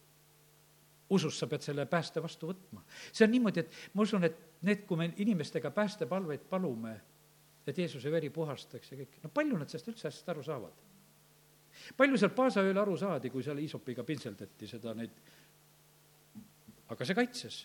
usus 1.11 1.39
sa 1.39 1.47
pead 1.47 1.63
selle 1.63 1.87
pääste 1.87 2.23
vastu 2.23 2.49
võtma. 2.51 2.83
see 3.13 3.25
on 3.25 3.31
niimoodi, 3.31 3.61
et 3.61 3.95
ma 3.95 4.03
usun, 4.03 4.25
et 4.25 4.39
need, 4.63 4.87
kui 4.87 4.97
me 4.97 5.13
inimestega 5.17 5.71
päästepalveid 5.71 6.49
palume, 6.51 7.01
et 7.67 7.79
Jeesuse 7.79 8.11
veri 8.13 8.31
puhastaks 8.31 8.93
ja 8.93 8.99
kõik, 9.01 9.19
no 9.25 9.31
palju 9.35 9.59
nad 9.59 9.71
sellest 9.71 9.91
üldse 9.91 10.09
asjast 10.11 10.29
aru 10.33 10.45
saavad? 10.47 10.85
palju 11.97 12.19
seal 12.21 12.33
Paasööl 12.35 12.79
aru 12.81 12.97
saadi, 12.99 13.31
kui 13.31 13.45
seal 13.45 13.59
iisopiga 13.61 14.05
pintseldati 14.07 14.69
seda 14.71 14.95
neid, 14.97 15.19
aga 16.95 17.07
see 17.07 17.19
kaitses. 17.19 17.59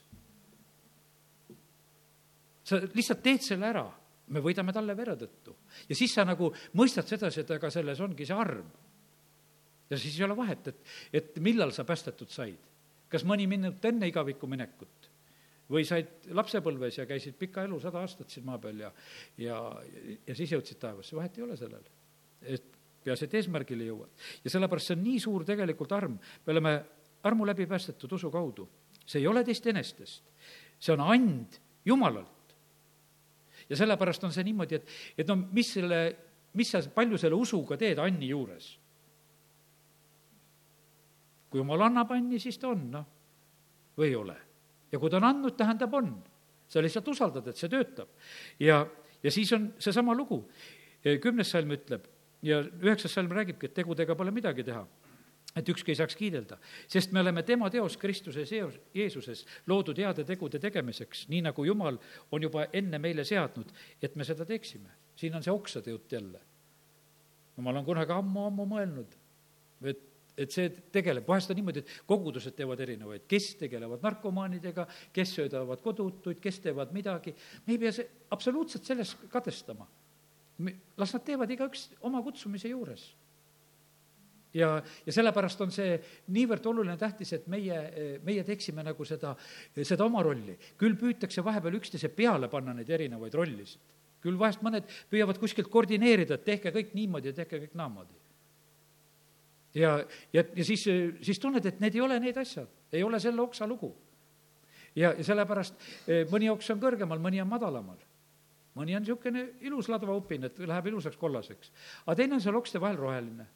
sa 2.64 2.80
lihtsalt 2.82 3.24
teed 3.24 3.46
selle 3.46 3.70
ära 3.70 3.86
me 4.32 4.42
võidame 4.44 4.74
talle 4.74 4.96
vere 4.98 5.16
tõttu. 5.20 5.56
ja 5.90 5.96
siis 5.98 6.14
sa 6.14 6.26
nagu 6.26 6.52
mõistad 6.78 7.08
sedasi, 7.08 7.44
et 7.44 7.54
aga 7.58 7.72
selles 7.74 8.00
ongi 8.00 8.26
see 8.26 8.38
arm. 8.38 8.68
ja 9.90 9.98
siis 9.98 10.18
ei 10.20 10.26
ole 10.26 10.38
vahet, 10.38 10.68
et, 10.68 10.84
et 11.14 11.40
millal 11.40 11.72
sa 11.72 11.86
päästetud 11.86 12.30
said. 12.30 12.60
kas 13.10 13.26
mõni 13.28 13.48
minut 13.48 13.86
enne 13.86 14.08
igavikku 14.08 14.48
minekut 14.48 15.01
või 15.72 15.86
said 15.88 16.30
lapsepõlves 16.36 17.00
ja 17.00 17.08
käisid 17.10 17.38
pika 17.40 17.64
elu, 17.68 17.80
sada 17.80 18.02
aastat 18.04 18.30
siin 18.34 18.46
maa 18.48 18.60
peal 18.62 18.84
ja, 18.84 18.92
ja, 19.40 19.58
ja 20.28 20.36
siis 20.38 20.52
jõudsid 20.52 20.80
taevasse, 20.82 21.16
vahet 21.16 21.38
ei 21.38 21.46
ole 21.46 21.58
sellel. 21.60 21.88
et 22.42 22.68
peaasi, 23.04 23.26
et 23.26 23.38
eesmärgile 23.40 23.88
jõuad. 23.88 24.12
ja 24.44 24.54
sellepärast 24.54 24.92
see 24.92 24.98
on 24.98 25.04
nii 25.06 25.20
suur 25.24 25.46
tegelikult 25.48 25.96
arm, 25.98 26.20
me 26.46 26.54
oleme 26.54 26.76
armu 27.24 27.48
läbi 27.48 27.68
päästetud 27.70 28.12
usu 28.18 28.32
kaudu. 28.32 28.68
see 29.06 29.22
ei 29.22 29.28
ole 29.28 29.44
teist 29.48 29.68
enestest, 29.68 30.34
see 30.80 30.94
on 30.94 31.08
and 31.08 31.60
Jumalalt 31.86 32.56
ja 33.70 33.78
sellepärast 33.78 34.24
on 34.28 34.34
see 34.36 34.44
niimoodi, 34.44 34.78
et, 34.78 34.94
et 35.18 35.28
no 35.28 35.38
mis 35.40 35.74
selle, 35.78 36.02
mis 36.60 36.72
sa 36.72 36.84
palju 36.94 37.18
selle 37.18 37.38
usuga 37.40 37.78
teed 37.80 38.00
Anni 38.04 38.30
juures? 38.30 38.78
kui 41.52 41.60
jumal 41.60 41.82
annab 41.84 42.12
Anni, 42.16 42.40
siis 42.40 42.56
ta 42.60 42.70
on, 42.72 42.86
noh, 42.94 43.08
või 43.98 44.08
ei 44.08 44.16
ole. 44.16 44.36
Ja 44.92 45.00
kui 45.00 45.10
ta 45.10 45.18
on 45.18 45.28
andnud, 45.30 45.56
tähendab, 45.58 45.94
on. 45.94 46.14
sa 46.68 46.82
lihtsalt 46.82 47.08
usaldad, 47.08 47.48
et 47.48 47.58
see 47.58 47.70
töötab. 47.70 48.10
ja, 48.60 48.86
ja 49.24 49.32
siis 49.32 49.52
on 49.54 49.74
seesama 49.80 50.16
lugu. 50.16 50.50
kümnes 51.22 51.50
salm 51.52 51.72
ütleb 51.72 52.08
ja 52.42 52.62
üheksas 52.62 53.14
salm 53.14 53.32
räägibki, 53.32 53.66
et 53.66 53.74
tegudega 53.74 54.16
pole 54.16 54.32
midagi 54.32 54.64
teha 54.64 54.86
et 55.56 55.70
ükski 55.70 55.92
ei 55.92 56.00
saaks 56.00 56.16
kiidelda, 56.16 56.58
sest 56.88 57.12
me 57.12 57.20
oleme 57.20 57.44
tema 57.44 57.70
teos 57.70 57.98
Kristuses 58.00 58.52
Jeesuses 58.96 59.44
loodud 59.68 59.98
heade 60.00 60.24
tegude 60.28 60.62
tegemiseks, 60.64 61.26
nii 61.32 61.42
nagu 61.50 61.66
Jumal 61.68 61.98
on 62.32 62.46
juba 62.48 62.68
enne 62.74 63.00
meile 63.04 63.26
seadnud, 63.28 63.74
et 64.02 64.16
me 64.16 64.28
seda 64.28 64.46
teeksime. 64.48 64.90
siin 65.16 65.36
on 65.36 65.44
see 65.44 65.54
oksade 65.54 65.92
jutt 65.92 66.12
jälle. 66.12 66.40
Jumal 67.58 67.76
on 67.76 67.86
kunagi 67.86 68.16
ammu-ammu 68.16 68.66
mõelnud, 68.66 69.18
et, 69.86 70.08
et 70.38 70.52
see 70.54 70.70
tegeleb, 70.94 71.28
vahest 71.28 71.52
on 71.52 71.60
niimoodi, 71.60 71.84
et 71.84 71.96
kogudused 72.08 72.56
teevad 72.56 72.80
erinevaid, 72.84 73.26
kes 73.30 73.56
tegelevad 73.60 74.04
narkomaanidega, 74.06 74.86
kes 75.14 75.36
söödavad 75.38 75.82
kodutuid, 75.84 76.40
kes 76.42 76.62
teevad 76.64 76.94
midagi, 76.96 77.36
me 77.66 77.76
ei 77.76 77.82
pea 77.82 77.92
see, 77.96 78.08
absoluutselt 78.32 78.88
selles 78.88 79.16
kadestama. 79.30 79.88
las 80.98 81.14
nad 81.14 81.24
teevad 81.26 81.50
igaüks 81.50 81.90
oma 82.06 82.22
kutsumise 82.22 82.70
juures 82.70 83.08
ja, 84.54 84.84
ja 85.06 85.14
sellepärast 85.14 85.62
on 85.64 85.72
see 85.74 85.96
niivõrd 86.36 86.66
oluline, 86.72 86.98
tähtis, 87.00 87.34
et 87.38 87.48
meie, 87.52 87.78
meie 88.26 88.44
teeksime 88.48 88.84
nagu 88.86 89.06
seda, 89.08 89.34
seda 89.76 90.06
oma 90.06 90.24
rolli. 90.26 90.58
küll 90.78 90.98
püütakse 91.00 91.44
vahepeal 91.44 91.80
üksteise 91.80 92.12
peale 92.16 92.50
panna 92.52 92.76
neid 92.78 92.90
erinevaid 92.90 93.34
rollisid. 93.34 93.82
küll 94.22 94.38
vahest 94.38 94.62
mõned 94.62 94.86
püüavad 95.10 95.40
kuskilt 95.42 95.70
koordineerida, 95.70 96.36
et 96.36 96.44
tehke 96.46 96.72
kõik 96.72 96.94
niimoodi 96.94 97.32
ja 97.32 97.34
tehke 97.34 97.60
kõik 97.64 97.74
naamoodi. 97.74 98.21
Ja, 99.74 99.98
ja, 100.34 100.44
ja 100.56 100.66
siis, 100.66 100.86
siis 101.22 101.40
tunned, 101.40 101.66
et 101.66 101.80
need 101.80 101.96
ei 101.96 102.02
ole 102.02 102.20
need 102.20 102.38
asjad, 102.38 102.70
ei 102.94 103.04
ole 103.04 103.20
selle 103.20 103.42
oksa 103.42 103.68
lugu. 103.68 103.96
ja, 104.96 105.14
ja 105.18 105.24
sellepärast 105.24 105.76
eh, 106.08 106.26
mõni 106.32 106.50
oks 106.52 106.70
on 106.74 106.82
kõrgemal, 106.82 107.20
mõni 107.20 107.42
on 107.42 107.50
madalamal 107.52 108.00
mõni 108.76 108.96
on 108.96 109.04
niisugune 109.04 109.50
ilus 109.68 109.90
ladvaupin, 109.92 110.48
et 110.48 110.60
läheb 110.60 110.88
ilusaks 110.88 111.18
kollaseks. 111.20 111.72
aga 112.06 112.16
teine 112.16 112.38
on 112.38 112.42
seal 112.42 112.56
okste 112.56 112.80
vahel 112.82 112.98
roheline 112.98 113.48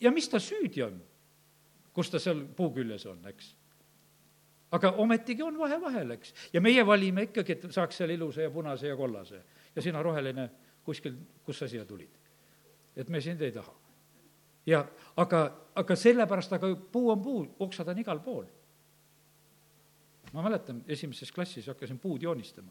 ja 0.00 0.10
mis 0.12 0.28
ta 0.28 0.40
süüdi 0.40 0.82
on, 0.84 1.00
kus 1.92 2.10
ta 2.10 2.20
seal 2.20 2.44
puu 2.56 2.72
küljes 2.74 3.06
on, 3.06 3.20
eks 3.28 3.54
aga 4.72 4.94
ometigi 5.04 5.44
on 5.44 5.58
vahe 5.58 5.78
vahel, 5.80 6.16
eks. 6.16 6.34
ja 6.52 6.60
meie 6.64 6.84
valime 6.86 7.28
ikkagi, 7.28 7.56
et 7.56 7.68
saaks 7.74 8.00
seal 8.00 8.14
ilusa 8.14 8.46
ja 8.46 8.50
punase 8.50 8.88
ja 8.88 8.96
kollase. 8.96 9.42
ja 9.76 9.82
sina 9.82 10.02
roheline 10.02 10.50
kuskil, 10.84 11.16
kus 11.44 11.58
sa 11.58 11.68
siia 11.68 11.84
tulid? 11.84 12.21
Et 12.96 13.08
me 13.08 13.20
sind 13.20 13.42
ei 13.42 13.52
taha. 13.52 13.74
ja 14.66 14.84
aga, 15.16 15.44
aga 15.74 15.96
sellepärast, 15.96 16.52
aga 16.52 16.74
puu 16.92 17.10
on 17.10 17.22
puu, 17.22 17.46
oksad 17.66 17.88
on 17.88 17.98
igal 17.98 18.20
pool. 18.24 18.44
ma 20.32 20.42
mäletan, 20.42 20.84
esimeses 20.88 21.32
klassis 21.32 21.66
hakkasin 21.66 21.98
puud 21.98 22.22
joonistama. 22.22 22.70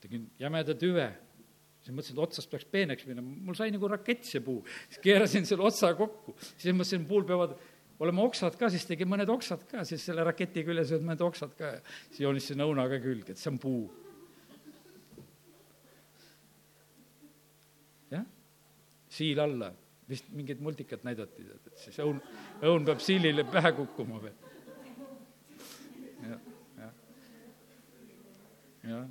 tegin 0.00 0.30
jämeda 0.38 0.74
tüve 0.74 1.10
siis 1.82 1.94
mõtlesin, 1.94 2.14
et 2.14 2.22
otsast 2.22 2.50
peaks 2.50 2.66
peeneks 2.70 3.06
minema, 3.08 3.36
mul 3.46 3.56
sai 3.58 3.72
nagu 3.74 3.88
rakett 3.90 4.26
see 4.26 4.42
puu. 4.44 4.62
siis 4.88 5.02
keerasin 5.02 5.46
selle 5.46 5.66
otsa 5.66 5.94
kokku, 5.98 6.36
siis 6.54 6.70
mõtlesin, 6.70 7.06
puul 7.08 7.26
peavad 7.26 7.56
olema 8.02 8.24
oksad 8.26 8.56
ka, 8.58 8.70
siis 8.72 8.86
tegin 8.88 9.10
mõned 9.10 9.30
oksad 9.30 9.64
ka, 9.70 9.84
siis 9.88 10.04
selle 10.08 10.24
raketi 10.26 10.64
küljes 10.66 10.92
olid 10.94 11.06
mõned 11.06 11.26
oksad 11.26 11.54
ka 11.58 11.74
ja 11.76 11.82
siis 12.08 12.22
joonistasin 12.24 12.64
õuna 12.64 12.88
ka 12.90 12.98
külge, 13.02 13.34
et 13.34 13.40
see 13.40 13.50
on 13.52 13.60
puu. 13.62 13.82
Siil 19.12 19.40
alla, 19.42 19.72
vist 20.08 20.30
mingit 20.32 20.60
multikat 20.60 21.04
näidati, 21.04 21.44
et 21.54 21.72
siis 21.84 21.98
õun, 22.04 22.20
õun 22.64 22.86
peab 22.88 23.02
siilile 23.04 23.44
pähe 23.48 23.72
kukkuma 23.76 24.22
veel. 24.22 24.38
jah, 26.22 26.38
jah, 26.78 26.94
jah 28.88 29.10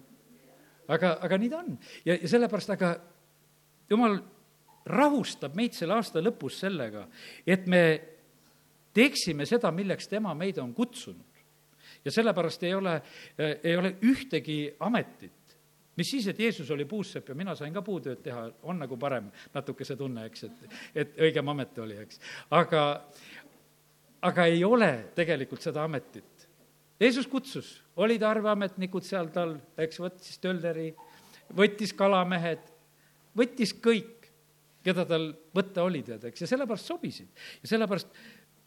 aga, 0.91 1.15
aga 1.25 1.39
nii 1.39 1.51
ta 1.51 1.63
on. 1.63 1.73
ja, 2.05 2.15
ja 2.15 2.29
sellepärast, 2.29 2.73
aga 2.75 2.93
jumal 3.91 4.19
rahustab 4.91 5.55
meid 5.57 5.75
selle 5.77 5.97
aasta 5.97 6.23
lõpus 6.23 6.61
sellega, 6.63 7.05
et 7.45 7.67
me 7.69 7.83
teeksime 8.95 9.45
seda, 9.47 9.71
milleks 9.75 10.09
tema 10.11 10.33
meid 10.37 10.59
on 10.61 10.73
kutsunud. 10.75 11.27
ja 12.05 12.11
sellepärast 12.11 12.63
ei 12.63 12.73
ole, 12.73 12.95
ei 13.37 13.75
ole 13.77 13.95
ühtegi 14.07 14.63
ametit, 14.79 15.35
mis 15.97 16.11
siis, 16.11 16.27
et 16.27 16.39
Jeesus 16.39 16.71
oli 16.71 16.85
puussepp 16.85 17.29
ja 17.29 17.35
mina 17.35 17.55
sain 17.55 17.73
ka 17.73 17.81
puutööd 17.85 18.21
teha, 18.23 18.47
on 18.63 18.79
nagu 18.79 18.97
parem 18.97 19.31
natuke 19.53 19.85
see 19.87 19.99
tunne, 19.99 20.25
eks, 20.29 20.47
et, 20.47 20.77
et 20.95 21.17
õigem 21.27 21.51
amet 21.51 21.77
oli, 21.83 21.97
eks. 22.05 22.21
aga, 22.57 22.85
aga 24.29 24.45
ei 24.51 24.63
ole 24.63 24.91
tegelikult 25.15 25.61
seda 25.65 25.83
ametit 25.83 26.31
Jeesus 27.01 27.25
kutsus, 27.27 27.79
olid 27.97 28.21
arveametnikud 28.21 29.05
seal 29.05 29.31
tal, 29.33 29.55
eks, 29.81 29.97
võttis 30.03 30.37
Tölderi, 30.41 30.91
võttis 31.57 31.95
kalamehed, 31.97 32.67
võttis 33.37 33.73
kõik, 33.73 34.27
keda 34.85 35.07
tal 35.09 35.31
võtta 35.55 35.81
oli, 35.87 36.03
tead, 36.05 36.27
eks, 36.29 36.43
ja 36.43 36.49
sellepärast 36.51 36.91
sobisid. 36.91 37.31
ja 37.63 37.71
sellepärast 37.73 38.13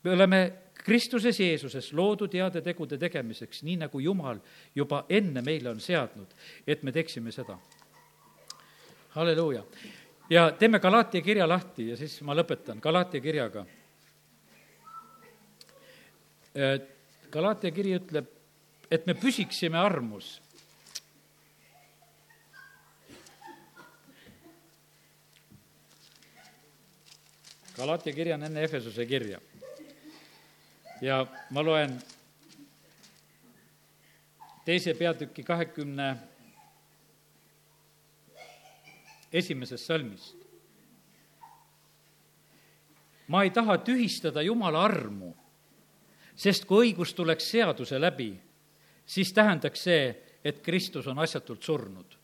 me 0.05 0.11
oleme 0.11 0.53
Kristuses 0.85 1.39
Jeesuses 1.41 1.93
loodud 1.97 2.35
heade 2.37 2.61
tegude 2.61 2.99
tegemiseks, 3.01 3.63
nii 3.65 3.79
nagu 3.87 4.01
Jumal 4.01 4.41
juba 4.77 5.05
enne 5.09 5.41
meile 5.43 5.71
on 5.71 5.81
seadnud, 5.81 6.35
et 6.67 6.83
me 6.83 6.93
teeksime 6.93 7.33
seda. 7.33 7.59
halleluuja. 9.15 9.65
ja 10.31 10.51
teeme 10.51 10.79
Galaatia 10.79 11.23
kirja 11.23 11.49
lahti 11.49 11.89
ja 11.89 11.97
siis 11.97 12.21
ma 12.23 12.35
lõpetan 12.35 12.81
Galaatia 12.81 13.21
kirjaga. 13.21 13.67
Galaatia 17.31 17.71
kiri 17.71 17.97
ütleb, 17.97 18.27
et 18.91 19.07
me 19.07 19.15
püsiksime 19.15 19.79
armus 19.79 20.41
Galaatia 27.77 28.13
kiri 28.13 28.33
on 28.33 28.43
enne 28.47 28.63
Efesuse 28.63 29.07
kirja. 29.07 29.41
Ja 31.05 31.21
ma 31.53 31.63
loen 31.65 31.99
teise 34.65 34.95
peatüki 34.97 35.43
kahekümne 35.45 36.17
esimesest 39.33 39.87
salmist. 39.87 40.37
ma 43.29 43.43
ei 43.43 43.51
taha 43.51 43.79
tühistada 43.81 44.43
Jumala 44.45 44.83
armu, 44.85 45.31
sest 46.37 46.67
kui 46.69 46.91
õigus 46.91 47.15
tuleks 47.17 47.47
seaduse 47.55 48.01
läbi, 48.01 48.35
siis 49.07 49.33
tähendaks 49.33 49.87
see, 49.89 50.11
et 50.45 50.61
Kristus 50.61 51.07
on 51.09 51.19
asjatult 51.19 51.63
surnud. 51.63 52.19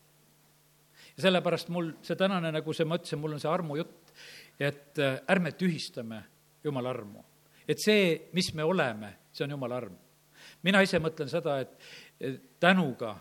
ja 1.17 1.23
sellepärast 1.29 1.69
mul 1.69 1.93
see 2.01 2.15
tänane, 2.15 2.51
nagu 2.51 2.73
see, 2.73 2.85
ma 2.85 2.97
ütlesin, 2.97 3.21
mul 3.21 3.37
on 3.37 3.41
see 3.43 3.49
armujutt, 3.51 4.13
et 4.59 4.97
äh, 4.99 5.19
ärme 5.29 5.51
tühistame 5.51 6.23
Jumala 6.63 6.89
armu. 6.89 7.30
Et 7.71 7.79
see, 7.79 8.13
mis 8.35 8.51
me 8.57 8.65
oleme, 8.67 9.13
see 9.31 9.45
on 9.45 9.55
Jumala 9.55 9.79
arm. 9.81 9.95
mina 10.63 10.81
ise 10.83 10.99
mõtlen 10.99 11.29
seda, 11.31 11.59
et 11.61 12.41
tänuga, 12.59 13.15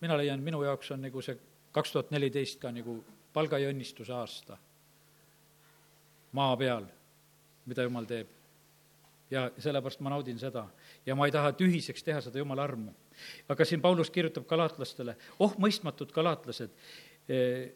mina 0.00 0.16
leian, 0.16 0.42
minu 0.42 0.62
jaoks 0.64 0.90
on 0.96 1.04
nagu 1.06 1.22
see 1.22 1.36
kaks 1.72 1.92
tuhat 1.92 2.10
neliteist 2.10 2.58
ka 2.60 2.72
nagu 2.74 2.96
palga 3.32 3.58
ja 3.60 3.70
õnnistuse 3.70 4.14
aasta 4.14 4.58
maa 6.32 6.56
peal, 6.56 6.86
mida 7.66 7.86
Jumal 7.86 8.06
teeb. 8.06 8.36
ja 9.30 9.44
sellepärast 9.62 10.00
ma 10.02 10.10
naudin 10.10 10.38
seda 10.42 10.64
ja 11.06 11.14
ma 11.14 11.28
ei 11.28 11.32
taha 11.32 11.52
tühiseks 11.54 12.02
teha 12.02 12.20
seda 12.20 12.38
Jumala 12.38 12.64
armu. 12.66 12.94
aga 13.48 13.64
siin 13.64 13.80
Paulus 13.80 14.10
kirjutab 14.10 14.46
galaatlastele, 14.46 15.16
oh 15.38 15.54
mõistmatud 15.58 16.12
galaatlased, 16.12 16.70
eh, 17.28 17.70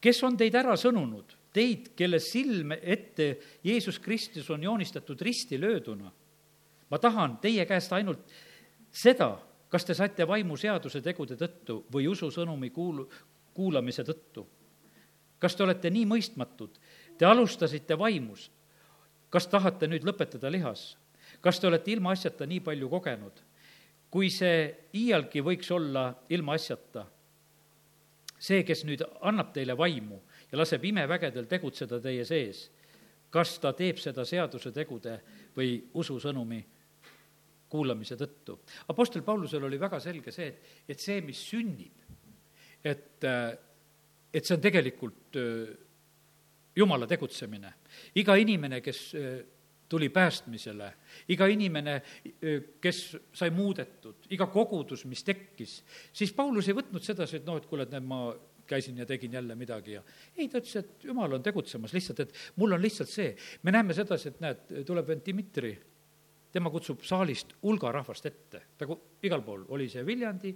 kes 0.00 0.22
on 0.24 0.36
teid 0.36 0.54
ära 0.54 0.76
sõnunud 0.76 1.37
teid, 1.52 1.92
kelle 1.96 2.20
silme 2.20 2.78
ette 2.82 3.38
Jeesus 3.64 3.98
Kristus 3.98 4.50
on 4.50 4.62
joonistatud 4.62 5.20
ristilööduna. 5.20 6.12
ma 6.90 6.98
tahan 6.98 7.36
teie 7.36 7.66
käest 7.66 7.92
ainult 7.92 8.30
seda, 8.90 9.38
kas 9.68 9.84
te 9.84 9.94
saite 9.94 10.26
vaimuseaduse 10.28 11.00
tegude 11.04 11.36
tõttu 11.36 11.82
või 11.92 12.08
ususõnumi 12.08 12.70
kuulu, 12.70 13.08
kuulamise 13.54 14.04
tõttu. 14.04 14.46
kas 15.38 15.56
te 15.56 15.62
olete 15.62 15.90
nii 15.90 16.06
mõistmatud? 16.06 16.78
Te 17.18 17.24
alustasite 17.26 17.98
vaimus. 17.98 18.50
kas 19.30 19.46
tahate 19.46 19.86
nüüd 19.86 20.04
lõpetada 20.04 20.50
lihas? 20.50 20.96
kas 21.40 21.60
te 21.60 21.66
olete 21.66 21.90
ilmaasjata 21.90 22.46
nii 22.46 22.60
palju 22.60 22.88
kogenud? 22.88 23.42
kui 24.10 24.30
see 24.32 24.88
iialgi 24.96 25.42
võiks 25.44 25.70
olla 25.74 26.14
ilmaasjata, 26.32 27.04
see, 28.38 28.62
kes 28.64 28.84
nüüd 28.88 29.02
annab 29.20 29.52
teile 29.52 29.76
vaimu, 29.76 30.22
ja 30.50 30.58
laseb 30.58 30.84
imevägedel 30.88 31.46
tegutseda 31.50 32.00
teie 32.00 32.24
sees, 32.28 32.64
kas 33.30 33.58
ta 33.60 33.74
teeb 33.76 34.00
seda 34.00 34.24
seaduse 34.24 34.72
tegude 34.72 35.18
või 35.56 35.76
ususõnumi 36.00 36.62
kuulamise 37.68 38.16
tõttu. 38.16 38.56
Apostel 38.88 39.22
Paulusel 39.22 39.64
oli 39.68 39.80
väga 39.80 40.00
selge 40.00 40.32
see, 40.32 40.48
et, 40.48 40.74
et 40.88 41.02
see, 41.02 41.20
mis 41.24 41.40
sünnib, 41.50 42.06
et, 42.84 43.26
et 44.32 44.44
see 44.44 44.56
on 44.56 44.64
tegelikult 44.64 45.38
jumala 46.78 47.06
tegutsemine. 47.10 47.74
iga 48.14 48.36
inimene, 48.40 48.80
kes 48.80 49.02
tuli 49.88 50.08
päästmisele, 50.12 50.92
iga 51.32 51.46
inimene, 51.48 51.96
kes 52.80 53.00
sai 53.32 53.50
muudetud, 53.50 54.28
iga 54.30 54.46
kogudus, 54.52 55.04
mis 55.08 55.24
tekkis, 55.24 55.82
siis 56.12 56.32
Paulus 56.36 56.68
ei 56.68 56.76
võtnud 56.76 57.04
sedasi, 57.04 57.40
et 57.40 57.48
noh, 57.48 57.56
et 57.56 57.66
kuule, 57.68 57.88
et 57.88 57.92
näed, 57.96 58.04
ma 58.04 58.28
käisin 58.68 58.98
ja 58.98 59.06
tegin 59.06 59.32
jälle 59.32 59.54
midagi 59.58 59.96
ja 59.96 60.02
ei, 60.36 60.48
ta 60.48 60.60
ütles, 60.60 60.76
et 60.80 61.04
jumal 61.04 61.32
on 61.32 61.42
tegutsemas 61.44 61.94
lihtsalt, 61.96 62.20
et 62.24 62.34
mul 62.56 62.76
on 62.76 62.82
lihtsalt 62.82 63.10
see, 63.10 63.32
me 63.62 63.74
näeme 63.74 63.96
sedasi, 63.96 64.32
et 64.32 64.42
näed, 64.44 64.74
tuleb 64.86 65.08
vend 65.08 65.24
Dmitri, 65.26 65.72
tema 66.52 66.70
kutsub 66.72 67.02
saalist 67.06 67.56
hulga 67.62 67.92
rahvast 67.98 68.28
ette, 68.30 68.62
ta 68.78 68.88
igal 69.26 69.44
pool, 69.46 69.64
oli 69.74 69.88
see 69.92 70.04
Viljandi, 70.06 70.54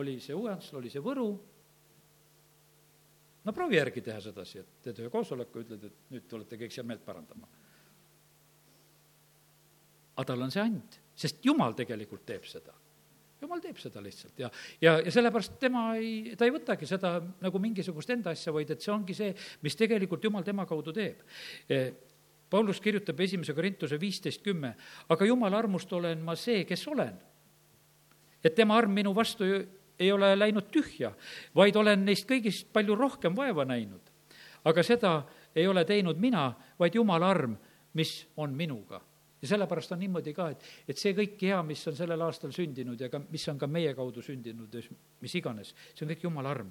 oli 0.00 0.18
see 0.24 0.36
Ujansl, 0.36 0.78
oli 0.80 0.92
see 0.92 1.02
Võru, 1.04 1.30
no 3.44 3.54
proovi 3.56 3.78
järgi 3.78 4.04
teha 4.04 4.20
sedasi, 4.22 4.62
et 4.62 4.84
teed 4.86 5.02
ühe 5.02 5.10
koosoleku, 5.12 5.64
ütled, 5.64 5.88
et 5.88 6.14
nüüd 6.14 6.28
tulete 6.30 6.60
kõik 6.60 6.74
seal 6.74 6.88
meelt 6.88 7.04
parandama. 7.06 7.48
aga 10.12 10.28
tal 10.28 10.42
on 10.44 10.50
see 10.52 10.60
and, 10.60 11.00
sest 11.16 11.44
jumal 11.44 11.72
tegelikult 11.74 12.26
teeb 12.28 12.44
seda 12.44 12.74
jumal 13.42 13.60
teeb 13.62 13.78
seda 13.82 14.02
lihtsalt 14.02 14.38
ja, 14.38 14.50
ja, 14.82 14.94
ja 15.02 15.12
sellepärast 15.12 15.58
tema 15.60 15.88
ei, 15.98 16.36
ta 16.38 16.46
ei 16.46 16.54
võtagi 16.54 16.86
seda 16.88 17.16
nagu 17.42 17.60
mingisugust 17.62 18.10
enda 18.14 18.32
asja, 18.36 18.54
vaid 18.54 18.70
et 18.70 18.84
see 18.84 18.92
ongi 18.94 19.16
see, 19.18 19.34
mis 19.66 19.76
tegelikult 19.78 20.24
jumal 20.24 20.46
tema 20.46 20.66
kaudu 20.68 20.94
teeb. 20.94 21.22
E, 21.68 21.82
Paulus 22.52 22.82
kirjutab 22.84 23.20
esimese 23.24 23.54
Korintuse 23.56 23.98
viisteist 24.00 24.42
kümme, 24.44 24.74
aga 25.08 25.26
jumala 25.26 25.62
armust 25.62 25.92
olen 25.96 26.20
ma 26.24 26.36
see, 26.36 26.66
kes 26.68 26.86
olen. 26.92 27.14
et 28.42 28.54
tema 28.54 28.76
arm 28.76 28.90
minu 28.90 29.14
vastu 29.14 29.46
ei 29.46 30.10
ole 30.12 30.32
läinud 30.38 30.66
tühja, 30.74 31.12
vaid 31.54 31.76
olen 31.76 32.04
neist 32.04 32.26
kõigist 32.28 32.72
palju 32.72 32.96
rohkem 32.98 33.36
vaeva 33.36 33.64
näinud. 33.64 34.02
aga 34.64 34.82
seda 34.82 35.22
ei 35.54 35.66
ole 35.66 35.84
teinud 35.84 36.18
mina, 36.18 36.52
vaid 36.78 36.94
jumala 36.94 37.30
arm, 37.30 37.56
mis 37.94 38.26
on 38.36 38.54
minuga 38.54 39.00
ja 39.42 39.48
sellepärast 39.48 39.92
on 39.92 40.00
niimoodi 40.02 40.34
ka, 40.36 40.48
et, 40.54 40.62
et 40.88 40.98
see 40.98 41.14
kõik 41.18 41.40
hea, 41.42 41.58
mis 41.66 41.82
on 41.90 41.98
sellel 41.98 42.22
aastal 42.28 42.54
sündinud 42.54 43.00
ja 43.00 43.10
ka, 43.10 43.20
mis 43.32 43.44
on 43.50 43.58
ka 43.58 43.66
meie 43.66 43.94
kaudu 43.98 44.22
sündinud, 44.22 44.78
mis 45.22 45.36
iganes, 45.38 45.74
see 45.92 46.06
on 46.06 46.12
kõik 46.14 46.24
jumala 46.28 46.54
arm. 46.54 46.70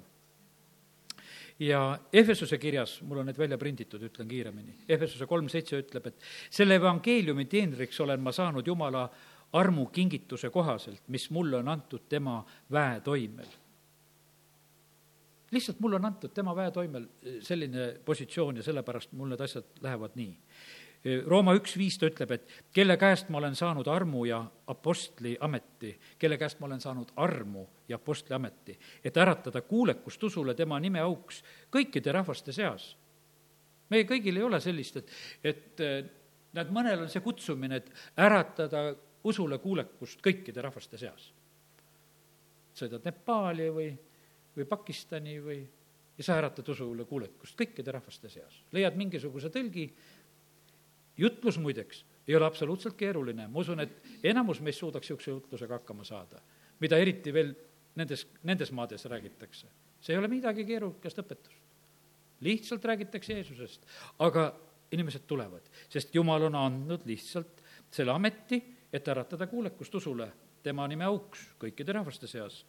ja 1.60 1.82
Efesuse 2.12 2.58
kirjas, 2.58 3.00
mul 3.06 3.20
on 3.20 3.28
need 3.28 3.38
välja 3.38 3.58
prinditud, 3.60 4.02
ütlen 4.02 4.28
kiiremini, 4.28 4.78
Efesuse 4.88 5.28
kolm 5.28 5.48
seitse 5.52 5.78
ütleb, 5.78 6.08
et 6.08 6.28
selle 6.50 6.80
evangeeliumi 6.80 7.44
teenriks 7.44 8.00
olen 8.00 8.20
ma 8.20 8.32
saanud 8.32 8.66
Jumala 8.66 9.08
armu 9.52 9.86
kingituse 9.92 10.50
kohaselt, 10.50 11.02
mis 11.08 11.28
mulle 11.30 11.60
on 11.60 11.68
antud 11.68 12.08
tema 12.08 12.40
väetoimel 12.72 13.60
lihtsalt 15.52 15.80
mulle 15.80 15.96
on 15.96 16.04
antud 16.08 16.32
tema 16.32 16.56
väetoimel 16.56 17.06
selline 17.40 18.00
positsioon 18.04 18.56
ja 18.56 18.62
sellepärast 18.62 19.12
mul 19.12 19.28
need 19.28 19.40
asjad 19.44 19.82
lähevad 19.84 20.14
nii 20.16 20.30
Rooma 21.02 21.56
üks 21.58 21.74
viis 21.74 21.96
ta 21.98 22.06
ütleb, 22.06 22.30
et 22.36 22.52
kelle 22.74 22.94
käest 22.94 23.30
ma 23.34 23.40
olen 23.40 23.56
saanud 23.58 23.88
armu 23.90 24.22
ja 24.28 24.38
apostli 24.70 25.32
ameti, 25.42 25.96
kelle 26.18 26.38
käest 26.38 26.60
ma 26.62 26.68
olen 26.68 26.80
saanud 26.80 27.10
armu 27.18 27.64
ja 27.90 27.98
apostli 27.98 28.36
ameti, 28.36 28.76
et 29.02 29.16
äratada 29.18 29.64
kuulekust 29.66 30.22
usule 30.30 30.54
tema 30.54 30.78
nime 30.80 31.02
auks 31.02 31.42
kõikide 31.74 32.14
rahvaste 32.14 32.54
seas. 32.54 32.96
meie 33.90 34.06
kõigil 34.08 34.38
ei 34.38 34.46
ole 34.46 34.60
sellist, 34.60 34.96
et, 34.96 35.10
et 35.44 35.82
näed, 36.54 36.70
mõnel 36.70 37.02
on 37.02 37.10
see 37.10 37.20
kutsumine, 37.20 37.82
et 37.82 37.90
äratada 38.16 38.94
usule 39.24 39.58
kuulekust 39.58 40.22
kõikide 40.22 40.62
rahvaste 40.62 40.98
seas. 40.98 41.32
sõidad 42.74 43.04
Nepaali 43.04 43.70
või, 43.74 43.90
või 44.56 44.70
Pakistani 44.70 45.40
või 45.42 45.60
ja 46.18 46.24
sa 46.24 46.36
äratad 46.38 46.68
usule 46.68 47.04
kuulekust 47.08 47.58
kõikide 47.58 47.92
rahvaste 47.92 48.28
seas. 48.28 48.62
leiad 48.72 48.96
mingisuguse 48.96 49.50
tõlgi, 49.50 49.88
jutlus 51.18 51.58
muideks 51.58 52.04
ei 52.28 52.36
ole 52.36 52.46
absoluutselt 52.46 52.96
keeruline, 52.96 53.48
ma 53.48 53.60
usun, 53.60 53.80
et 53.82 54.24
enamus 54.24 54.60
meist 54.62 54.78
suudaks 54.78 55.08
niisuguse 55.08 55.30
jutlusega 55.30 55.80
hakkama 55.80 56.04
saada, 56.06 56.40
mida 56.80 56.98
eriti 57.02 57.32
veel 57.34 57.54
nendes, 57.98 58.26
nendes 58.42 58.72
maades 58.72 59.04
räägitakse. 59.10 59.66
see 60.00 60.14
ei 60.14 60.18
ole 60.18 60.28
midagi 60.28 60.64
keerukast 60.64 61.18
õpetust. 61.18 61.58
lihtsalt 62.40 62.84
räägitakse 62.84 63.32
Jeesusest, 63.32 63.86
aga 64.18 64.52
inimesed 64.92 65.26
tulevad, 65.26 65.66
sest 65.88 66.14
Jumal 66.14 66.42
on 66.42 66.54
andnud 66.54 67.06
lihtsalt 67.06 67.62
selle 67.90 68.12
ameti, 68.12 68.62
et 68.92 69.08
äratada 69.08 69.46
kuulekust 69.46 69.94
usule 69.94 70.28
tema 70.62 70.86
nime 70.88 71.04
auks 71.04 71.46
kõikide 71.58 71.92
rahvaste 71.92 72.26
seas. 72.26 72.64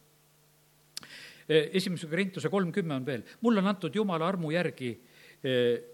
esimese 1.48 2.06
Korintuse 2.06 2.48
kolmkümme 2.48 2.94
on 2.94 3.06
veel, 3.06 3.22
mulle 3.40 3.60
on 3.60 3.66
antud 3.66 3.94
Jumala 3.94 4.28
armu 4.28 4.50
järgi 4.50 4.90
eh, 5.44 5.93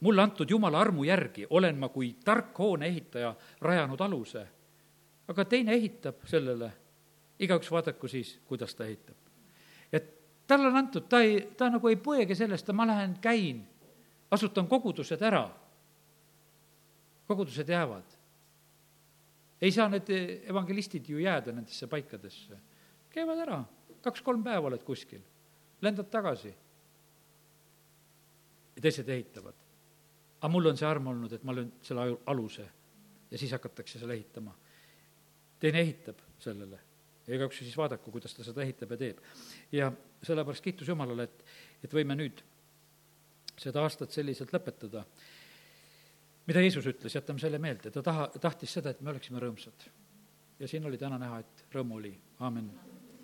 mulle 0.00 0.22
antud 0.22 0.50
jumala 0.50 0.80
armu 0.80 1.04
järgi 1.04 1.46
olen 1.50 1.78
ma 1.78 1.88
kui 1.88 2.12
tark 2.24 2.58
hoone 2.58 2.86
ehitaja 2.86 3.34
rajanud 3.60 4.00
aluse. 4.00 4.46
aga 5.28 5.44
teine 5.44 5.72
ehitab 5.72 6.24
sellele, 6.26 6.72
igaüks 7.38 7.70
vaadaku 7.70 8.08
siis, 8.08 8.38
kuidas 8.46 8.74
ta 8.74 8.84
ehitab. 8.84 9.16
et 9.92 10.14
talle 10.46 10.66
on 10.66 10.76
antud, 10.76 11.08
ta 11.08 11.20
ei, 11.20 11.40
ta 11.56 11.70
nagu 11.70 11.88
ei 11.88 11.96
põegi 11.96 12.34
sellest, 12.34 12.72
ma 12.72 12.86
lähen 12.86 13.18
käin, 13.20 13.66
asutan 14.30 14.68
kogudused 14.68 15.22
ära. 15.22 15.50
kogudused 17.26 17.68
jäävad. 17.68 18.16
ei 19.60 19.72
saa 19.72 19.88
need 19.88 20.08
evangelistid 20.48 21.08
ju 21.08 21.18
jääda 21.18 21.52
nendesse 21.52 21.86
paikadesse. 21.86 22.58
käivad 23.10 23.38
ära, 23.38 23.64
kaks-kolm 24.02 24.44
päeva 24.44 24.66
oled 24.66 24.82
kuskil, 24.84 25.22
lendad 25.82 26.10
tagasi. 26.10 26.54
Ja 28.80 28.88
teised 28.88 29.08
ehitavad. 29.08 29.54
aga 30.40 30.48
mul 30.48 30.70
on 30.72 30.76
see 30.76 30.88
arm 30.88 31.06
olnud, 31.12 31.32
et 31.32 31.42
ma 31.44 31.54
löön 31.54 31.72
selle 31.84 32.00
aju, 32.06 32.20
aluse 32.26 32.64
ja 33.30 33.38
siis 33.38 33.52
hakatakse 33.52 33.98
seal 33.98 34.10
ehitama. 34.10 34.54
teine 35.60 35.80
ehitab 35.80 36.22
sellele 36.38 36.80
ja 37.26 37.36
igaüks 37.36 37.60
siis 37.60 37.76
vaadaku, 37.76 38.10
kuidas 38.10 38.34
ta 38.34 38.44
seda 38.44 38.62
ehitab 38.64 38.96
ja 38.96 38.96
teeb. 38.96 39.18
ja 39.72 39.92
sellepärast 40.22 40.64
kiitus 40.64 40.88
Jumalale, 40.88 41.28
et, 41.28 41.44
et 41.84 41.92
võime 41.94 42.16
nüüd 42.16 42.40
seda 43.60 43.84
aastat 43.84 44.16
selliselt 44.16 44.52
lõpetada. 44.56 45.04
mida 46.46 46.60
Jeesus 46.64 46.86
ütles, 46.86 47.14
jätame 47.14 47.38
selle 47.38 47.58
meelde, 47.58 47.90
ta 47.90 48.02
taha, 48.02 48.30
tahtis 48.40 48.72
seda, 48.72 48.90
et 48.90 49.00
me 49.00 49.12
oleksime 49.12 49.42
rõõmsad. 49.42 49.90
ja 50.58 50.68
siin 50.68 50.86
oli 50.86 50.98
täna 50.98 51.18
näha, 51.18 51.40
et 51.44 51.66
rõõmu 51.74 52.00
oli, 52.00 52.16
aamen 52.40 52.72